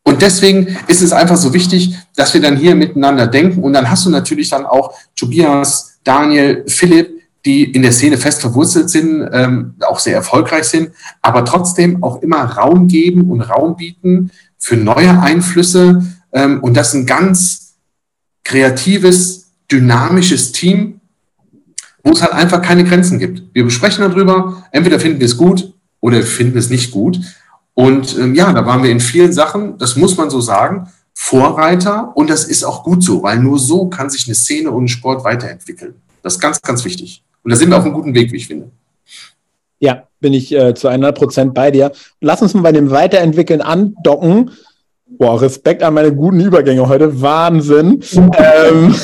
Und 0.05 0.23
deswegen 0.23 0.77
ist 0.87 1.03
es 1.03 1.13
einfach 1.13 1.37
so 1.37 1.53
wichtig, 1.53 1.97
dass 2.15 2.35
wir 2.35 2.41
dann 2.41 2.57
hier 2.57 2.77
miteinander 2.77 3.27
denken. 3.27 3.63
Und 3.63 3.73
dann 3.73 3.91
hast 3.91 4.07
du 4.07 4.11
natürlich 4.11 4.51
dann 4.51 4.67
auch 4.67 4.95
Tobias, 5.17 5.99
Daniel, 6.05 6.65
Philipp, 6.69 7.16
die 7.47 7.65
in 7.65 7.83
der 7.83 7.93
Szene 7.93 8.19
fest 8.19 8.41
verwurzelt 8.41 8.91
sind, 8.91 9.27
ähm, 9.33 9.77
auch 9.89 10.01
sehr 10.01 10.15
erfolgreich 10.15 10.65
sind, 10.65 10.91
aber 11.23 11.45
trotzdem 11.45 12.03
auch 12.03 12.21
immer 12.21 12.43
Raum 12.45 12.89
geben 12.89 13.31
und 13.31 13.41
Raum 13.41 13.77
bieten 13.77 14.31
für 14.59 14.77
neue 14.77 15.21
Einflüsse. 15.21 16.05
Ähm, 16.33 16.63
und 16.63 16.77
das 16.77 16.93
ein 16.93 17.07
ganz 17.07 17.77
kreatives, 18.45 19.47
dynamisches 19.71 20.53
Team, 20.53 21.01
wo 22.03 22.13
es 22.13 22.23
halt 22.23 22.33
einfach 22.33 22.63
keine 22.63 22.85
Grenzen 22.85 23.19
gibt. 23.19 23.43
Wir 23.55 23.65
besprechen 23.65 24.03
darüber, 24.09 24.65
entweder 24.73 25.01
finden 25.01 25.21
wir 25.21 25.27
es 25.27 25.37
gut 25.37 25.73
oder 26.01 26.23
finden 26.23 26.59
es 26.59 26.69
nicht 26.69 26.91
gut. 26.91 27.21
Und 27.75 28.19
ähm, 28.19 28.35
ja, 28.35 28.53
da 28.53 28.67
waren 28.67 28.83
wir 28.83 28.91
in 28.91 29.01
vielen 29.01 29.33
Sachen, 29.33 29.79
das 29.79 29.97
muss 29.97 30.17
man 30.17 30.31
so 30.31 30.41
sagen, 30.41 30.89
Vorreiter 31.15 32.17
und 32.17 32.29
das 32.29 32.45
ist 32.45 32.65
auch 32.65 32.83
gut 32.85 33.03
so, 33.03 33.23
weil 33.23 33.39
nur 33.39 33.59
so 33.59 33.89
kann 33.89 34.11
sich 34.11 34.27
eine 34.27 34.35
Szene 34.35 34.71
und 34.71 34.85
ein 34.85 34.89
Sport 34.89 35.25
weiterentwickeln. 35.25 35.95
Das 36.23 36.35
ist 36.35 36.41
ganz, 36.41 36.61
ganz 36.61 36.85
wichtig. 36.85 37.23
Und 37.47 37.53
da 37.53 37.57
sind 37.57 37.71
wir 37.71 37.79
auf 37.79 37.85
einem 37.85 37.95
guten 37.95 38.13
Weg, 38.13 38.33
wie 38.33 38.39
ich 38.39 38.49
finde. 38.49 38.73
Ja, 39.79 40.09
bin 40.19 40.33
ich 40.33 40.53
äh, 40.53 40.75
zu 40.75 40.89
100 40.89 41.17
Prozent 41.17 41.55
bei 41.55 41.71
dir. 41.71 41.93
Lass 42.21 42.43
uns 42.43 42.55
mal 42.55 42.63
bei 42.63 42.73
dem 42.73 42.91
Weiterentwickeln 42.91 43.61
andocken. 43.61 44.51
Boah, 45.07 45.41
Respekt 45.41 45.85
an 45.85 45.95
meine 45.95 46.13
guten 46.13 46.41
Übergänge 46.41 46.89
heute. 46.89 47.23
Wahnsinn. 47.23 48.03
ähm, 48.37 48.93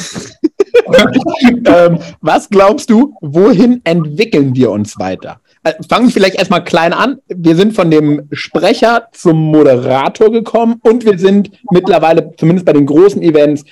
ähm, 1.67 1.99
was 2.21 2.51
glaubst 2.51 2.91
du, 2.91 3.15
wohin 3.21 3.81
entwickeln 3.85 4.57
wir 4.57 4.73
uns 4.73 4.99
weiter? 4.99 5.41
Äh, 5.63 5.75
fangen 5.89 6.07
wir 6.07 6.13
vielleicht 6.13 6.35
erstmal 6.35 6.65
klein 6.65 6.93
an. 6.93 7.19
Wir 7.29 7.55
sind 7.55 7.75
von 7.75 7.93
dem 7.93 8.27
Sprecher 8.33 9.07
zum 9.13 9.37
Moderator 9.37 10.33
gekommen 10.33 10.81
und 10.83 11.05
wir 11.05 11.17
sind 11.17 11.53
mittlerweile, 11.71 12.33
zumindest 12.37 12.67
bei 12.67 12.73
den 12.73 12.87
großen 12.87 13.23
Events, 13.23 13.63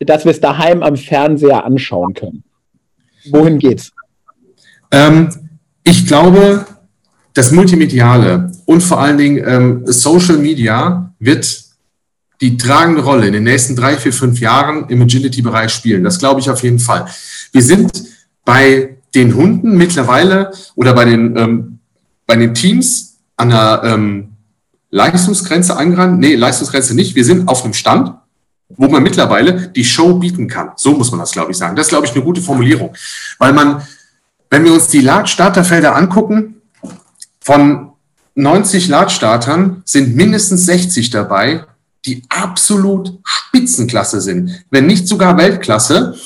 dass 0.00 0.24
wir 0.24 0.32
es 0.32 0.40
daheim 0.40 0.82
am 0.82 0.96
Fernseher 0.96 1.64
anschauen 1.64 2.12
können. 2.12 2.42
Wohin 3.30 3.60
geht's? 3.60 3.92
Ähm, 4.90 5.28
ich 5.84 6.06
glaube, 6.06 6.66
das 7.34 7.52
Multimediale 7.52 8.50
und 8.64 8.82
vor 8.82 9.00
allen 9.00 9.18
Dingen 9.18 9.44
ähm, 9.46 9.82
Social 9.86 10.38
Media 10.38 11.12
wird 11.18 11.64
die 12.40 12.56
tragende 12.56 13.02
Rolle 13.02 13.26
in 13.26 13.32
den 13.32 13.44
nächsten 13.44 13.76
drei, 13.76 13.96
vier, 13.96 14.12
fünf 14.12 14.40
Jahren 14.40 14.88
im 14.88 15.02
Agility-Bereich 15.02 15.70
spielen. 15.70 16.04
Das 16.04 16.18
glaube 16.18 16.40
ich 16.40 16.50
auf 16.50 16.62
jeden 16.62 16.78
Fall. 16.78 17.06
Wir 17.52 17.62
sind 17.62 17.90
bei 18.44 18.96
den 19.14 19.34
Hunden 19.34 19.76
mittlerweile 19.76 20.52
oder 20.74 20.92
bei 20.92 21.04
den, 21.04 21.36
ähm, 21.36 21.78
bei 22.26 22.36
den 22.36 22.54
Teams 22.54 23.16
an 23.36 23.50
der 23.50 23.82
ähm, 23.84 24.28
Leistungsgrenze 24.90 25.76
angerannt. 25.76 26.20
Nee, 26.20 26.36
Leistungsgrenze 26.36 26.94
nicht. 26.94 27.14
Wir 27.14 27.24
sind 27.24 27.48
auf 27.48 27.64
einem 27.64 27.74
Stand, 27.74 28.12
wo 28.68 28.88
man 28.88 29.02
mittlerweile 29.02 29.68
die 29.68 29.84
Show 29.84 30.14
bieten 30.14 30.48
kann. 30.48 30.70
So 30.76 30.92
muss 30.92 31.10
man 31.10 31.20
das, 31.20 31.32
glaube 31.32 31.52
ich, 31.52 31.56
sagen. 31.56 31.76
Das 31.76 31.86
ist, 31.86 31.90
glaube 31.90 32.06
ich, 32.06 32.12
eine 32.12 32.22
gute 32.22 32.40
Formulierung. 32.40 32.94
Weil 33.38 33.52
man, 33.52 33.82
wenn 34.50 34.64
wir 34.64 34.72
uns 34.72 34.88
die 34.88 35.00
Large-Starterfelder 35.00 35.94
angucken, 35.94 36.62
von 37.40 37.92
90 38.34 38.88
Large-Startern 38.88 39.82
sind 39.84 40.14
mindestens 40.14 40.66
60 40.66 41.10
dabei, 41.10 41.64
die 42.04 42.22
absolut 42.28 43.18
Spitzenklasse 43.24 44.20
sind, 44.20 44.64
wenn 44.70 44.86
nicht 44.86 45.08
sogar 45.08 45.36
Weltklasse. 45.36 46.16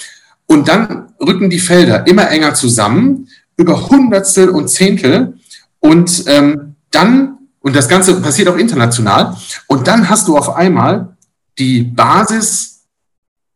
Und 0.47 0.69
dann 0.69 1.13
rücken 1.21 1.49
die 1.49 1.59
Felder 1.59 2.07
immer 2.07 2.29
enger 2.29 2.55
zusammen, 2.55 3.29
über 3.57 3.89
Hundertstel 3.89 4.51
und 4.51 4.69
Zehntel. 4.69 5.39
Und 5.79 6.25
ähm, 6.27 6.75
dann, 6.91 7.39
und 7.61 7.77
das 7.77 7.89
Ganze 7.89 8.21
passiert 8.21 8.49
auch 8.49 8.57
international, 8.57 9.37
und 9.69 9.87
dann 9.87 10.09
hast 10.09 10.29
du 10.29 10.37
auf 10.37 10.57
einmal 10.57 11.17
die 11.59 11.83
Basis 11.83 12.81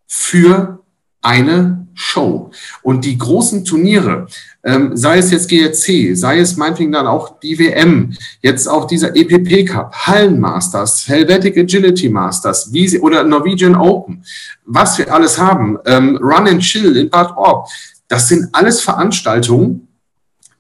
für 0.07 0.84
eine 1.25 1.87
Show. 1.95 2.51
Und 2.83 3.05
die 3.05 3.17
großen 3.17 3.65
Turniere, 3.65 4.27
ähm, 4.65 4.97
sei 4.97 5.19
es 5.19 5.31
jetzt 5.31 5.49
GRC, 5.49 6.17
sei 6.17 6.39
es 6.39 6.57
meinetwegen 6.57 6.93
dann 6.93 7.07
auch 7.07 7.39
die 7.41 7.59
WM, 7.59 8.17
jetzt 8.43 8.69
auch 8.69 8.87
dieser 8.87 9.15
EPP 9.15 9.65
Cup, 9.67 9.95
Hallenmasters, 9.95 11.07
Helvetic 11.07 11.57
Agility 11.57 12.09
Masters, 12.09 12.73
wie 12.73 12.89
sie, 12.89 13.01
oder 13.01 13.23
Norwegian 13.23 13.77
Open, 13.77 14.25
was 14.65 14.99
wir 14.99 15.13
alles 15.13 15.39
haben, 15.39 15.79
ähm, 15.87 16.17
Run 16.17 16.49
and 16.49 16.63
Chill 16.63 16.97
in 16.97 17.11
Bad 17.11 17.37
Orb, 17.37 17.69
das 18.09 18.29
sind 18.29 18.49
alles 18.53 18.81
Veranstaltungen, 18.81 19.89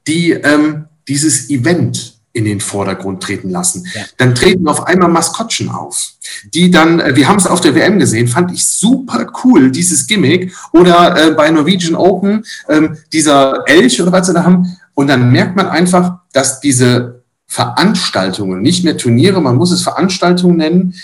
die 0.06 0.32
ähm, 0.32 0.86
dieses 1.08 1.50
Event 1.50 2.13
in 2.34 2.44
den 2.44 2.60
Vordergrund 2.60 3.22
treten 3.22 3.48
lassen. 3.48 3.86
Ja. 3.94 4.02
Dann 4.18 4.34
treten 4.34 4.68
auf 4.68 4.86
einmal 4.86 5.08
Maskottchen 5.08 5.70
auf, 5.70 6.14
die 6.52 6.70
dann, 6.70 7.00
äh, 7.00 7.16
wir 7.16 7.28
haben 7.28 7.38
es 7.38 7.46
auf 7.46 7.60
der 7.60 7.74
WM 7.74 7.98
gesehen, 7.98 8.28
fand 8.28 8.52
ich 8.52 8.66
super 8.66 9.26
cool, 9.44 9.70
dieses 9.70 10.06
Gimmick. 10.06 10.54
Oder 10.72 11.16
äh, 11.16 11.30
bei 11.30 11.50
Norwegian 11.50 11.94
Open, 11.94 12.44
äh, 12.68 12.88
dieser 13.12 13.62
Elch 13.66 14.02
oder 14.02 14.12
was 14.12 14.26
sie 14.26 14.34
da 14.34 14.44
haben. 14.44 14.76
Und 14.94 15.06
dann 15.06 15.30
merkt 15.30 15.56
man 15.56 15.68
einfach, 15.68 16.18
dass 16.32 16.60
diese 16.60 17.22
Veranstaltungen, 17.46 18.60
nicht 18.60 18.84
mehr 18.84 18.96
Turniere, 18.96 19.40
man 19.40 19.56
muss 19.56 19.70
es 19.70 19.82
Veranstaltungen 19.82 20.56
nennen, 20.56 20.94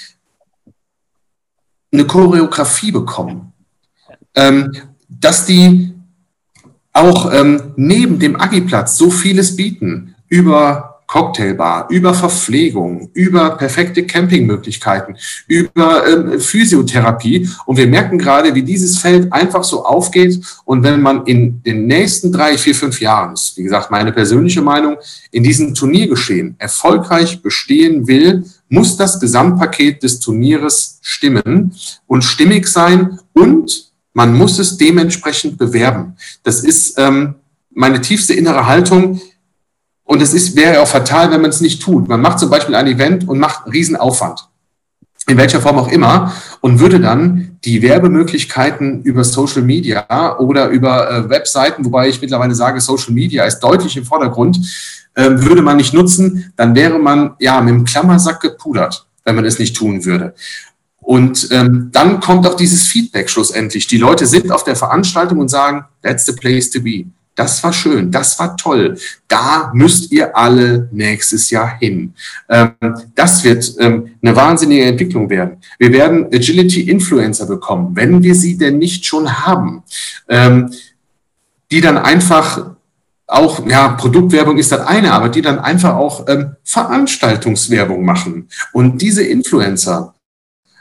eine 1.92 2.06
Choreografie 2.06 2.90
bekommen. 2.90 3.52
Ähm, 4.34 4.72
dass 5.08 5.46
die 5.46 5.92
auch 6.92 7.32
ähm, 7.32 7.72
neben 7.76 8.18
dem 8.18 8.40
Agiplatz 8.40 8.96
so 8.96 9.10
vieles 9.10 9.54
bieten 9.54 10.16
über 10.28 10.89
Cocktailbar, 11.10 11.88
über 11.90 12.14
Verpflegung, 12.14 13.10
über 13.14 13.56
perfekte 13.56 14.06
Campingmöglichkeiten, 14.06 15.16
über 15.48 16.06
ähm, 16.06 16.38
Physiotherapie. 16.38 17.48
Und 17.66 17.78
wir 17.78 17.88
merken 17.88 18.16
gerade, 18.16 18.54
wie 18.54 18.62
dieses 18.62 18.98
Feld 18.98 19.32
einfach 19.32 19.64
so 19.64 19.84
aufgeht. 19.84 20.40
Und 20.64 20.84
wenn 20.84 21.02
man 21.02 21.26
in 21.26 21.64
den 21.64 21.88
nächsten 21.88 22.30
drei, 22.30 22.56
vier, 22.56 22.76
fünf 22.76 23.00
Jahren, 23.00 23.32
ist, 23.32 23.56
wie 23.56 23.64
gesagt, 23.64 23.90
meine 23.90 24.12
persönliche 24.12 24.62
Meinung, 24.62 24.98
in 25.32 25.42
diesem 25.42 25.74
Turniergeschehen 25.74 26.54
erfolgreich 26.58 27.42
bestehen 27.42 28.06
will, 28.06 28.44
muss 28.68 28.96
das 28.96 29.18
Gesamtpaket 29.18 30.04
des 30.04 30.20
Turnieres 30.20 31.00
stimmen 31.02 31.74
und 32.06 32.22
stimmig 32.22 32.68
sein 32.68 33.18
und 33.32 33.90
man 34.12 34.32
muss 34.32 34.60
es 34.60 34.76
dementsprechend 34.76 35.58
bewerben. 35.58 36.14
Das 36.44 36.62
ist 36.62 36.94
ähm, 36.98 37.34
meine 37.74 38.00
tiefste 38.00 38.34
innere 38.34 38.66
Haltung. 38.66 39.20
Und 40.10 40.20
es 40.20 40.34
ist, 40.34 40.56
wäre 40.56 40.80
auch 40.80 40.88
fatal, 40.88 41.30
wenn 41.30 41.40
man 41.40 41.50
es 41.50 41.60
nicht 41.60 41.82
tut. 41.82 42.08
Man 42.08 42.20
macht 42.20 42.40
zum 42.40 42.50
Beispiel 42.50 42.74
ein 42.74 42.88
Event 42.88 43.28
und 43.28 43.38
macht 43.38 43.72
Riesenaufwand. 43.72 44.48
In 45.28 45.36
welcher 45.36 45.60
Form 45.60 45.78
auch 45.78 45.86
immer. 45.86 46.34
Und 46.60 46.80
würde 46.80 46.98
dann 46.98 47.58
die 47.62 47.80
Werbemöglichkeiten 47.80 49.04
über 49.04 49.22
Social 49.22 49.62
Media 49.62 50.36
oder 50.40 50.66
über 50.70 51.08
äh, 51.08 51.30
Webseiten, 51.30 51.84
wobei 51.84 52.08
ich 52.08 52.20
mittlerweile 52.20 52.56
sage, 52.56 52.80
Social 52.80 53.14
Media 53.14 53.44
ist 53.44 53.60
deutlich 53.60 53.96
im 53.96 54.04
Vordergrund, 54.04 54.58
äh, 55.14 55.30
würde 55.30 55.62
man 55.62 55.76
nicht 55.76 55.94
nutzen, 55.94 56.52
dann 56.56 56.74
wäre 56.74 56.98
man 56.98 57.34
ja 57.38 57.60
mit 57.60 57.72
dem 57.72 57.84
Klammersack 57.84 58.40
gepudert, 58.40 59.06
wenn 59.24 59.36
man 59.36 59.44
es 59.44 59.60
nicht 59.60 59.76
tun 59.76 60.04
würde. 60.04 60.34
Und 60.98 61.46
ähm, 61.52 61.90
dann 61.92 62.18
kommt 62.18 62.48
auch 62.48 62.56
dieses 62.56 62.82
Feedback 62.88 63.30
schlussendlich. 63.30 63.86
Die 63.86 63.98
Leute 63.98 64.26
sind 64.26 64.50
auf 64.50 64.64
der 64.64 64.74
Veranstaltung 64.74 65.38
und 65.38 65.50
sagen, 65.50 65.84
that's 66.02 66.26
the 66.26 66.32
place 66.32 66.68
to 66.68 66.80
be. 66.80 67.04
Das 67.40 67.64
war 67.64 67.72
schön, 67.72 68.10
das 68.10 68.38
war 68.38 68.54
toll. 68.54 68.98
Da 69.26 69.70
müsst 69.72 70.12
ihr 70.12 70.36
alle 70.36 70.90
nächstes 70.92 71.48
Jahr 71.48 71.78
hin. 71.78 72.12
Ähm, 72.50 72.74
das 73.14 73.42
wird 73.44 73.76
ähm, 73.78 74.10
eine 74.20 74.36
wahnsinnige 74.36 74.84
Entwicklung 74.84 75.30
werden. 75.30 75.56
Wir 75.78 75.90
werden 75.90 76.26
Agility 76.26 76.82
Influencer 76.82 77.46
bekommen, 77.46 77.96
wenn 77.96 78.22
wir 78.22 78.34
sie 78.34 78.58
denn 78.58 78.76
nicht 78.76 79.06
schon 79.06 79.46
haben. 79.46 79.82
Ähm, 80.28 80.70
die 81.70 81.80
dann 81.80 81.96
einfach 81.96 82.72
auch, 83.26 83.66
ja, 83.66 83.88
Produktwerbung 83.88 84.58
ist 84.58 84.72
das 84.72 84.86
eine, 84.86 85.14
aber 85.14 85.30
die 85.30 85.40
dann 85.40 85.60
einfach 85.60 85.94
auch 85.94 86.26
Veranstaltungswerbung 86.62 88.04
machen. 88.04 88.50
Und 88.74 89.00
diese 89.00 89.22
Influencer 89.22 90.14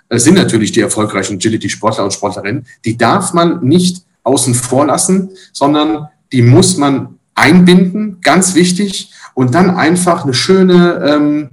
äh, 0.09 0.19
sind 0.19 0.35
natürlich 0.35 0.73
die 0.73 0.81
erfolgreichen 0.81 1.35
Agility-Sportler 1.35 2.03
und 2.03 2.11
Sportlerinnen, 2.11 2.65
die 2.83 2.97
darf 2.97 3.31
man 3.33 3.63
nicht 3.63 4.03
außen 4.23 4.53
vor 4.55 4.87
lassen, 4.87 5.29
sondern 5.53 6.09
die 6.31 6.41
muss 6.41 6.77
man 6.77 7.19
einbinden, 7.35 8.19
ganz 8.21 8.55
wichtig, 8.55 9.11
und 9.33 9.55
dann 9.55 9.69
einfach 9.69 10.23
eine 10.23 10.33
schöne, 10.33 11.01
ähm, 11.05 11.49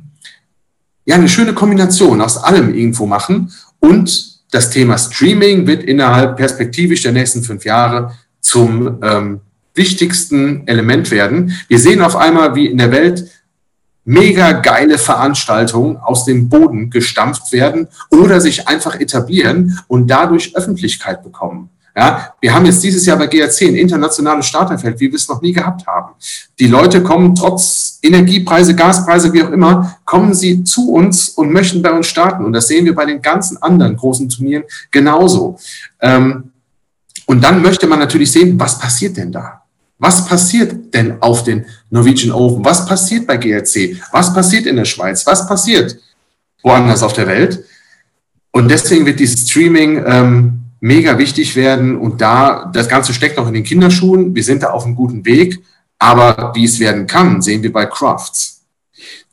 ja, 1.04 1.14
eine 1.14 1.28
schöne 1.28 1.54
Kombination 1.54 2.20
aus 2.20 2.36
allem 2.36 2.74
irgendwo 2.74 3.06
machen. 3.06 3.52
Und 3.78 4.40
das 4.50 4.70
Thema 4.70 4.98
Streaming 4.98 5.66
wird 5.66 5.84
innerhalb 5.84 6.36
perspektivisch 6.36 7.02
der 7.02 7.12
nächsten 7.12 7.42
fünf 7.42 7.64
Jahre 7.64 8.12
zum 8.40 8.98
ähm, 9.02 9.40
wichtigsten 9.74 10.66
Element 10.66 11.10
werden. 11.10 11.52
Wir 11.68 11.78
sehen 11.78 12.02
auf 12.02 12.16
einmal, 12.16 12.54
wie 12.54 12.66
in 12.66 12.78
der 12.78 12.90
Welt 12.90 13.30
mega 14.04 14.52
geile 14.52 14.98
Veranstaltungen 14.98 15.96
aus 15.96 16.24
dem 16.24 16.48
Boden 16.48 16.90
gestampft 16.90 17.52
werden 17.52 17.88
oder 18.10 18.40
sich 18.40 18.68
einfach 18.68 18.98
etablieren 18.98 19.78
und 19.88 20.08
dadurch 20.08 20.56
Öffentlichkeit 20.56 21.22
bekommen. 21.22 21.70
Ja, 21.98 22.34
wir 22.42 22.52
haben 22.52 22.66
jetzt 22.66 22.82
dieses 22.84 23.06
Jahr 23.06 23.16
bei 23.16 23.26
GRC 23.26 23.62
ein 23.62 23.74
internationales 23.74 24.46
Starterfeld, 24.46 25.00
wie 25.00 25.10
wir 25.10 25.16
es 25.16 25.28
noch 25.28 25.40
nie 25.40 25.52
gehabt 25.52 25.86
haben. 25.86 26.12
Die 26.58 26.66
Leute 26.66 27.02
kommen 27.02 27.34
trotz 27.34 27.98
Energiepreise, 28.02 28.74
Gaspreise, 28.74 29.32
wie 29.32 29.42
auch 29.42 29.50
immer, 29.50 29.96
kommen 30.04 30.34
sie 30.34 30.62
zu 30.62 30.92
uns 30.92 31.30
und 31.30 31.50
möchten 31.50 31.80
bei 31.80 31.90
uns 31.90 32.06
starten. 32.06 32.44
Und 32.44 32.52
das 32.52 32.68
sehen 32.68 32.84
wir 32.84 32.94
bei 32.94 33.06
den 33.06 33.22
ganzen 33.22 33.56
anderen 33.62 33.96
großen 33.96 34.28
Turnieren 34.28 34.64
genauso. 34.90 35.58
Ähm, 36.02 36.50
und 37.24 37.42
dann 37.42 37.62
möchte 37.62 37.86
man 37.86 37.98
natürlich 37.98 38.30
sehen, 38.30 38.60
was 38.60 38.78
passiert 38.78 39.16
denn 39.16 39.32
da? 39.32 39.62
Was 39.98 40.26
passiert 40.26 40.92
denn 40.92 41.22
auf 41.22 41.44
den 41.44 41.64
Norwegian 41.88 42.32
Open? 42.32 42.62
Was 42.62 42.84
passiert 42.84 43.26
bei 43.26 43.38
GRC? 43.38 43.96
Was 44.12 44.34
passiert 44.34 44.66
in 44.66 44.76
der 44.76 44.84
Schweiz? 44.84 45.26
Was 45.26 45.48
passiert 45.48 45.96
woanders 46.62 47.02
auf 47.02 47.14
der 47.14 47.26
Welt? 47.26 47.64
Und 48.52 48.70
deswegen 48.70 49.06
wird 49.06 49.18
dieses 49.18 49.48
Streaming 49.48 50.04
ähm, 50.06 50.65
mega 50.86 51.18
wichtig 51.18 51.56
werden. 51.56 51.98
Und 51.98 52.20
da, 52.20 52.70
das 52.72 52.88
Ganze 52.88 53.12
steckt 53.12 53.36
noch 53.36 53.48
in 53.48 53.54
den 53.54 53.64
Kinderschuhen. 53.64 54.34
Wir 54.34 54.44
sind 54.44 54.62
da 54.62 54.70
auf 54.70 54.84
einem 54.84 54.94
guten 54.94 55.24
Weg. 55.24 55.60
Aber 55.98 56.52
wie 56.54 56.64
es 56.64 56.78
werden 56.78 57.06
kann, 57.06 57.42
sehen 57.42 57.62
wir 57.62 57.72
bei 57.72 57.86
Crafts. 57.86 58.62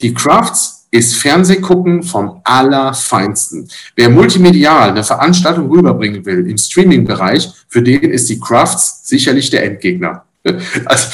Die 0.01 0.13
Crafts 0.13 0.87
ist 0.89 1.15
Fernsehgucken 1.15 2.03
vom 2.03 2.41
Allerfeinsten. 2.43 3.67
Wer 3.95 4.09
multimedial 4.09 4.89
eine 4.89 5.03
Veranstaltung 5.03 5.69
rüberbringen 5.69 6.25
will 6.25 6.47
im 6.47 6.57
Streaming-Bereich, 6.57 7.51
für 7.67 7.81
den 7.81 8.11
ist 8.11 8.29
die 8.29 8.39
Crafts 8.39 9.07
sicherlich 9.07 9.49
der 9.49 9.65
Endgegner. 9.65 10.25
Also, 10.85 11.07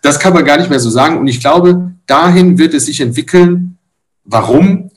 das 0.00 0.20
kann 0.20 0.32
man 0.32 0.44
gar 0.44 0.56
nicht 0.56 0.70
mehr 0.70 0.78
so 0.78 0.90
sagen. 0.90 1.18
Und 1.18 1.26
ich 1.26 1.40
glaube, 1.40 1.90
dahin 2.06 2.56
wird 2.56 2.72
es 2.72 2.86
sich 2.86 3.00
entwickeln. 3.00 3.78
Warum? 4.24 4.90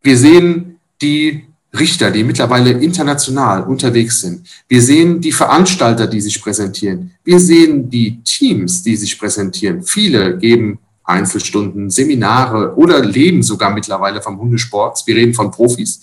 Wir 0.00 0.16
sehen 0.16 0.78
die 1.02 1.49
Richter, 1.78 2.10
die 2.10 2.24
mittlerweile 2.24 2.72
international 2.72 3.62
unterwegs 3.62 4.20
sind. 4.20 4.46
Wir 4.68 4.82
sehen 4.82 5.20
die 5.20 5.32
Veranstalter, 5.32 6.06
die 6.06 6.20
sich 6.20 6.42
präsentieren. 6.42 7.12
Wir 7.24 7.38
sehen 7.38 7.88
die 7.88 8.20
Teams, 8.22 8.82
die 8.82 8.96
sich 8.96 9.18
präsentieren. 9.18 9.82
Viele 9.82 10.36
geben 10.36 10.78
Einzelstunden, 11.04 11.90
Seminare 11.90 12.74
oder 12.76 13.04
leben 13.04 13.42
sogar 13.42 13.72
mittlerweile 13.72 14.20
vom 14.20 14.38
Hundesport. 14.40 15.02
Wir 15.06 15.16
reden 15.16 15.34
von 15.34 15.50
Profis. 15.50 16.00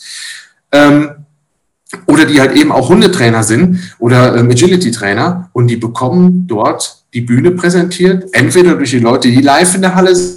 Ähm, 0.71 1.09
oder 2.05 2.25
die 2.25 2.39
halt 2.39 2.55
eben 2.55 2.71
auch 2.71 2.89
Hundetrainer 2.89 3.43
sind 3.43 3.95
oder 3.99 4.35
ähm, 4.35 4.49
Agility-Trainer 4.49 5.49
und 5.53 5.67
die 5.67 5.77
bekommen 5.77 6.45
dort 6.47 7.03
die 7.13 7.21
Bühne 7.21 7.51
präsentiert, 7.51 8.25
entweder 8.33 8.75
durch 8.75 8.91
die 8.91 8.99
Leute, 8.99 9.29
die 9.29 9.41
live 9.41 9.75
in 9.75 9.81
der 9.81 9.95
Halle 9.95 10.13
sind 10.13 10.36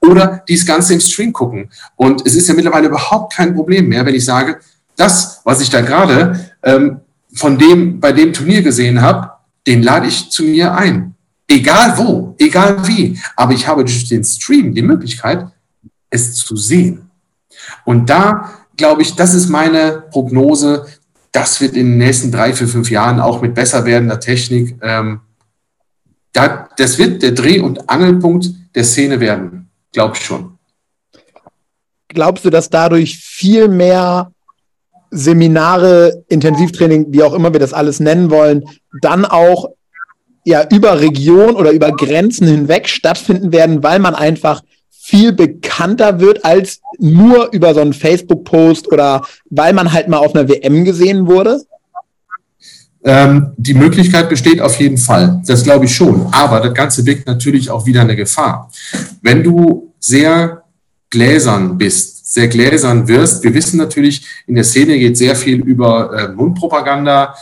oder 0.00 0.42
die 0.48 0.54
das 0.54 0.66
Ganze 0.66 0.94
im 0.94 1.00
Stream 1.00 1.32
gucken. 1.32 1.70
Und 1.96 2.26
es 2.26 2.34
ist 2.34 2.48
ja 2.48 2.54
mittlerweile 2.54 2.88
überhaupt 2.88 3.34
kein 3.34 3.54
Problem 3.54 3.88
mehr, 3.88 4.04
wenn 4.04 4.14
ich 4.14 4.24
sage, 4.24 4.58
das, 4.96 5.40
was 5.44 5.60
ich 5.60 5.70
da 5.70 5.80
gerade 5.80 6.50
ähm, 6.62 7.00
von 7.32 7.58
dem 7.58 8.00
bei 8.00 8.12
dem 8.12 8.32
Turnier 8.32 8.62
gesehen 8.62 9.00
habe, 9.00 9.30
den 9.66 9.82
lade 9.82 10.08
ich 10.08 10.30
zu 10.30 10.42
mir 10.42 10.74
ein. 10.74 11.14
Egal 11.48 11.96
wo, 11.96 12.34
egal 12.38 12.86
wie. 12.86 13.18
Aber 13.36 13.52
ich 13.52 13.66
habe 13.66 13.84
durch 13.84 14.08
den 14.08 14.24
Stream 14.24 14.74
die 14.74 14.82
Möglichkeit, 14.82 15.46
es 16.10 16.34
zu 16.34 16.56
sehen. 16.56 17.10
Und 17.84 18.10
da 18.10 18.50
glaube 18.76 19.02
ich, 19.02 19.14
das 19.14 19.34
ist 19.34 19.48
meine 19.48 20.04
Prognose. 20.10 20.86
Das 21.32 21.60
wird 21.60 21.74
in 21.74 21.86
den 21.86 21.98
nächsten 21.98 22.32
drei, 22.32 22.52
vier, 22.52 22.68
fünf 22.68 22.90
Jahren 22.90 23.20
auch 23.20 23.42
mit 23.42 23.54
besser 23.54 23.84
werdender 23.84 24.20
Technik, 24.20 24.76
ähm, 24.82 25.20
da, 26.32 26.68
das 26.76 26.98
wird 26.98 27.22
der 27.22 27.32
Dreh- 27.32 27.60
und 27.60 27.88
Angelpunkt 27.88 28.50
der 28.74 28.84
Szene 28.84 29.20
werden, 29.20 29.70
glaube 29.92 30.16
ich 30.16 30.24
schon. 30.24 30.58
Glaubst 32.08 32.44
du, 32.44 32.50
dass 32.50 32.70
dadurch 32.70 33.18
viel 33.18 33.68
mehr 33.68 34.32
Seminare, 35.10 36.24
Intensivtraining, 36.28 37.06
wie 37.08 37.22
auch 37.22 37.34
immer 37.34 37.52
wir 37.52 37.60
das 37.60 37.72
alles 37.72 38.00
nennen 38.00 38.30
wollen, 38.30 38.64
dann 39.02 39.24
auch 39.24 39.70
ja 40.44 40.66
über 40.70 41.00
Region 41.00 41.56
oder 41.56 41.72
über 41.72 41.92
Grenzen 41.92 42.46
hinweg 42.46 42.88
stattfinden 42.88 43.52
werden, 43.52 43.82
weil 43.82 43.98
man 43.98 44.14
einfach 44.14 44.62
viel 44.88 45.32
bekannter 45.32 46.20
wird 46.20 46.44
als 46.44 46.80
nur 46.98 47.52
über 47.52 47.74
so 47.74 47.80
einen 47.80 47.92
Facebook-Post 47.92 48.92
oder 48.92 49.22
weil 49.50 49.72
man 49.72 49.92
halt 49.92 50.08
mal 50.08 50.18
auf 50.18 50.34
einer 50.34 50.48
WM 50.48 50.84
gesehen 50.84 51.26
wurde? 51.26 51.60
Ähm, 53.02 53.52
die 53.56 53.74
Möglichkeit 53.74 54.28
besteht 54.28 54.60
auf 54.60 54.78
jeden 54.78 54.98
Fall, 54.98 55.40
das 55.46 55.64
glaube 55.64 55.86
ich 55.86 55.94
schon. 55.94 56.28
Aber 56.32 56.60
das 56.60 56.74
Ganze 56.74 57.02
birgt 57.02 57.26
natürlich 57.26 57.70
auch 57.70 57.86
wieder 57.86 58.02
eine 58.02 58.16
Gefahr. 58.16 58.70
Wenn 59.22 59.42
du 59.42 59.94
sehr 59.98 60.64
gläsern 61.08 61.78
bist, 61.78 62.32
sehr 62.32 62.48
gläsern 62.48 63.08
wirst, 63.08 63.42
wir 63.42 63.54
wissen 63.54 63.78
natürlich, 63.78 64.26
in 64.46 64.54
der 64.54 64.64
Szene 64.64 64.98
geht 64.98 65.16
sehr 65.16 65.34
viel 65.34 65.60
über 65.60 66.12
äh, 66.16 66.28
Mundpropaganda, 66.28 67.34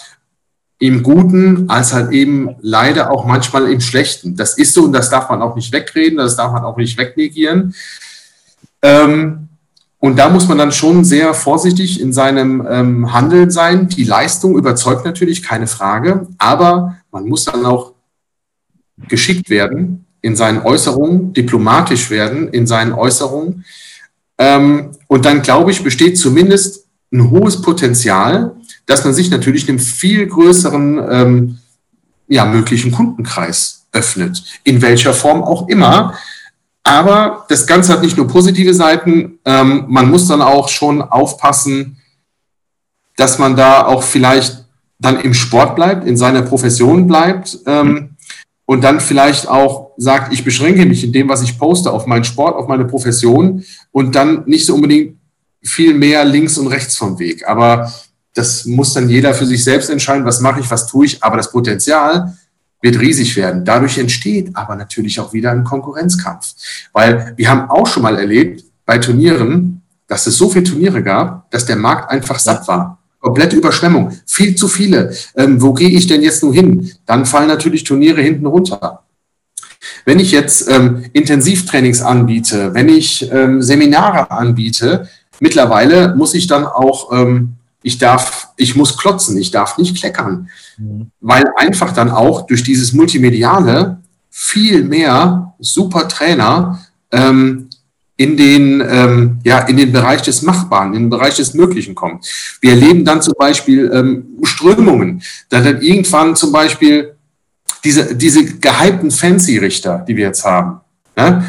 im 0.78 1.02
Guten 1.02 1.68
als 1.68 1.92
halt 1.92 2.12
eben 2.12 2.54
leider 2.60 3.10
auch 3.10 3.24
manchmal 3.26 3.70
im 3.70 3.80
Schlechten. 3.80 4.36
Das 4.36 4.56
ist 4.56 4.74
so 4.74 4.84
und 4.84 4.92
das 4.92 5.10
darf 5.10 5.28
man 5.28 5.42
auch 5.42 5.56
nicht 5.56 5.72
wegreden, 5.72 6.18
das 6.18 6.36
darf 6.36 6.52
man 6.52 6.64
auch 6.64 6.76
nicht 6.76 6.96
wegnegieren. 6.96 7.74
Ähm, 8.80 9.47
und 10.00 10.16
da 10.16 10.28
muss 10.28 10.46
man 10.46 10.58
dann 10.58 10.70
schon 10.70 11.04
sehr 11.04 11.34
vorsichtig 11.34 12.00
in 12.00 12.12
seinem 12.12 12.66
ähm, 12.68 13.12
Handeln 13.12 13.50
sein. 13.50 13.88
Die 13.88 14.04
Leistung 14.04 14.56
überzeugt 14.56 15.04
natürlich, 15.04 15.42
keine 15.42 15.66
Frage, 15.66 16.28
aber 16.38 16.96
man 17.10 17.26
muss 17.26 17.44
dann 17.44 17.66
auch 17.66 17.94
geschickt 19.08 19.50
werden 19.50 20.04
in 20.20 20.36
seinen 20.36 20.62
Äußerungen, 20.62 21.32
diplomatisch 21.32 22.10
werden 22.10 22.48
in 22.48 22.66
seinen 22.66 22.92
Äußerungen. 22.92 23.64
Ähm, 24.38 24.92
und 25.08 25.24
dann, 25.24 25.42
glaube 25.42 25.72
ich, 25.72 25.82
besteht 25.82 26.16
zumindest 26.16 26.86
ein 27.12 27.30
hohes 27.30 27.60
Potenzial, 27.60 28.54
dass 28.86 29.04
man 29.04 29.14
sich 29.14 29.30
natürlich 29.30 29.68
einem 29.68 29.78
viel 29.80 30.26
größeren 30.26 31.00
ähm, 31.10 31.58
ja, 32.28 32.44
möglichen 32.44 32.92
Kundenkreis 32.92 33.86
öffnet, 33.92 34.42
in 34.62 34.80
welcher 34.80 35.12
Form 35.12 35.42
auch 35.42 35.68
immer. 35.68 36.14
Aber 36.88 37.44
das 37.50 37.66
Ganze 37.66 37.92
hat 37.92 38.02
nicht 38.02 38.16
nur 38.16 38.26
positive 38.26 38.72
Seiten, 38.72 39.38
ähm, 39.44 39.84
man 39.88 40.10
muss 40.10 40.26
dann 40.26 40.40
auch 40.40 40.70
schon 40.70 41.02
aufpassen, 41.02 41.98
dass 43.16 43.38
man 43.38 43.56
da 43.56 43.84
auch 43.84 44.02
vielleicht 44.02 44.64
dann 44.98 45.20
im 45.20 45.34
Sport 45.34 45.76
bleibt, 45.76 46.06
in 46.06 46.16
seiner 46.16 46.40
Profession 46.40 47.06
bleibt 47.06 47.58
ähm, 47.66 48.16
und 48.64 48.82
dann 48.82 49.00
vielleicht 49.00 49.48
auch 49.48 49.90
sagt, 49.98 50.32
ich 50.32 50.44
beschränke 50.44 50.86
mich 50.86 51.04
in 51.04 51.12
dem, 51.12 51.28
was 51.28 51.42
ich 51.42 51.58
poste, 51.58 51.92
auf 51.92 52.06
meinen 52.06 52.24
Sport, 52.24 52.56
auf 52.56 52.68
meine 52.68 52.86
Profession 52.86 53.62
und 53.92 54.14
dann 54.14 54.44
nicht 54.46 54.64
so 54.64 54.74
unbedingt 54.74 55.18
viel 55.62 55.92
mehr 55.92 56.24
links 56.24 56.56
und 56.56 56.68
rechts 56.68 56.96
vom 56.96 57.18
Weg. 57.18 57.46
Aber 57.46 57.92
das 58.32 58.64
muss 58.64 58.94
dann 58.94 59.10
jeder 59.10 59.34
für 59.34 59.46
sich 59.46 59.62
selbst 59.62 59.90
entscheiden, 59.90 60.24
was 60.24 60.40
mache 60.40 60.60
ich, 60.60 60.70
was 60.70 60.86
tue 60.86 61.04
ich. 61.04 61.22
Aber 61.22 61.36
das 61.36 61.52
Potenzial 61.52 62.34
wird 62.80 63.00
riesig 63.00 63.36
werden. 63.36 63.64
Dadurch 63.64 63.98
entsteht 63.98 64.50
aber 64.54 64.76
natürlich 64.76 65.18
auch 65.20 65.32
wieder 65.32 65.50
ein 65.50 65.64
Konkurrenzkampf. 65.64 66.54
Weil 66.92 67.34
wir 67.36 67.50
haben 67.50 67.70
auch 67.70 67.86
schon 67.86 68.02
mal 68.02 68.16
erlebt 68.16 68.64
bei 68.86 68.98
Turnieren, 68.98 69.82
dass 70.06 70.26
es 70.26 70.36
so 70.36 70.48
viele 70.48 70.64
Turniere 70.64 71.02
gab, 71.02 71.50
dass 71.50 71.66
der 71.66 71.76
Markt 71.76 72.10
einfach 72.10 72.38
satt 72.38 72.66
war. 72.68 72.98
Komplette 73.20 73.56
Überschwemmung, 73.56 74.12
viel 74.26 74.54
zu 74.54 74.68
viele. 74.68 75.12
Ähm, 75.36 75.60
wo 75.60 75.72
gehe 75.72 75.90
ich 75.90 76.06
denn 76.06 76.22
jetzt 76.22 76.42
nur 76.42 76.54
hin? 76.54 76.90
Dann 77.04 77.26
fallen 77.26 77.48
natürlich 77.48 77.84
Turniere 77.84 78.22
hinten 78.22 78.46
runter. 78.46 79.02
Wenn 80.04 80.20
ich 80.20 80.30
jetzt 80.30 80.68
ähm, 80.70 81.04
Intensivtrainings 81.12 82.00
anbiete, 82.00 82.74
wenn 82.74 82.88
ich 82.88 83.30
ähm, 83.30 83.60
Seminare 83.60 84.30
anbiete, 84.30 85.08
mittlerweile 85.40 86.14
muss 86.14 86.34
ich 86.34 86.46
dann 86.46 86.64
auch 86.64 87.12
ähm, 87.12 87.57
ich 87.82 87.98
darf, 87.98 88.48
ich 88.56 88.76
muss 88.76 88.96
klotzen, 88.96 89.38
ich 89.38 89.50
darf 89.50 89.78
nicht 89.78 89.96
kleckern, 89.96 90.48
mhm. 90.76 91.10
weil 91.20 91.44
einfach 91.56 91.92
dann 91.92 92.10
auch 92.10 92.46
durch 92.46 92.62
dieses 92.62 92.92
Multimediale 92.92 93.98
viel 94.30 94.84
mehr 94.84 95.54
super 95.58 96.08
Trainer 96.08 96.80
ähm, 97.12 97.68
in 98.16 98.36
den, 98.36 98.80
ähm, 98.80 99.38
ja, 99.44 99.60
in 99.60 99.76
den 99.76 99.92
Bereich 99.92 100.22
des 100.22 100.42
Machbaren, 100.42 100.92
in 100.92 101.04
den 101.04 101.10
Bereich 101.10 101.36
des 101.36 101.54
Möglichen 101.54 101.94
kommen. 101.94 102.20
Wir 102.60 102.72
erleben 102.72 103.04
dann 103.04 103.22
zum 103.22 103.34
Beispiel 103.38 103.90
ähm, 103.94 104.26
Strömungen, 104.42 105.22
da 105.48 105.60
dann 105.60 105.80
irgendwann 105.80 106.34
zum 106.34 106.50
Beispiel 106.50 107.14
diese, 107.84 108.16
diese 108.16 108.44
gehypten 108.44 109.12
Fancy-Richter, 109.12 110.04
die 110.06 110.16
wir 110.16 110.26
jetzt 110.26 110.44
haben. 110.44 110.80
Ne? 111.16 111.48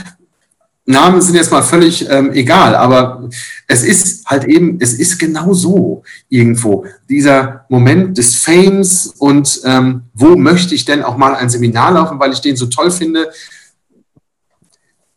Namen 0.89 1.21
sind 1.21 1.35
jetzt 1.35 1.51
mal 1.51 1.61
völlig 1.61 2.09
ähm, 2.09 2.31
egal, 2.33 2.75
aber 2.75 3.29
es 3.67 3.83
ist 3.83 4.25
halt 4.25 4.45
eben, 4.45 4.79
es 4.81 4.95
ist 4.95 5.19
genau 5.19 5.53
so 5.53 6.01
irgendwo. 6.29 6.83
Dieser 7.07 7.65
Moment 7.69 8.17
des 8.17 8.33
Fames 8.33 9.13
und 9.19 9.61
ähm, 9.65 10.01
wo 10.15 10.35
möchte 10.35 10.73
ich 10.73 10.85
denn 10.85 11.03
auch 11.03 11.15
mal 11.15 11.35
ein 11.35 11.47
Seminar 11.47 11.91
laufen, 11.91 12.19
weil 12.19 12.33
ich 12.33 12.41
den 12.41 12.55
so 12.55 12.65
toll 12.65 12.89
finde. 12.89 13.29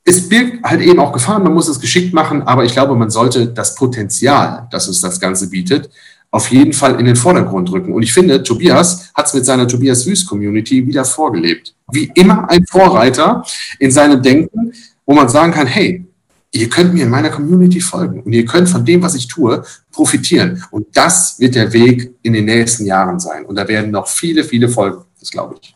Es 0.04 0.28
birgt 0.28 0.62
halt 0.62 0.82
eben 0.82 1.00
auch 1.00 1.12
Gefahren, 1.12 1.42
man 1.42 1.54
muss 1.54 1.68
es 1.68 1.80
geschickt 1.80 2.12
machen, 2.12 2.42
aber 2.42 2.64
ich 2.64 2.72
glaube, 2.72 2.94
man 2.94 3.08
sollte 3.08 3.46
das 3.46 3.74
Potenzial, 3.74 4.68
das 4.70 4.88
uns 4.88 5.00
das 5.00 5.18
Ganze 5.20 5.48
bietet, 5.48 5.88
auf 6.30 6.50
jeden 6.50 6.74
Fall 6.74 7.00
in 7.00 7.06
den 7.06 7.16
Vordergrund 7.16 7.72
rücken. 7.72 7.94
Und 7.94 8.02
ich 8.02 8.12
finde, 8.12 8.42
Tobias 8.42 9.10
hat 9.14 9.26
es 9.26 9.32
mit 9.32 9.46
seiner 9.46 9.66
Tobias 9.66 10.04
Wüst 10.06 10.28
Community 10.28 10.86
wieder 10.86 11.06
vorgelebt. 11.06 11.74
Wie 11.90 12.12
immer 12.14 12.50
ein 12.50 12.66
Vorreiter 12.66 13.42
in 13.78 13.90
seinem 13.90 14.20
Denken 14.22 14.72
wo 15.06 15.14
man 15.14 15.28
sagen 15.28 15.52
kann, 15.52 15.66
hey, 15.66 16.04
ihr 16.52 16.68
könnt 16.68 16.94
mir 16.94 17.04
in 17.04 17.10
meiner 17.10 17.30
Community 17.30 17.80
folgen 17.80 18.22
und 18.22 18.32
ihr 18.32 18.44
könnt 18.44 18.68
von 18.68 18.84
dem, 18.84 19.02
was 19.02 19.14
ich 19.14 19.26
tue, 19.26 19.62
profitieren. 19.90 20.62
Und 20.70 20.86
das 20.92 21.38
wird 21.38 21.54
der 21.54 21.72
Weg 21.72 22.14
in 22.22 22.34
den 22.34 22.44
nächsten 22.44 22.84
Jahren 22.84 23.18
sein. 23.18 23.46
Und 23.46 23.56
da 23.56 23.66
werden 23.66 23.90
noch 23.90 24.06
viele, 24.06 24.44
viele 24.44 24.68
Folgen, 24.68 25.02
das 25.18 25.30
glaube 25.30 25.56
ich. 25.60 25.74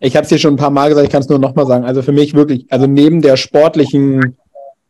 Ich 0.00 0.16
habe 0.16 0.24
es 0.24 0.30
dir 0.30 0.38
schon 0.38 0.54
ein 0.54 0.58
paar 0.58 0.70
Mal 0.70 0.88
gesagt, 0.88 1.06
ich 1.06 1.12
kann 1.12 1.22
es 1.22 1.28
nur 1.28 1.38
noch 1.38 1.54
mal 1.54 1.66
sagen. 1.66 1.84
Also 1.84 2.02
für 2.02 2.12
mich 2.12 2.34
wirklich, 2.34 2.66
also 2.70 2.86
neben 2.86 3.22
der 3.22 3.36
sportlichen 3.36 4.36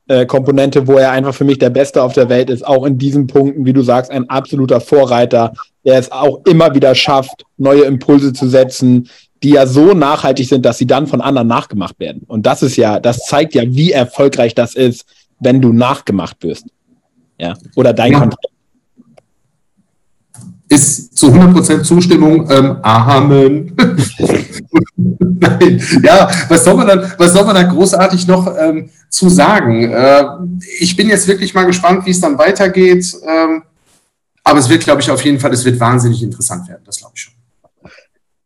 äh, 0.06 0.24
Komponente, 0.24 0.86
wo 0.86 0.94
er 0.94 1.10
einfach 1.10 1.34
für 1.34 1.44
mich 1.44 1.58
der 1.58 1.70
Beste 1.70 2.02
auf 2.02 2.12
der 2.12 2.28
Welt 2.28 2.48
ist, 2.48 2.66
auch 2.66 2.86
in 2.86 2.96
diesen 2.96 3.26
Punkten, 3.26 3.66
wie 3.66 3.72
du 3.72 3.82
sagst, 3.82 4.10
ein 4.10 4.30
absoluter 4.30 4.80
Vorreiter, 4.80 5.52
der 5.84 5.98
es 5.98 6.10
auch 6.10 6.40
immer 6.46 6.74
wieder 6.74 6.94
schafft, 6.94 7.44
neue 7.58 7.82
Impulse 7.82 8.32
zu 8.32 8.48
setzen, 8.48 9.08
die 9.42 9.50
ja 9.50 9.66
so 9.66 9.92
nachhaltig 9.92 10.48
sind, 10.48 10.64
dass 10.64 10.78
sie 10.78 10.86
dann 10.86 11.06
von 11.06 11.20
anderen 11.20 11.48
nachgemacht 11.48 11.98
werden. 11.98 12.22
Und 12.26 12.46
das 12.46 12.62
ist 12.62 12.76
ja, 12.76 13.00
das 13.00 13.26
zeigt 13.26 13.54
ja, 13.54 13.62
wie 13.66 13.92
erfolgreich 13.92 14.54
das 14.54 14.74
ist, 14.74 15.04
wenn 15.40 15.60
du 15.60 15.72
nachgemacht 15.72 16.42
wirst. 16.42 16.66
Ja. 17.38 17.54
Oder 17.74 17.92
dein 17.92 18.12
ja. 18.12 18.20
Konzept. 18.20 18.46
Ist 20.68 21.18
zu 21.18 21.26
100% 21.26 21.82
Zustimmung. 21.82 22.50
Ähm, 22.50 22.78
Amen. 22.82 23.76
Nein. 24.96 25.82
Ja, 26.02 26.30
was 26.48 26.64
soll 26.64 26.74
man 26.74 26.86
dann, 26.86 27.12
was 27.18 27.32
soll 27.32 27.44
man 27.44 27.54
da 27.54 27.64
großartig 27.64 28.26
noch 28.26 28.56
ähm, 28.56 28.88
zu 29.10 29.28
sagen? 29.28 29.90
Äh, 29.92 30.24
ich 30.78 30.96
bin 30.96 31.08
jetzt 31.08 31.28
wirklich 31.28 31.52
mal 31.52 31.64
gespannt, 31.64 32.06
wie 32.06 32.10
es 32.10 32.20
dann 32.20 32.38
weitergeht. 32.38 33.04
Ähm, 33.26 33.64
aber 34.44 34.60
es 34.60 34.68
wird, 34.68 34.84
glaube 34.84 35.02
ich, 35.02 35.10
auf 35.10 35.22
jeden 35.24 35.38
Fall, 35.38 35.52
es 35.52 35.64
wird 35.64 35.78
wahnsinnig 35.78 36.22
interessant 36.22 36.68
werden. 36.68 36.82
Das 36.86 36.98
glaube 36.98 37.12
ich 37.16 37.22
schon. 37.22 37.34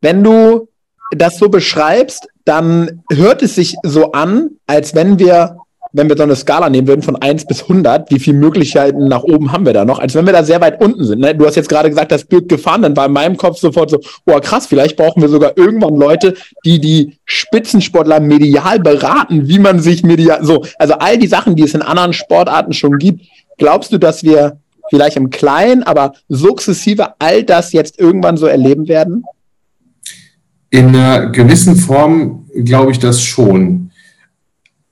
Wenn 0.00 0.24
du 0.24 0.68
das 1.10 1.38
so 1.38 1.48
beschreibst, 1.48 2.28
dann 2.44 3.02
hört 3.12 3.42
es 3.42 3.54
sich 3.54 3.76
so 3.82 4.12
an, 4.12 4.50
als 4.66 4.94
wenn 4.94 5.18
wir, 5.18 5.58
wenn 5.92 6.08
wir 6.08 6.16
so 6.16 6.22
eine 6.22 6.36
Skala 6.36 6.68
nehmen 6.68 6.88
würden 6.88 7.02
von 7.02 7.16
1 7.16 7.46
bis 7.46 7.62
100, 7.62 8.10
wie 8.10 8.18
viele 8.18 8.38
Möglichkeiten 8.38 9.08
nach 9.08 9.22
oben 9.22 9.52
haben 9.52 9.66
wir 9.66 9.72
da 9.72 9.84
noch, 9.84 9.98
als 9.98 10.14
wenn 10.14 10.26
wir 10.26 10.32
da 10.32 10.44
sehr 10.44 10.60
weit 10.60 10.80
unten 10.80 11.04
sind. 11.04 11.20
Ne? 11.20 11.34
Du 11.34 11.46
hast 11.46 11.56
jetzt 11.56 11.68
gerade 11.68 11.88
gesagt, 11.88 12.12
das 12.12 12.24
Bild 12.24 12.48
gefahren, 12.48 12.82
dann 12.82 12.96
war 12.96 13.06
in 13.06 13.12
meinem 13.12 13.36
Kopf 13.36 13.58
sofort 13.58 13.90
so, 13.90 14.00
oh 14.26 14.38
krass, 14.40 14.66
vielleicht 14.66 14.96
brauchen 14.96 15.22
wir 15.22 15.28
sogar 15.28 15.56
irgendwann 15.56 15.96
Leute, 15.96 16.34
die 16.64 16.80
die 16.80 17.18
Spitzensportler 17.24 18.20
medial 18.20 18.80
beraten, 18.80 19.48
wie 19.48 19.58
man 19.58 19.80
sich 19.80 20.02
medial, 20.02 20.44
so, 20.44 20.64
also 20.78 20.94
all 20.94 21.18
die 21.18 21.28
Sachen, 21.28 21.56
die 21.56 21.62
es 21.62 21.74
in 21.74 21.82
anderen 21.82 22.12
Sportarten 22.12 22.72
schon 22.72 22.98
gibt. 22.98 23.24
Glaubst 23.58 23.92
du, 23.92 23.98
dass 23.98 24.22
wir 24.22 24.58
vielleicht 24.90 25.16
im 25.16 25.30
Kleinen, 25.30 25.82
aber 25.82 26.12
sukzessive 26.28 27.14
all 27.18 27.42
das 27.42 27.72
jetzt 27.72 27.98
irgendwann 27.98 28.36
so 28.36 28.46
erleben 28.46 28.88
werden? 28.88 29.24
In 30.70 30.88
einer 30.88 31.30
gewissen 31.30 31.76
Form 31.76 32.46
glaube 32.64 32.92
ich 32.92 32.98
das 32.98 33.22
schon. 33.22 33.90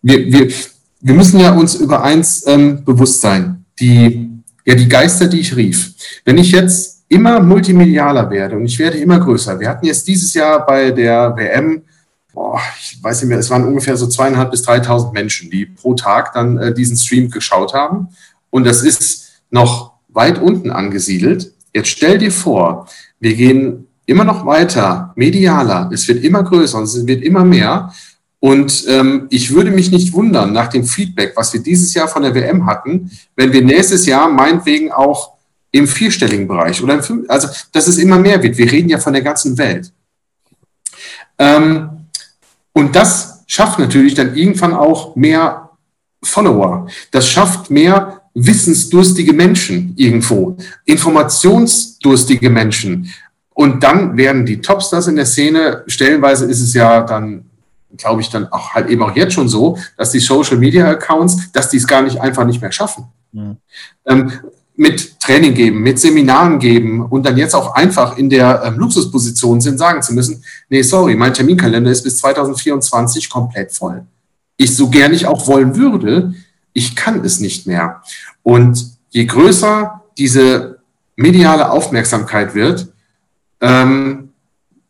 Wir, 0.03 0.33
wir, 0.33 0.53
wir 1.01 1.15
müssen 1.15 1.41
ja 1.41 1.55
uns 1.55 1.75
über 1.75 2.03
eins 2.03 2.47
ähm, 2.47 2.85
bewusst 2.85 3.21
sein. 3.21 3.65
Die, 3.81 4.31
ja, 4.65 4.75
die 4.75 4.89
Geister, 4.89 5.27
die 5.27 5.41
ich 5.41 5.57
rief. 5.57 5.95
Wenn 6.25 6.39
ich 6.39 6.53
jetzt 6.53 6.95
immer 7.09 7.41
multimedialer 7.41 8.31
werde 8.31 8.57
und 8.57 8.65
ich 8.65 8.79
werde 8.79 8.99
immer 8.99 9.21
größer. 9.21 9.61
Wir 9.61 9.69
hatten 9.69 9.87
jetzt 9.87 10.07
dieses 10.09 10.35
Jahr 10.35 10.65
bei 10.65 10.91
der 10.91 11.37
WM, 11.37 11.83
boah, 12.33 12.61
ich 12.81 13.03
weiß 13.03 13.23
nicht 13.23 13.29
mehr, 13.29 13.39
es 13.39 13.51
waren 13.51 13.65
ungefähr 13.65 13.97
so 13.97 14.07
zweieinhalb 14.07 14.51
bis 14.51 14.67
3.000 14.67 15.13
Menschen, 15.13 15.51
die 15.51 15.67
pro 15.67 15.95
Tag 15.95 16.33
dann 16.33 16.59
äh, 16.59 16.75
diesen 16.75 16.97
Stream 16.97 17.31
geschaut 17.31 17.75
haben. 17.75 18.09
Und 18.51 18.65
das 18.65 18.83
ist 18.83 19.43
noch 19.51 19.93
weit 20.09 20.41
unten 20.41 20.71
angesiedelt. 20.71 21.53
Jetzt 21.73 21.89
stell 21.89 22.19
dir 22.19 22.33
vor, 22.33 22.89
wir 23.21 23.35
gehen 23.35 23.87
immer 24.07 24.25
noch 24.25 24.45
weiter, 24.45 25.13
medialer, 25.17 25.91
es 25.93 26.07
wird 26.09 26.23
immer 26.25 26.43
größer 26.43 26.79
und 26.79 26.85
es 26.85 27.07
wird 27.07 27.23
immer 27.23 27.45
mehr. 27.45 27.93
Und 28.41 28.85
ähm, 28.89 29.27
ich 29.31 29.55
würde 29.55 29.71
mich 29.71 29.91
nicht 29.91 30.13
wundern, 30.13 30.53
nach 30.53 30.69
dem 30.69 30.85
Feedback, 30.85 31.33
was 31.35 31.53
wir 31.55 31.63
dieses 31.63 31.95
Jahr 31.95 32.09
von 32.09 32.23
der 32.23 32.35
WM 32.35 32.67
hatten, 32.67 33.11
wenn 33.37 33.53
wir 33.53 33.65
nächstes 33.65 34.05
Jahr 34.05 34.29
meinetwegen 34.29 34.93
auch 34.93 35.33
im 35.71 35.89
vierstelligen 35.89 36.47
Bereich 36.47 36.83
oder 36.83 36.95
im 36.95 37.03
fünf, 37.03 37.29
also 37.29 37.49
dass 37.73 37.89
es 37.89 37.99
immer 37.99 38.19
mehr 38.19 38.43
wird. 38.43 38.59
Wir 38.59 38.71
reden 38.71 38.91
ja 38.91 38.99
von 38.99 39.13
der 39.15 39.23
ganzen 39.23 39.57
Welt. 39.57 39.91
Ähm, 41.39 41.89
und 42.73 42.95
das 42.95 43.43
schafft 43.47 43.79
natürlich 43.79 44.15
dann 44.15 44.37
irgendwann 44.37 44.75
auch 44.75 45.17
mehr 45.17 45.71
Follower. 46.23 46.89
Das 47.11 47.29
schafft 47.29 47.71
mehr 47.71 48.23
wissensdurstige 48.35 49.33
Menschen 49.33 49.95
irgendwo, 49.97 50.57
informationsdurstige 50.85 52.51
Menschen. 52.51 53.13
Und 53.55 53.83
dann 53.85 54.17
werden 54.17 54.45
die 54.45 54.61
Topstars 54.61 55.07
in 55.07 55.17
der 55.17 55.27
Szene, 55.27 55.85
stellenweise 55.87 56.45
ist 56.45 56.61
es 56.61 56.75
ja 56.75 57.03
dann, 57.03 57.47
glaube 57.97 58.21
ich, 58.21 58.29
dann 58.29 58.49
auch 58.49 58.75
halt 58.75 58.91
eben 58.91 59.03
auch 59.03 59.15
jetzt 59.15 59.33
schon 59.33 59.49
so, 59.49 59.79
dass 59.97 60.11
die 60.11 60.19
Social 60.19 60.57
Media 60.57 60.91
Accounts, 60.91 61.53
dass 61.53 61.71
die 61.71 61.77
es 61.77 61.87
gar 61.87 62.03
nicht 62.03 62.21
einfach 62.21 62.45
nicht 62.45 62.61
mehr 62.61 62.73
schaffen. 62.73 63.05
Mhm. 63.33 63.57
Ähm, 64.07 64.33
mit 64.77 65.21
Training 65.21 65.55
geben, 65.55 65.83
mit 65.83 66.01
Seminaren 66.01 66.59
geben 66.59 67.07
und 67.07 67.25
dann 67.25 67.37
jetzt 67.37 67.55
auch 67.55 67.75
einfach 67.75 68.19
in 68.19 68.29
der 68.29 68.63
ähm, 68.65 68.77
Luxusposition 68.77 69.61
sind, 69.61 69.79
sagen 69.79 70.03
zu 70.03 70.13
müssen, 70.13 70.43
nee, 70.69 70.83
sorry, 70.83 71.15
mein 71.15 71.33
Terminkalender 71.33 71.93
ist 71.93 72.03
bis 72.03 72.17
2024 72.17 73.31
komplett 73.31 73.73
voll. 73.73 74.05
Ich 74.57 74.75
so 74.75 74.89
gern 74.89 75.13
ich 75.13 75.27
auch 75.27 75.47
wollen 75.47 75.77
würde, 75.77 76.35
ich 76.73 76.97
kann 76.97 77.25
es 77.25 77.39
nicht 77.39 77.69
mehr. 77.69 78.03
Und 78.43 78.85
je 79.11 79.25
größer 79.27 80.03
diese 80.19 80.81
mediale 81.15 81.71
Aufmerksamkeit 81.71 82.57
wird, 82.57 82.89
ähm, 83.61 84.31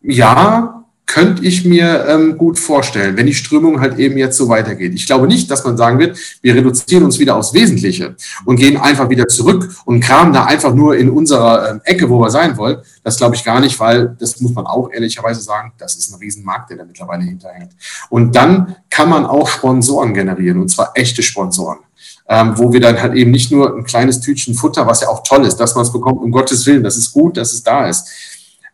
ja, 0.03 0.85
könnte 1.07 1.45
ich 1.45 1.65
mir 1.65 2.07
ähm, 2.09 2.39
gut 2.39 2.59
vorstellen, 2.59 3.17
wenn 3.17 3.27
die 3.27 3.35
Strömung 3.35 3.81
halt 3.81 3.99
eben 3.99 4.17
jetzt 4.17 4.37
so 4.37 4.49
weitergeht. 4.49 4.95
Ich 4.95 5.07
glaube 5.07 5.27
nicht, 5.27 5.51
dass 5.51 5.65
man 5.65 5.77
sagen 5.77 5.99
wird, 5.99 6.19
wir 6.41 6.55
reduzieren 6.55 7.05
uns 7.05 7.19
wieder 7.19 7.37
aufs 7.37 7.53
Wesentliche 7.53 8.17
und 8.47 8.57
gehen 8.57 8.79
einfach 8.79 9.11
wieder 9.11 9.29
zurück 9.29 9.69
und 9.85 10.01
kramen 10.01 10.33
da 10.33 10.45
einfach 10.45 10.75
nur 10.75 10.97
in 10.97 11.11
unserer 11.11 11.71
ähm, 11.71 11.81
Ecke, 11.85 12.09
wo 12.09 12.19
wir 12.21 12.31
sein 12.31 12.57
wollen. 12.57 12.79
Das 13.03 13.19
glaube 13.19 13.37
ich 13.37 13.45
gar 13.45 13.61
nicht, 13.61 13.79
weil 13.79 14.17
das 14.19 14.41
muss 14.41 14.55
man 14.55 14.67
auch 14.67 14.91
ehrlicherweise 14.91 15.43
sagen, 15.43 15.73
das 15.79 15.95
ist 15.97 16.11
ein 16.11 16.19
Riesenmarkt, 16.19 16.71
der 16.71 16.79
da 16.79 16.85
mittlerweile 16.85 17.23
hinterhängt. 17.23 17.73
Und 18.09 18.35
dann 18.35 18.77
kann 18.89 19.11
man 19.11 19.27
auch 19.27 19.49
Sponsoren 19.49 20.15
generieren 20.15 20.61
und 20.61 20.69
zwar 20.69 20.93
echte 20.95 21.23
Sponsoren. 21.23 21.79
Ähm, 22.27 22.55
wo 22.57 22.73
wir 22.73 22.81
dann 22.81 23.01
halt 23.01 23.15
eben 23.15 23.31
nicht 23.31 23.53
nur 23.53 23.77
ein 23.77 23.85
kleines 23.85 24.19
Tütchen 24.21 24.55
Futter, 24.55 24.87
was 24.87 25.03
ja 25.03 25.09
auch 25.09 25.23
toll 25.23 25.45
ist, 25.45 25.57
dass 25.57 25.75
man 25.75 25.85
es 25.85 25.93
bekommt, 25.93 26.23
um 26.23 26.31
Gottes 26.31 26.65
Willen, 26.65 26.83
das 26.83 26.97
ist 26.97 27.13
gut, 27.13 27.37
dass 27.37 27.53
es 27.53 27.63
da 27.63 27.87
ist 27.87 28.09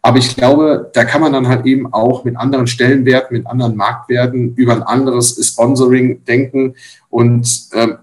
aber 0.02 0.18
ich 0.18 0.34
glaube, 0.34 0.90
da 0.94 1.04
kann 1.04 1.20
man 1.20 1.32
dann 1.32 1.48
halt 1.48 1.66
eben 1.66 1.92
auch 1.92 2.24
mit 2.24 2.36
anderen 2.36 2.66
Stellenwerten, 2.66 3.36
mit 3.36 3.46
anderen 3.46 3.76
Marktwerten 3.76 4.54
über 4.54 4.72
ein 4.74 4.82
anderes 4.82 5.38
Sponsoring 5.46 6.24
denken. 6.24 6.74
Und 7.10 7.68
ähm, 7.74 7.98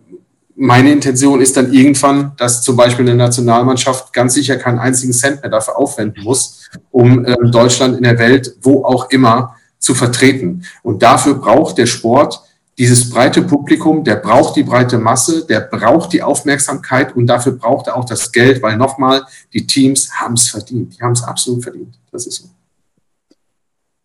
meine 0.55 0.91
Intention 0.91 1.41
ist 1.41 1.57
dann 1.57 1.73
irgendwann, 1.73 2.33
dass 2.37 2.61
zum 2.61 2.75
Beispiel 2.75 3.07
eine 3.07 3.15
Nationalmannschaft 3.15 4.13
ganz 4.13 4.35
sicher 4.35 4.57
keinen 4.57 4.79
einzigen 4.79 5.13
Cent 5.13 5.41
mehr 5.41 5.49
dafür 5.49 5.77
aufwenden 5.77 6.23
muss, 6.23 6.69
um 6.91 7.25
ähm, 7.25 7.51
Deutschland 7.51 7.97
in 7.97 8.03
der 8.03 8.19
Welt, 8.19 8.55
wo 8.61 8.83
auch 8.83 9.09
immer, 9.09 9.55
zu 9.79 9.95
vertreten. 9.95 10.63
Und 10.83 11.03
dafür 11.03 11.35
braucht 11.35 11.77
der 11.77 11.85
Sport 11.85 12.41
dieses 12.77 13.09
breite 13.09 13.41
Publikum, 13.41 14.03
der 14.03 14.17
braucht 14.17 14.55
die 14.55 14.63
breite 14.63 14.99
Masse, 14.99 15.45
der 15.47 15.61
braucht 15.61 16.13
die 16.13 16.21
Aufmerksamkeit 16.21 17.15
und 17.15 17.25
dafür 17.25 17.53
braucht 17.53 17.87
er 17.87 17.97
auch 17.97 18.05
das 18.05 18.31
Geld, 18.31 18.61
weil 18.61 18.77
nochmal, 18.77 19.25
die 19.51 19.65
Teams 19.65 20.11
haben 20.13 20.35
es 20.35 20.49
verdient. 20.49 20.97
Die 20.97 21.01
haben 21.01 21.13
es 21.13 21.23
absolut 21.23 21.63
verdient. 21.63 21.95
Das 22.11 22.27
ist 22.27 22.35
so. 22.35 22.49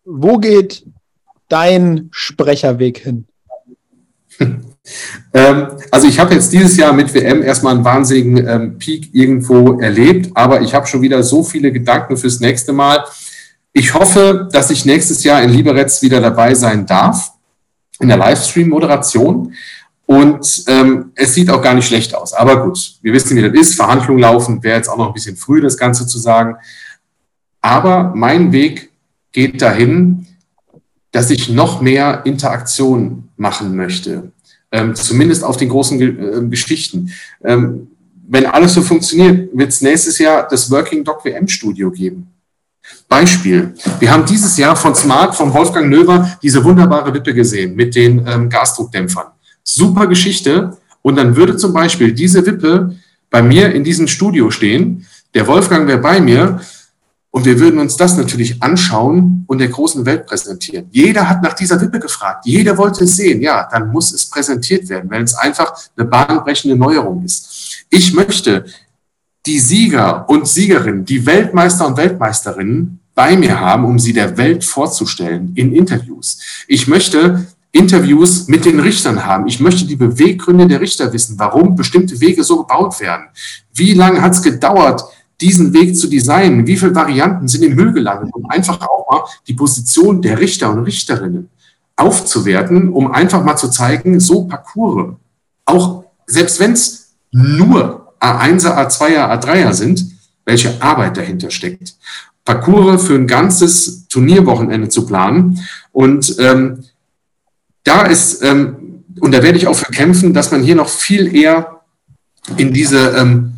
Wo 0.05 0.37
geht 0.37 0.85
dein 1.49 2.09
Sprecherweg 2.11 2.97
hin? 2.97 3.25
ähm, 4.39 5.67
also 5.91 6.07
ich 6.07 6.19
habe 6.19 6.33
jetzt 6.33 6.51
dieses 6.51 6.75
Jahr 6.75 6.93
mit 6.93 7.13
WM 7.13 7.43
erstmal 7.43 7.75
einen 7.75 7.85
wahnsinnigen 7.85 8.47
ähm, 8.47 8.79
Peak 8.79 9.13
irgendwo 9.13 9.79
erlebt, 9.79 10.31
aber 10.33 10.61
ich 10.61 10.73
habe 10.73 10.87
schon 10.87 11.03
wieder 11.03 11.21
so 11.21 11.43
viele 11.43 11.71
Gedanken 11.71 12.17
fürs 12.17 12.39
nächste 12.39 12.73
Mal. 12.73 13.05
Ich 13.71 13.93
hoffe, 13.93 14.49
dass 14.51 14.71
ich 14.71 14.83
nächstes 14.83 15.23
Jahr 15.23 15.43
in 15.43 15.51
Liberec 15.51 16.01
wieder 16.01 16.19
dabei 16.19 16.55
sein 16.55 16.87
darf 16.87 17.33
in 17.99 18.07
der 18.07 18.17
Livestream-Moderation. 18.17 19.53
Und 20.05 20.63
ähm, 20.67 21.11
es 21.15 21.33
sieht 21.33 21.49
auch 21.49 21.61
gar 21.61 21.73
nicht 21.73 21.87
schlecht 21.87 22.13
aus. 22.13 22.33
Aber 22.33 22.63
gut, 22.65 22.95
wir 23.01 23.13
wissen, 23.13 23.37
wie 23.37 23.41
das 23.41 23.53
ist. 23.53 23.75
Verhandlungen 23.75 24.19
laufen, 24.19 24.61
wäre 24.61 24.77
jetzt 24.77 24.89
auch 24.89 24.97
noch 24.97 25.07
ein 25.07 25.13
bisschen 25.13 25.37
früh, 25.37 25.61
das 25.61 25.77
Ganze 25.77 26.05
zu 26.05 26.19
sagen. 26.19 26.57
Aber 27.61 28.11
mein 28.13 28.51
Weg 28.51 28.91
geht 29.31 29.61
dahin, 29.61 30.27
dass 31.11 31.29
ich 31.29 31.49
noch 31.49 31.81
mehr 31.81 32.21
Interaktion 32.25 33.29
machen 33.37 33.75
möchte. 33.75 34.31
Ähm, 34.71 34.95
zumindest 34.95 35.43
auf 35.43 35.55
den 35.55 35.69
großen 35.69 36.01
äh, 36.01 36.49
Geschichten. 36.49 37.13
Ähm, 37.43 37.87
wenn 38.27 38.45
alles 38.45 38.73
so 38.73 38.81
funktioniert, 38.81 39.55
wird 39.55 39.69
es 39.69 39.81
nächstes 39.81 40.17
Jahr 40.17 40.47
das 40.47 40.69
Working 40.71 41.03
Doc 41.03 41.23
WM 41.23 41.47
Studio 41.47 41.91
geben. 41.91 42.32
Beispiel. 43.07 43.75
Wir 43.99 44.11
haben 44.11 44.25
dieses 44.25 44.57
Jahr 44.57 44.75
von 44.75 44.95
Smart, 44.95 45.35
von 45.35 45.53
Wolfgang 45.53 45.89
Növer, 45.89 46.37
diese 46.41 46.63
wunderbare 46.63 47.13
Wippe 47.13 47.33
gesehen 47.33 47.75
mit 47.75 47.95
den 47.95 48.25
ähm, 48.27 48.49
Gasdruckdämpfern. 48.49 49.27
Super 49.63 50.07
Geschichte. 50.07 50.77
Und 51.01 51.17
dann 51.17 51.35
würde 51.35 51.57
zum 51.57 51.73
Beispiel 51.73 52.13
diese 52.13 52.45
Wippe 52.45 52.95
bei 53.29 53.41
mir 53.41 53.73
in 53.73 53.83
diesem 53.83 54.07
Studio 54.07 54.49
stehen. 54.51 55.05
Der 55.33 55.47
Wolfgang 55.47 55.87
wäre 55.87 55.99
bei 55.99 56.21
mir 56.21 56.59
und 57.31 57.45
wir 57.45 57.59
würden 57.59 57.79
uns 57.79 57.97
das 57.97 58.15
natürlich 58.15 58.61
anschauen 58.61 59.43
und 59.47 59.57
der 59.57 59.69
großen 59.69 60.05
Welt 60.05 60.27
präsentieren. 60.27 60.85
Jeder 60.91 61.27
hat 61.27 61.41
nach 61.41 61.53
dieser 61.53 61.81
Wippe 61.81 61.99
gefragt. 61.99 62.45
Jeder 62.45 62.77
wollte 62.77 63.05
es 63.05 63.15
sehen. 63.15 63.41
Ja, 63.41 63.67
dann 63.71 63.91
muss 63.91 64.13
es 64.13 64.29
präsentiert 64.29 64.87
werden, 64.87 65.09
weil 65.09 65.23
es 65.23 65.33
einfach 65.33 65.73
eine 65.97 66.07
bahnbrechende 66.07 66.77
Neuerung 66.77 67.23
ist. 67.25 67.85
Ich 67.89 68.13
möchte 68.13 68.65
die 69.45 69.59
Sieger 69.59 70.27
und 70.29 70.47
Siegerinnen, 70.47 71.05
die 71.05 71.25
Weltmeister 71.25 71.87
und 71.87 71.97
Weltmeisterinnen 71.97 72.99
bei 73.13 73.35
mir 73.37 73.59
haben, 73.59 73.85
um 73.85 73.99
sie 73.99 74.13
der 74.13 74.37
Welt 74.37 74.63
vorzustellen 74.63 75.51
in 75.55 75.73
Interviews. 75.73 76.39
Ich 76.67 76.87
möchte 76.87 77.45
Interviews 77.71 78.47
mit 78.47 78.65
den 78.65 78.79
Richtern 78.79 79.25
haben. 79.25 79.47
Ich 79.47 79.59
möchte 79.59 79.85
die 79.85 79.95
Beweggründe 79.95 80.67
der 80.67 80.79
Richter 80.79 81.11
wissen, 81.11 81.37
warum 81.37 81.75
bestimmte 81.75 82.19
Wege 82.21 82.43
so 82.43 82.63
gebaut 82.63 82.99
werden. 82.99 83.25
Wie 83.73 83.93
lange 83.93 84.21
hat 84.21 84.33
es 84.33 84.41
gedauert, 84.41 85.03
diesen 85.41 85.73
Weg 85.73 85.97
zu 85.97 86.07
designen? 86.07 86.65
Wie 86.67 86.77
viele 86.77 86.95
Varianten 86.95 87.47
sind 87.47 87.63
im 87.63 87.75
Müll 87.75 87.91
gelandet? 87.91 88.29
Um 88.33 88.45
einfach 88.49 88.79
auch 88.81 89.09
mal 89.09 89.23
die 89.47 89.53
Position 89.53 90.21
der 90.21 90.39
Richter 90.39 90.71
und 90.71 90.83
Richterinnen 90.83 91.49
aufzuwerten, 91.95 92.89
um 92.89 93.11
einfach 93.11 93.43
mal 93.43 93.55
zu 93.55 93.69
zeigen, 93.69 94.19
so 94.19 94.45
Parcours, 94.45 95.15
auch 95.65 96.05
selbst 96.25 96.59
wenn 96.59 96.73
es 96.73 97.13
nur 97.31 98.02
A1er, 98.23 98.77
A2er, 98.77 99.29
A3er 99.29 99.73
sind, 99.73 100.05
welche 100.45 100.81
Arbeit 100.81 101.17
dahinter 101.17 101.51
steckt. 101.51 101.95
Parcours 102.45 103.07
für 103.07 103.15
ein 103.15 103.27
ganzes 103.27 104.07
Turnierwochenende 104.07 104.89
zu 104.89 105.05
planen. 105.05 105.59
Und 105.91 106.35
ähm, 106.39 106.83
da 107.83 108.03
ist, 108.03 108.43
ähm, 108.43 109.03
und 109.19 109.33
da 109.33 109.43
werde 109.43 109.57
ich 109.57 109.67
auch 109.67 109.75
für 109.75 109.91
kämpfen, 109.91 110.33
dass 110.33 110.51
man 110.51 110.63
hier 110.63 110.75
noch 110.75 110.89
viel 110.89 111.33
eher 111.33 111.81
in 112.57 112.73
diese, 112.73 113.09
ähm, 113.17 113.53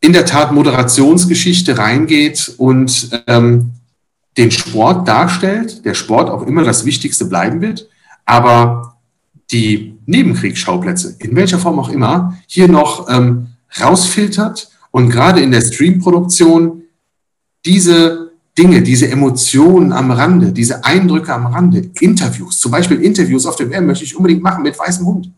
in 0.00 0.12
der 0.12 0.26
Tat, 0.26 0.52
Moderationsgeschichte 0.52 1.78
reingeht 1.78 2.54
und 2.56 3.10
ähm, 3.26 3.72
den 4.36 4.50
Sport 4.50 5.06
darstellt, 5.06 5.84
der 5.84 5.94
Sport 5.94 6.30
auch 6.30 6.46
immer 6.46 6.64
das 6.64 6.84
Wichtigste 6.84 7.26
bleiben 7.26 7.60
wird, 7.60 7.88
aber 8.24 8.96
die 9.50 9.98
Nebenkriegsschauplätze, 10.06 11.16
in 11.18 11.36
welcher 11.36 11.58
Form 11.58 11.78
auch 11.78 11.90
immer, 11.90 12.36
hier 12.46 12.68
noch 12.68 13.08
ähm, 13.08 13.49
rausfiltert 13.80 14.70
und 14.90 15.10
gerade 15.10 15.40
in 15.40 15.50
der 15.50 15.60
Streamproduktion 15.60 16.82
diese 17.64 18.32
Dinge, 18.58 18.82
diese 18.82 19.08
Emotionen 19.08 19.92
am 19.92 20.10
Rande, 20.10 20.52
diese 20.52 20.84
Eindrücke 20.84 21.32
am 21.32 21.46
Rande, 21.46 21.90
Interviews, 22.00 22.58
zum 22.58 22.72
Beispiel 22.72 23.00
Interviews 23.00 23.46
auf 23.46 23.56
dem 23.56 23.72
M 23.72 23.86
möchte 23.86 24.04
ich 24.04 24.16
unbedingt 24.16 24.42
machen 24.42 24.62
mit 24.62 24.78
weißem 24.78 25.06
Hund. 25.06 25.30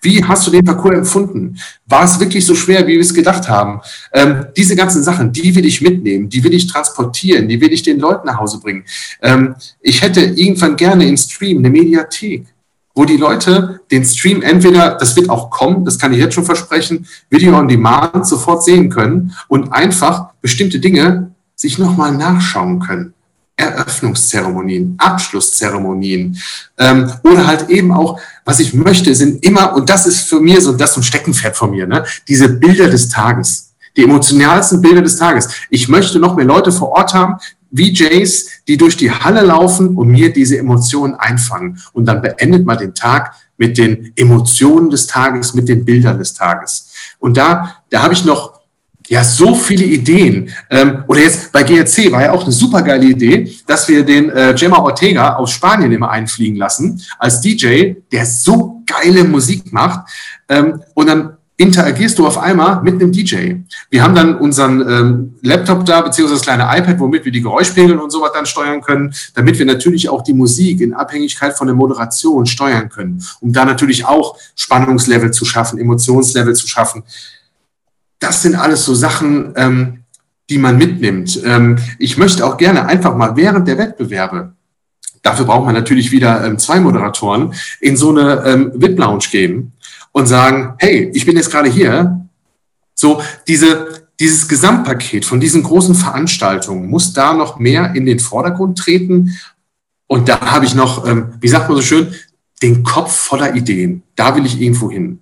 Wie 0.00 0.22
hast 0.22 0.46
du 0.46 0.50
den 0.50 0.64
Parcours 0.64 0.96
empfunden? 0.96 1.58
War 1.86 2.04
es 2.04 2.20
wirklich 2.20 2.44
so 2.44 2.54
schwer, 2.54 2.86
wie 2.86 2.94
wir 2.94 3.00
es 3.00 3.12
gedacht 3.12 3.48
haben? 3.48 3.80
Ähm, 4.12 4.46
diese 4.56 4.76
ganzen 4.76 5.02
Sachen, 5.02 5.32
die 5.32 5.54
will 5.54 5.64
ich 5.64 5.80
mitnehmen, 5.80 6.28
die 6.28 6.42
will 6.44 6.54
ich 6.54 6.66
transportieren, 6.68 7.48
die 7.48 7.60
will 7.60 7.72
ich 7.72 7.82
den 7.82 7.98
Leuten 7.98 8.26
nach 8.26 8.38
Hause 8.38 8.60
bringen. 8.60 8.84
Ähm, 9.22 9.56
ich 9.80 10.02
hätte 10.02 10.20
irgendwann 10.20 10.76
gerne 10.76 11.08
im 11.08 11.16
Stream 11.16 11.58
eine 11.58 11.70
Mediathek 11.70 12.46
wo 12.98 13.04
die 13.04 13.16
Leute 13.16 13.80
den 13.92 14.04
Stream 14.04 14.42
entweder, 14.42 14.96
das 14.96 15.14
wird 15.14 15.30
auch 15.30 15.50
kommen, 15.50 15.84
das 15.84 16.00
kann 16.00 16.12
ich 16.12 16.18
jetzt 16.18 16.34
schon 16.34 16.44
versprechen, 16.44 17.06
Video 17.30 17.56
on 17.56 17.68
Demand 17.68 18.26
sofort 18.26 18.64
sehen 18.64 18.90
können 18.90 19.36
und 19.46 19.72
einfach 19.72 20.30
bestimmte 20.42 20.80
Dinge 20.80 21.30
sich 21.54 21.78
nochmal 21.78 22.10
nachschauen 22.10 22.80
können. 22.80 23.14
Eröffnungszeremonien, 23.56 24.96
Abschlusszeremonien 24.98 26.38
ähm, 26.76 27.12
oder 27.22 27.46
halt 27.46 27.70
eben 27.70 27.92
auch, 27.92 28.18
was 28.44 28.58
ich 28.58 28.74
möchte, 28.74 29.14
sind 29.14 29.44
immer, 29.44 29.74
und 29.76 29.88
das 29.88 30.04
ist 30.06 30.28
für 30.28 30.40
mir 30.40 30.60
so, 30.60 30.72
das 30.72 30.90
ist 30.90 30.96
ein 30.96 31.02
Steckenpferd 31.04 31.56
von 31.56 31.70
mir, 31.70 31.86
ne, 31.86 32.04
diese 32.26 32.48
Bilder 32.48 32.88
des 32.88 33.08
Tages, 33.08 33.74
die 33.96 34.02
emotionalsten 34.02 34.80
Bilder 34.80 35.02
des 35.02 35.16
Tages. 35.16 35.48
Ich 35.70 35.88
möchte 35.88 36.18
noch 36.18 36.34
mehr 36.34 36.46
Leute 36.46 36.72
vor 36.72 36.90
Ort 36.90 37.14
haben, 37.14 37.36
VJs, 37.74 38.64
die 38.66 38.76
durch 38.76 38.96
die 38.96 39.10
Halle 39.10 39.42
laufen 39.42 39.96
und 39.96 40.08
mir 40.08 40.32
diese 40.32 40.58
Emotionen 40.58 41.14
einfangen. 41.14 41.78
Und 41.92 42.06
dann 42.06 42.22
beendet 42.22 42.64
man 42.64 42.78
den 42.78 42.94
Tag 42.94 43.34
mit 43.56 43.76
den 43.76 44.12
Emotionen 44.16 44.90
des 44.90 45.06
Tages, 45.06 45.54
mit 45.54 45.68
den 45.68 45.84
Bildern 45.84 46.18
des 46.18 46.34
Tages. 46.34 46.90
Und 47.18 47.36
da, 47.36 47.82
da 47.90 48.02
habe 48.02 48.14
ich 48.14 48.24
noch 48.24 48.58
ja 49.08 49.24
so 49.24 49.54
viele 49.54 49.84
Ideen. 49.84 50.50
Ähm, 50.70 51.04
oder 51.08 51.20
jetzt 51.20 51.50
bei 51.50 51.62
GRC 51.62 52.12
war 52.12 52.22
ja 52.22 52.32
auch 52.32 52.44
eine 52.44 52.52
super 52.52 52.82
geile 52.82 53.06
Idee, 53.06 53.52
dass 53.66 53.88
wir 53.88 54.04
den 54.04 54.30
äh, 54.30 54.54
Gemma 54.56 54.78
Ortega 54.78 55.36
aus 55.36 55.50
Spanien 55.50 55.92
immer 55.92 56.10
einfliegen 56.10 56.56
lassen 56.56 57.02
als 57.18 57.40
DJ, 57.40 57.94
der 58.12 58.26
so 58.26 58.82
geile 58.86 59.24
Musik 59.24 59.72
macht. 59.72 60.08
Ähm, 60.48 60.82
und 60.94 61.06
dann 61.08 61.37
interagierst 61.58 62.18
du 62.18 62.26
auf 62.26 62.38
einmal 62.38 62.82
mit 62.82 62.94
einem 62.94 63.10
DJ. 63.10 63.56
Wir 63.90 64.02
haben 64.02 64.14
dann 64.14 64.36
unseren 64.36 64.80
ähm, 64.80 65.34
Laptop 65.42 65.84
da, 65.84 66.00
beziehungsweise 66.00 66.38
das 66.38 66.46
kleine 66.46 66.62
iPad, 66.78 67.00
womit 67.00 67.24
wir 67.24 67.32
die 67.32 67.42
Geräuschpegel 67.42 67.98
und 67.98 68.10
sowas 68.10 68.30
dann 68.32 68.46
steuern 68.46 68.80
können, 68.80 69.12
damit 69.34 69.58
wir 69.58 69.66
natürlich 69.66 70.08
auch 70.08 70.22
die 70.22 70.34
Musik 70.34 70.80
in 70.80 70.94
Abhängigkeit 70.94 71.58
von 71.58 71.66
der 71.66 71.74
Moderation 71.74 72.46
steuern 72.46 72.88
können, 72.88 73.24
um 73.40 73.52
da 73.52 73.64
natürlich 73.64 74.06
auch 74.06 74.38
Spannungslevel 74.54 75.32
zu 75.32 75.44
schaffen, 75.44 75.80
Emotionslevel 75.80 76.54
zu 76.54 76.68
schaffen. 76.68 77.02
Das 78.20 78.40
sind 78.42 78.54
alles 78.54 78.84
so 78.84 78.94
Sachen, 78.94 79.52
ähm, 79.56 80.04
die 80.48 80.58
man 80.58 80.78
mitnimmt. 80.78 81.40
Ähm, 81.44 81.78
ich 81.98 82.16
möchte 82.16 82.46
auch 82.46 82.56
gerne 82.56 82.86
einfach 82.86 83.16
mal 83.16 83.34
während 83.34 83.66
der 83.66 83.78
Wettbewerbe 83.78 84.52
Dafür 85.22 85.44
braucht 85.44 85.66
man 85.66 85.74
natürlich 85.74 86.10
wieder 86.12 86.44
ähm, 86.44 86.58
zwei 86.58 86.80
Moderatoren 86.80 87.52
in 87.80 87.96
so 87.96 88.10
eine 88.10 88.44
ähm, 88.46 88.72
VIP-Lounge 88.74 89.24
gehen 89.30 89.72
und 90.12 90.26
sagen, 90.26 90.74
hey, 90.78 91.10
ich 91.14 91.26
bin 91.26 91.36
jetzt 91.36 91.50
gerade 91.50 91.68
hier. 91.70 92.26
So, 92.94 93.22
diese, 93.46 94.08
dieses 94.18 94.48
Gesamtpaket 94.48 95.24
von 95.24 95.40
diesen 95.40 95.62
großen 95.62 95.94
Veranstaltungen 95.94 96.88
muss 96.88 97.12
da 97.12 97.32
noch 97.32 97.58
mehr 97.58 97.94
in 97.94 98.06
den 98.06 98.18
Vordergrund 98.18 98.78
treten. 98.78 99.36
Und 100.06 100.28
da 100.28 100.40
habe 100.40 100.64
ich 100.64 100.74
noch, 100.74 101.06
ähm, 101.06 101.34
wie 101.40 101.48
sagt 101.48 101.68
man 101.68 101.76
so 101.76 101.82
schön, 101.82 102.14
den 102.62 102.82
Kopf 102.82 103.14
voller 103.14 103.54
Ideen. 103.54 104.02
Da 104.16 104.34
will 104.34 104.46
ich 104.46 104.60
irgendwo 104.60 104.90
hin. 104.90 105.20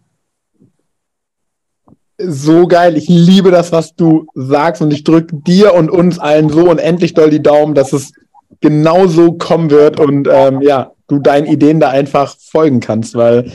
So 2.19 2.67
geil. 2.67 2.97
Ich 2.97 3.09
liebe 3.09 3.51
das, 3.51 3.73
was 3.73 3.95
du 3.95 4.27
sagst. 4.35 4.81
Und 4.81 4.91
ich 4.91 5.05
drücke 5.05 5.37
dir 5.37 5.75
und 5.75 5.91
uns 5.91 6.19
allen 6.19 6.49
so 6.49 6.71
unendlich 6.71 7.13
doll 7.13 7.29
die 7.29 7.43
Daumen, 7.43 7.75
dass 7.75 7.93
es 7.93 8.13
genau 8.61 9.07
so 9.07 9.33
kommen 9.33 9.71
wird 9.71 10.01
und 10.01 10.29
ähm, 10.31 10.63
ja, 10.63 10.93
du 11.09 11.19
deinen 11.19 11.47
Ideen 11.47 11.81
da 11.81 11.91
einfach 11.91 12.37
folgen 12.39 12.81
kannst, 12.81 13.15
weil 13.15 13.53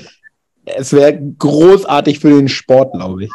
es 0.77 0.93
wäre 0.93 1.19
großartig 1.37 2.19
für 2.19 2.29
den 2.29 2.47
Sport, 2.47 2.93
glaube 2.93 3.25
ich. 3.25 3.31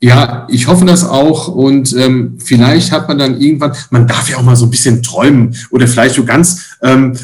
Ja, 0.00 0.46
ich 0.48 0.68
hoffe 0.68 0.84
das 0.84 1.04
auch 1.04 1.48
und 1.48 1.92
ähm, 1.96 2.38
vielleicht 2.38 2.92
hat 2.92 3.08
man 3.08 3.18
dann 3.18 3.40
irgendwann, 3.40 3.72
man 3.90 4.06
darf 4.06 4.30
ja 4.30 4.36
auch 4.36 4.42
mal 4.42 4.54
so 4.54 4.66
ein 4.66 4.70
bisschen 4.70 5.02
träumen 5.02 5.56
oder 5.70 5.88
vielleicht 5.88 6.14
so 6.14 6.24
ganz 6.24 6.76
ähm, 6.82 7.18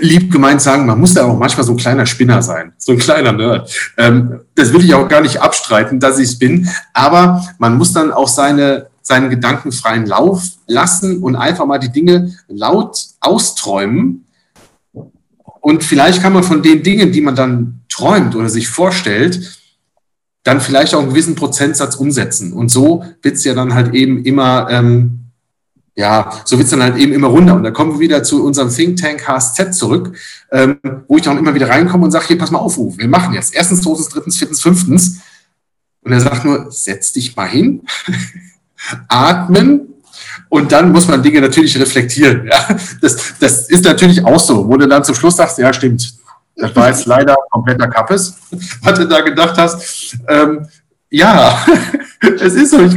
lieb 0.00 0.32
gemeint 0.32 0.60
sagen, 0.60 0.84
man 0.84 0.98
muss 0.98 1.14
da 1.14 1.26
auch 1.26 1.38
manchmal 1.38 1.64
so 1.64 1.72
ein 1.72 1.76
kleiner 1.76 2.06
Spinner 2.06 2.42
sein, 2.42 2.72
so 2.76 2.92
ein 2.92 2.98
kleiner 2.98 3.32
Nerd. 3.32 3.72
Ähm, 3.96 4.40
das 4.56 4.72
will 4.72 4.84
ich 4.84 4.94
auch 4.94 5.08
gar 5.08 5.20
nicht 5.20 5.40
abstreiten, 5.40 6.00
dass 6.00 6.18
ich 6.18 6.30
es 6.30 6.38
bin, 6.38 6.68
aber 6.92 7.46
man 7.58 7.78
muss 7.78 7.92
dann 7.92 8.10
auch 8.10 8.28
seine, 8.28 8.88
seinen 9.00 9.30
gedankenfreien 9.30 10.04
Lauf 10.04 10.42
lassen 10.66 11.22
und 11.22 11.36
einfach 11.36 11.66
mal 11.66 11.78
die 11.78 11.92
Dinge 11.92 12.32
laut 12.48 12.98
austräumen 13.20 14.24
und 15.60 15.84
vielleicht 15.84 16.22
kann 16.22 16.32
man 16.32 16.42
von 16.42 16.62
den 16.62 16.82
Dingen, 16.82 17.12
die 17.12 17.20
man 17.20 17.36
dann 17.36 17.80
träumt 17.98 18.36
oder 18.36 18.48
sich 18.48 18.68
vorstellt, 18.68 19.58
dann 20.44 20.60
vielleicht 20.60 20.94
auch 20.94 21.00
einen 21.00 21.10
gewissen 21.10 21.34
Prozentsatz 21.34 21.96
umsetzen. 21.96 22.52
Und 22.52 22.70
so 22.70 23.04
wird 23.22 23.34
es 23.34 23.44
ja 23.44 23.54
dann 23.54 23.74
halt 23.74 23.94
eben 23.94 24.24
immer, 24.24 24.68
ähm, 24.70 25.30
ja, 25.94 26.30
so 26.44 26.56
wird 26.56 26.66
es 26.66 26.70
dann 26.70 26.82
halt 26.82 26.96
eben 26.96 27.12
immer 27.12 27.26
runter. 27.26 27.54
Und 27.54 27.64
da 27.64 27.70
kommen 27.70 27.94
wir 27.94 28.00
wieder 28.00 28.22
zu 28.22 28.44
unserem 28.44 28.70
Think 28.70 28.98
Tank 28.98 29.26
HSZ 29.26 29.74
zurück, 29.74 30.16
ähm, 30.52 30.78
wo 31.08 31.16
ich 31.16 31.24
dann 31.24 31.38
immer 31.38 31.54
wieder 31.54 31.68
reinkomme 31.68 32.04
und 32.04 32.12
sage, 32.12 32.28
hier, 32.28 32.38
pass 32.38 32.50
mal 32.50 32.60
auf, 32.60 32.78
Uwe, 32.78 32.98
wir 32.98 33.08
machen 33.08 33.34
jetzt 33.34 33.54
erstens, 33.54 33.82
zweitens, 33.82 34.08
drittens, 34.08 34.36
viertens, 34.38 34.62
fünftens. 34.62 35.18
Und 36.02 36.12
er 36.12 36.20
sagt 36.20 36.44
nur, 36.44 36.70
setz 36.70 37.12
dich 37.12 37.36
mal 37.36 37.48
hin, 37.48 37.82
atmen, 39.08 39.88
und 40.50 40.72
dann 40.72 40.92
muss 40.92 41.06
man 41.08 41.22
Dinge 41.22 41.42
natürlich 41.42 41.78
reflektieren. 41.78 42.46
Ja? 42.46 42.76
Das, 43.02 43.34
das 43.38 43.68
ist 43.68 43.84
natürlich 43.84 44.24
auch 44.24 44.40
so, 44.40 44.66
wo 44.66 44.76
du 44.76 44.88
dann 44.88 45.04
zum 45.04 45.14
Schluss 45.14 45.36
sagst, 45.36 45.58
ja, 45.58 45.72
stimmt, 45.72 46.14
das 46.58 46.74
war 46.74 46.88
jetzt 46.88 47.06
leider 47.06 47.36
kompletter 47.50 47.88
Kappes, 47.88 48.36
was 48.82 48.98
du 48.98 49.06
da 49.06 49.20
gedacht 49.20 49.56
hast. 49.56 50.18
Ähm, 50.28 50.66
ja, 51.10 51.64
es 52.20 52.54
ist 52.54 52.72
so. 52.72 52.80
Ich 52.80 52.96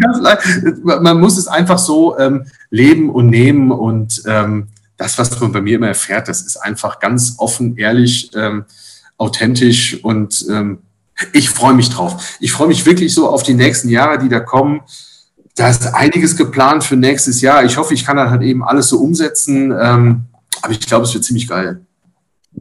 man 0.84 1.20
muss 1.20 1.38
es 1.38 1.48
einfach 1.48 1.78
so 1.78 2.18
ähm, 2.18 2.46
leben 2.70 3.10
und 3.10 3.28
nehmen 3.28 3.72
und 3.72 4.24
ähm, 4.26 4.68
das, 4.98 5.18
was 5.18 5.40
man 5.40 5.52
bei 5.52 5.62
mir 5.62 5.78
immer 5.78 5.88
erfährt, 5.88 6.28
das 6.28 6.42
ist 6.42 6.58
einfach 6.58 7.00
ganz 7.00 7.36
offen, 7.38 7.78
ehrlich, 7.78 8.32
ähm, 8.36 8.66
authentisch 9.18 10.04
und 10.04 10.46
ähm, 10.50 10.80
ich 11.34 11.50
freue 11.50 11.74
mich 11.74 11.90
drauf. 11.90 12.38
Ich 12.40 12.52
freue 12.52 12.68
mich 12.68 12.86
wirklich 12.86 13.14
so 13.14 13.30
auf 13.30 13.44
die 13.44 13.54
nächsten 13.54 13.90
Jahre, 13.90 14.18
die 14.18 14.30
da 14.30 14.40
kommen. 14.40 14.82
Da 15.56 15.70
ist 15.70 15.94
einiges 15.94 16.36
geplant 16.36 16.84
für 16.84 16.96
nächstes 16.96 17.42
Jahr. 17.42 17.64
Ich 17.64 17.78
hoffe, 17.78 17.94
ich 17.94 18.06
kann 18.06 18.18
das 18.18 18.32
halt 18.32 18.42
eben 18.42 18.64
alles 18.64 18.90
so 18.90 19.00
umsetzen. 19.00 19.72
Ähm, 19.80 20.26
aber 20.62 20.74
ich 20.74 20.80
glaube, 20.80 21.06
es 21.06 21.14
wird 21.14 21.24
ziemlich 21.24 21.48
geil. 21.48 21.82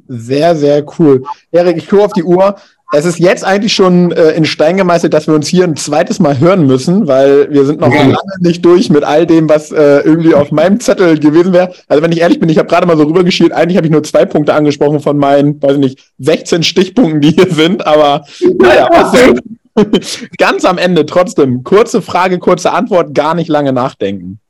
Sehr, 0.09 0.57
sehr 0.57 0.85
cool. 0.99 1.25
Erik, 1.51 1.77
ich 1.77 1.89
gucke 1.89 2.05
auf 2.05 2.13
die 2.13 2.25
Uhr. 2.25 2.57
Es 2.93 3.05
ist 3.05 3.21
jetzt 3.21 3.45
eigentlich 3.45 3.73
schon 3.73 4.11
äh, 4.11 4.33
in 4.33 4.45
Stein 4.45 4.77
gemeißelt, 4.77 5.15
dass 5.15 5.29
wir 5.29 5.35
uns 5.35 5.47
hier 5.47 5.63
ein 5.63 5.77
zweites 5.77 6.19
Mal 6.19 6.41
hören 6.41 6.67
müssen, 6.67 7.07
weil 7.07 7.49
wir 7.51 7.65
sind 7.65 7.81
noch 7.81 7.93
ja. 7.95 8.03
lange 8.03 8.17
nicht 8.41 8.65
durch 8.65 8.91
mit 8.91 9.05
all 9.05 9.27
dem, 9.27 9.49
was 9.49 9.71
äh, 9.71 10.01
irgendwie 10.01 10.35
auf 10.35 10.51
meinem 10.51 10.81
Zettel 10.81 11.17
gewesen 11.21 11.53
wäre. 11.53 11.73
Also 11.87 12.03
wenn 12.03 12.11
ich 12.11 12.21
ehrlich 12.21 12.41
bin, 12.41 12.49
ich 12.49 12.59
habe 12.59 12.67
gerade 12.67 12.89
mal 12.89 12.97
so 12.97 13.05
rübergeschielt, 13.05 13.53
eigentlich 13.53 13.77
habe 13.77 13.87
ich 13.87 13.93
nur 13.93 14.03
zwei 14.03 14.25
Punkte 14.25 14.55
angesprochen 14.55 14.99
von 14.99 15.17
meinen, 15.17 15.63
weiß 15.63 15.75
ich 15.75 15.79
nicht, 15.79 16.13
16 16.19 16.65
Stichpunkten, 16.65 17.21
die 17.21 17.31
hier 17.31 17.53
sind, 17.53 17.87
aber 17.87 18.25
naja, 18.59 18.87
also, 18.87 19.35
ganz 20.39 20.65
am 20.65 20.77
Ende 20.77 21.07
trotzdem, 21.07 21.63
kurze 21.63 22.03
Frage, 22.03 22.41
kurze 22.41 22.73
Antwort, 22.73 23.15
gar 23.15 23.37
nicht 23.37 23.49
lange 23.49 23.73
nachdenken. 23.73 24.41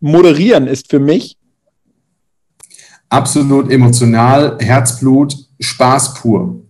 Moderieren 0.00 0.66
ist 0.66 0.90
für 0.90 0.98
mich 0.98 1.36
absolut 3.12 3.70
emotional, 3.70 4.58
Herzblut, 4.60 5.36
Spaß 5.60 6.14
pur 6.14 6.62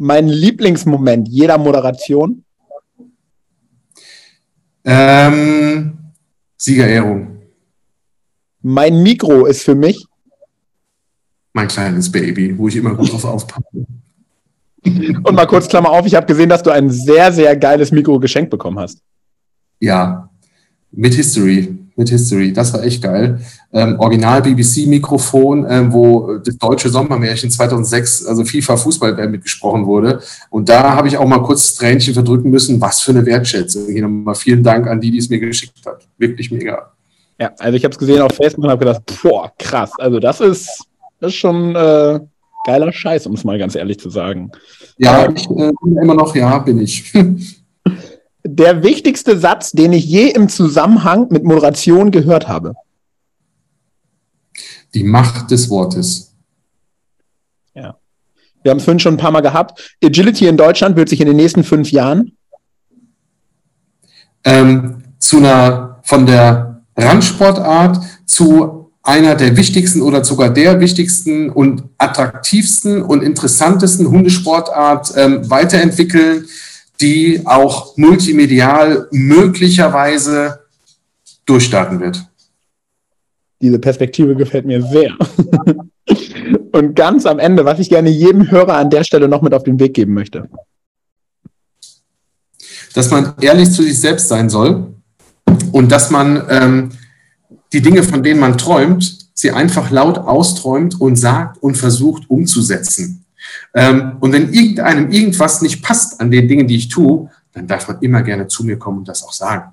mein 0.00 0.28
Lieblingsmoment 0.28 1.28
jeder 1.28 1.58
Moderation? 1.58 2.42
Ähm, 4.82 5.98
Siegerehrung. 6.56 7.42
Mein 8.62 9.02
Mikro 9.02 9.44
ist 9.44 9.62
für 9.62 9.74
mich 9.74 10.06
mein 11.52 11.68
kleines 11.68 12.10
Baby, 12.10 12.56
wo 12.56 12.68
ich 12.68 12.76
immer 12.76 12.94
gut 12.94 13.12
drauf 13.12 13.24
aufpasse. 13.24 13.86
Und 14.82 15.34
mal 15.34 15.46
kurz 15.46 15.68
Klammer 15.68 15.90
auf, 15.90 16.06
ich 16.06 16.14
habe 16.14 16.26
gesehen, 16.26 16.48
dass 16.48 16.62
du 16.62 16.70
ein 16.70 16.88
sehr, 16.88 17.30
sehr 17.32 17.54
geiles 17.56 17.90
Mikro 17.90 18.18
geschenkt 18.18 18.50
bekommen 18.50 18.78
hast. 18.78 19.02
Ja, 19.80 20.30
mit 20.92 21.12
History 21.12 21.76
mit 21.96 22.08
History. 22.08 22.52
Das 22.52 22.72
war 22.72 22.82
echt 22.82 23.02
geil. 23.02 23.40
Ähm, 23.72 23.98
Original 23.98 24.42
BBC-Mikrofon, 24.42 25.66
ähm, 25.68 25.92
wo 25.92 26.38
das 26.38 26.56
deutsche 26.58 26.88
Sommermärchen 26.88 27.50
2006, 27.50 28.26
also 28.26 28.44
FIFA 28.44 28.76
Fußball 28.76 29.28
mitgesprochen 29.28 29.86
wurde. 29.86 30.20
Und 30.50 30.68
da 30.68 30.94
habe 30.96 31.08
ich 31.08 31.16
auch 31.16 31.26
mal 31.26 31.42
kurz 31.42 31.68
das 31.68 31.74
Tränchen 31.76 32.14
verdrücken 32.14 32.50
müssen. 32.50 32.80
Was 32.80 33.00
für 33.00 33.12
eine 33.12 33.24
Wertschätzung. 33.26 33.86
Hier 33.86 34.02
nochmal 34.02 34.34
vielen 34.34 34.62
Dank 34.62 34.86
an 34.86 35.00
die, 35.00 35.10
die 35.10 35.18
es 35.18 35.28
mir 35.28 35.38
geschickt 35.38 35.84
hat. 35.86 36.06
Wirklich 36.18 36.50
mega. 36.50 36.92
Ja, 37.40 37.52
also 37.58 37.76
ich 37.76 37.84
habe 37.84 37.92
es 37.92 37.98
gesehen 37.98 38.20
auf 38.20 38.32
Facebook 38.32 38.64
und 38.64 38.70
habe 38.70 38.84
gedacht, 38.84 39.02
boah, 39.22 39.50
krass. 39.58 39.92
Also 39.98 40.18
das 40.20 40.40
ist, 40.40 40.84
das 41.20 41.32
ist 41.32 41.38
schon 41.38 41.74
äh, 41.74 42.20
geiler 42.64 42.92
Scheiß, 42.92 43.26
um 43.26 43.34
es 43.34 43.44
mal 43.44 43.58
ganz 43.58 43.74
ehrlich 43.74 43.98
zu 43.98 44.10
sagen. 44.10 44.50
Ja, 44.98 45.28
ich 45.30 45.48
äh, 45.50 45.72
immer 46.02 46.14
noch, 46.14 46.34
ja, 46.34 46.58
bin 46.58 46.80
ich. 46.80 47.12
der 48.44 48.82
wichtigste 48.82 49.38
Satz, 49.38 49.72
den 49.72 49.92
ich 49.92 50.04
je 50.04 50.28
im 50.28 50.48
Zusammenhang 50.48 51.28
mit 51.30 51.44
Moderation 51.44 52.10
gehört 52.10 52.48
habe? 52.48 52.74
Die 54.94 55.04
Macht 55.04 55.50
des 55.50 55.70
Wortes. 55.70 56.34
Ja. 57.74 57.96
Wir 58.62 58.70
haben 58.70 58.78
es 58.78 58.84
vorhin 58.84 58.98
schon 59.00 59.14
ein 59.14 59.18
paar 59.18 59.30
Mal 59.30 59.40
gehabt. 59.40 59.96
Agility 60.02 60.46
in 60.46 60.56
Deutschland 60.56 60.96
wird 60.96 61.08
sich 61.08 61.20
in 61.20 61.26
den 61.26 61.36
nächsten 61.36 61.64
fünf 61.64 61.92
Jahren 61.92 62.36
ähm, 64.44 65.04
zu 65.18 65.38
einer 65.38 66.00
von 66.02 66.26
der 66.26 66.82
Randsportart 66.96 67.98
zu 68.26 68.92
einer 69.02 69.34
der 69.34 69.56
wichtigsten 69.56 70.02
oder 70.02 70.24
sogar 70.24 70.50
der 70.50 70.80
wichtigsten 70.80 71.50
und 71.50 71.84
attraktivsten 71.98 73.02
und 73.02 73.22
interessantesten 73.22 74.10
Hundesportart 74.10 75.12
ähm, 75.16 75.48
weiterentwickeln 75.48 76.46
die 77.00 77.42
auch 77.44 77.96
multimedial 77.96 79.08
möglicherweise 79.10 80.60
durchstarten 81.46 82.00
wird. 82.00 82.24
Diese 83.60 83.78
Perspektive 83.78 84.34
gefällt 84.36 84.66
mir 84.66 84.82
sehr. 84.82 85.16
Und 86.72 86.94
ganz 86.94 87.26
am 87.26 87.38
Ende, 87.38 87.64
was 87.64 87.78
ich 87.78 87.88
gerne 87.88 88.10
jedem 88.10 88.50
Hörer 88.50 88.76
an 88.76 88.90
der 88.90 89.04
Stelle 89.04 89.28
noch 89.28 89.42
mit 89.42 89.52
auf 89.54 89.64
den 89.64 89.78
Weg 89.78 89.94
geben 89.94 90.14
möchte. 90.14 90.48
Dass 92.94 93.10
man 93.10 93.34
ehrlich 93.40 93.70
zu 93.70 93.82
sich 93.82 93.98
selbst 94.00 94.28
sein 94.28 94.48
soll 94.48 94.94
und 95.72 95.92
dass 95.92 96.10
man 96.10 96.42
ähm, 96.48 96.90
die 97.72 97.82
Dinge, 97.82 98.02
von 98.02 98.22
denen 98.22 98.40
man 98.40 98.58
träumt, 98.58 99.30
sie 99.34 99.50
einfach 99.50 99.90
laut 99.90 100.18
austräumt 100.18 101.00
und 101.00 101.16
sagt 101.16 101.62
und 101.62 101.76
versucht 101.76 102.28
umzusetzen. 102.28 103.24
Ähm, 103.74 104.16
und 104.20 104.32
wenn 104.32 104.52
irgendeinem 104.52 105.10
irgendwas 105.10 105.62
nicht 105.62 105.82
passt 105.82 106.20
an 106.20 106.30
den 106.30 106.48
Dingen, 106.48 106.66
die 106.66 106.76
ich 106.76 106.88
tue, 106.88 107.30
dann 107.52 107.66
darf 107.66 107.88
man 107.88 108.00
immer 108.00 108.22
gerne 108.22 108.46
zu 108.46 108.64
mir 108.64 108.78
kommen 108.78 108.98
und 108.98 109.08
das 109.08 109.22
auch 109.22 109.32
sagen. 109.32 109.72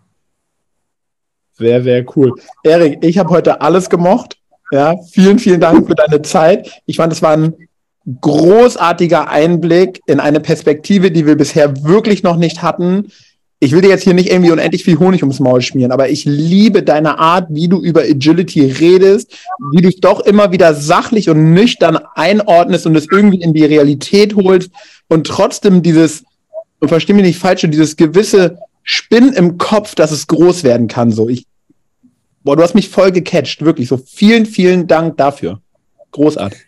Sehr, 1.53 1.81
sehr 1.81 2.05
cool. 2.15 2.33
Erik, 2.63 3.03
ich 3.03 3.17
habe 3.17 3.29
heute 3.29 3.61
alles 3.61 3.89
gemocht. 3.89 4.37
Ja, 4.71 4.95
vielen, 5.11 5.39
vielen 5.39 5.61
Dank 5.61 5.87
für 5.87 5.95
deine 5.95 6.21
Zeit. 6.21 6.81
Ich 6.85 6.97
fand, 6.97 7.13
es 7.13 7.21
war 7.21 7.33
ein 7.33 7.53
großartiger 8.21 9.29
Einblick 9.29 10.01
in 10.05 10.19
eine 10.19 10.39
Perspektive, 10.39 11.11
die 11.11 11.25
wir 11.25 11.35
bisher 11.35 11.83
wirklich 11.83 12.23
noch 12.23 12.37
nicht 12.37 12.61
hatten 12.61 13.11
ich 13.59 13.71
will 13.71 13.81
dir 13.81 13.89
jetzt 13.89 14.03
hier 14.03 14.13
nicht 14.13 14.29
irgendwie 14.29 14.51
unendlich 14.51 14.83
viel 14.83 14.99
Honig 14.99 15.23
ums 15.23 15.39
Maul 15.39 15.61
schmieren, 15.61 15.91
aber 15.91 16.09
ich 16.09 16.25
liebe 16.25 16.83
deine 16.83 17.17
Art, 17.17 17.47
wie 17.49 17.67
du 17.67 17.81
über 17.81 18.01
Agility 18.01 18.71
redest, 18.71 19.35
wie 19.71 19.81
du 19.81 19.89
es 19.89 19.95
doch 19.95 20.19
immer 20.19 20.51
wieder 20.51 20.75
sachlich 20.75 21.29
und 21.29 21.53
nüchtern 21.53 21.97
einordnest 22.13 22.85
und 22.85 22.95
es 22.95 23.07
irgendwie 23.11 23.41
in 23.41 23.53
die 23.53 23.65
Realität 23.65 24.35
holst 24.35 24.69
und 25.07 25.25
trotzdem 25.25 25.81
dieses, 25.81 26.23
und 26.79 26.89
versteh 26.89 27.13
mich 27.13 27.25
nicht 27.25 27.39
falsch, 27.39 27.61
dieses 27.61 27.95
gewisse 27.95 28.59
Spinn 28.83 29.33
im 29.33 29.57
Kopf, 29.57 29.95
dass 29.95 30.11
es 30.11 30.27
groß 30.27 30.63
werden 30.63 30.87
kann. 30.87 31.11
So, 31.11 31.27
ich, 31.27 31.45
boah, 32.43 32.55
du 32.55 32.61
hast 32.61 32.75
mich 32.75 32.89
voll 32.89 33.11
gecatcht, 33.11 33.65
wirklich. 33.65 33.87
So 33.87 33.97
vielen, 33.97 34.45
vielen 34.45 34.85
Dank 34.85 35.17
dafür. 35.17 35.61
Großartig. 36.11 36.66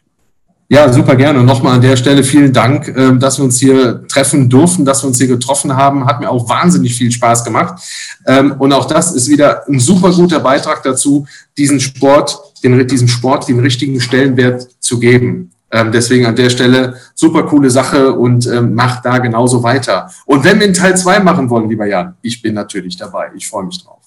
Ja, 0.71 0.93
super 0.93 1.15
gerne. 1.15 1.39
Und 1.39 1.47
nochmal 1.47 1.73
an 1.73 1.81
der 1.81 1.95
Stelle 1.95 2.23
vielen 2.23 2.53
Dank, 2.53 2.93
ähm, 2.95 3.19
dass 3.19 3.39
wir 3.39 3.43
uns 3.43 3.59
hier 3.59 4.07
treffen 4.07 4.47
durften, 4.51 4.85
dass 4.85 5.01
wir 5.01 5.07
uns 5.07 5.17
hier 5.17 5.25
getroffen 5.25 5.75
haben. 5.75 6.05
Hat 6.05 6.19
mir 6.19 6.29
auch 6.29 6.47
wahnsinnig 6.47 6.93
viel 6.93 7.11
Spaß 7.11 7.43
gemacht. 7.43 7.81
Ähm, 8.27 8.51
und 8.59 8.71
auch 8.71 8.85
das 8.85 9.11
ist 9.13 9.27
wieder 9.27 9.67
ein 9.67 9.79
super 9.79 10.11
guter 10.11 10.39
Beitrag 10.39 10.83
dazu, 10.83 11.25
diesen 11.57 11.79
Sport, 11.79 12.39
den, 12.63 12.87
diesem 12.87 13.07
Sport 13.07 13.47
den 13.47 13.59
richtigen 13.59 13.99
Stellenwert 13.99 14.67
zu 14.79 14.99
geben. 14.99 15.49
Ähm, 15.71 15.91
deswegen 15.91 16.27
an 16.27 16.35
der 16.35 16.51
Stelle 16.51 16.97
super 17.15 17.43
coole 17.47 17.71
Sache 17.71 18.13
und 18.13 18.47
macht 18.71 19.05
da 19.05 19.17
genauso 19.17 19.63
weiter. 19.63 20.11
Und 20.27 20.43
wenn 20.43 20.59
wir 20.59 20.65
einen 20.65 20.75
Teil 20.75 20.95
zwei 20.95 21.19
machen 21.19 21.49
wollen, 21.49 21.67
lieber 21.67 21.87
Jan, 21.87 22.13
ich 22.21 22.43
bin 22.43 22.53
natürlich 22.53 22.95
dabei. 22.95 23.31
Ich 23.35 23.47
freue 23.47 23.65
mich 23.65 23.83
drauf. 23.83 23.98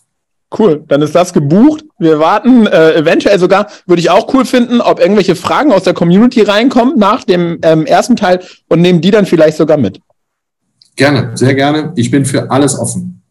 Cool, 0.59 0.84
dann 0.86 1.00
ist 1.00 1.14
das 1.14 1.32
gebucht. 1.32 1.82
Wir 1.98 2.18
warten 2.18 2.66
äh, 2.66 2.94
eventuell 2.94 3.38
sogar, 3.38 3.68
würde 3.86 4.00
ich 4.00 4.11
auch 4.11 4.32
cool 4.34 4.44
finden, 4.44 4.82
ob 4.82 5.00
irgendwelche 5.00 5.34
Fragen 5.34 5.72
aus 5.72 5.84
der 5.84 5.94
Community 5.94 6.42
reinkommen 6.42 6.98
nach 6.98 7.24
dem 7.24 7.59
ähm, 7.62 7.86
ersten 7.86 8.16
Teil 8.16 8.40
und 8.68 8.82
nehmen 8.82 9.00
die 9.00 9.11
dann 9.11 9.24
vielleicht 9.24 9.57
sogar 9.57 9.78
mit. 9.78 10.00
Gerne, 10.96 11.30
sehr 11.34 11.55
gerne. 11.55 11.92
Ich 11.96 12.11
bin 12.11 12.26
für 12.26 12.50
alles 12.50 12.78
offen. 12.78 13.22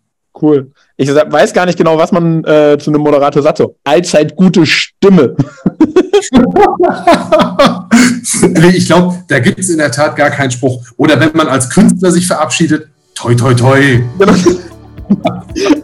Cool. 0.41 0.72
Ich 0.97 1.09
weiß 1.09 1.53
gar 1.53 1.67
nicht 1.67 1.78
genau, 1.78 1.97
was 1.97 2.11
man 2.11 2.43
äh, 2.43 2.78
zu 2.80 2.89
einem 2.89 3.01
Moderator 3.01 3.43
sagt. 3.43 3.59
So, 3.59 3.76
allzeit 3.84 4.36
gute 4.36 4.65
Stimme. 4.65 5.36
ich 8.74 8.88
glaube, 8.88 9.24
da 9.28 9.39
gibt 9.39 9.59
es 9.59 9.69
in 9.69 9.78
der 9.78 9.91
Tat 9.91 10.15
gar 10.15 10.32
keinen 10.32 10.49
Spruch. 10.49 10.84
Oder 10.97 11.19
wenn 11.19 11.30
man 11.34 11.47
als 11.47 11.69
Künstler 11.69 12.09
sich 12.11 12.26
verabschiedet, 12.26 12.88
toi, 13.13 13.36
toi, 13.36 13.53
toi. 13.53 14.01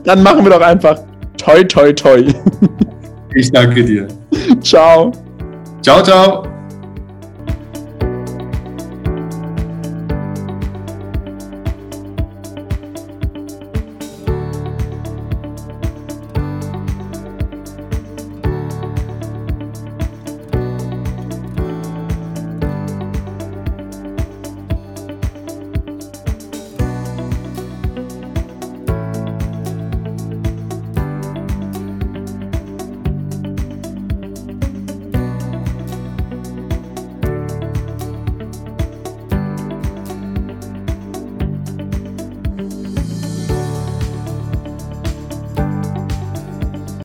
Dann 0.03 0.23
machen 0.23 0.43
wir 0.43 0.51
doch 0.51 0.61
einfach 0.61 0.99
Toi, 1.37 1.63
toi, 1.63 1.93
toi. 1.93 2.23
Ich 3.35 3.51
danke 3.51 3.83
dir. 3.83 4.07
Ciao. 4.61 5.11
Ciao, 5.81 6.03
ciao. 6.03 6.56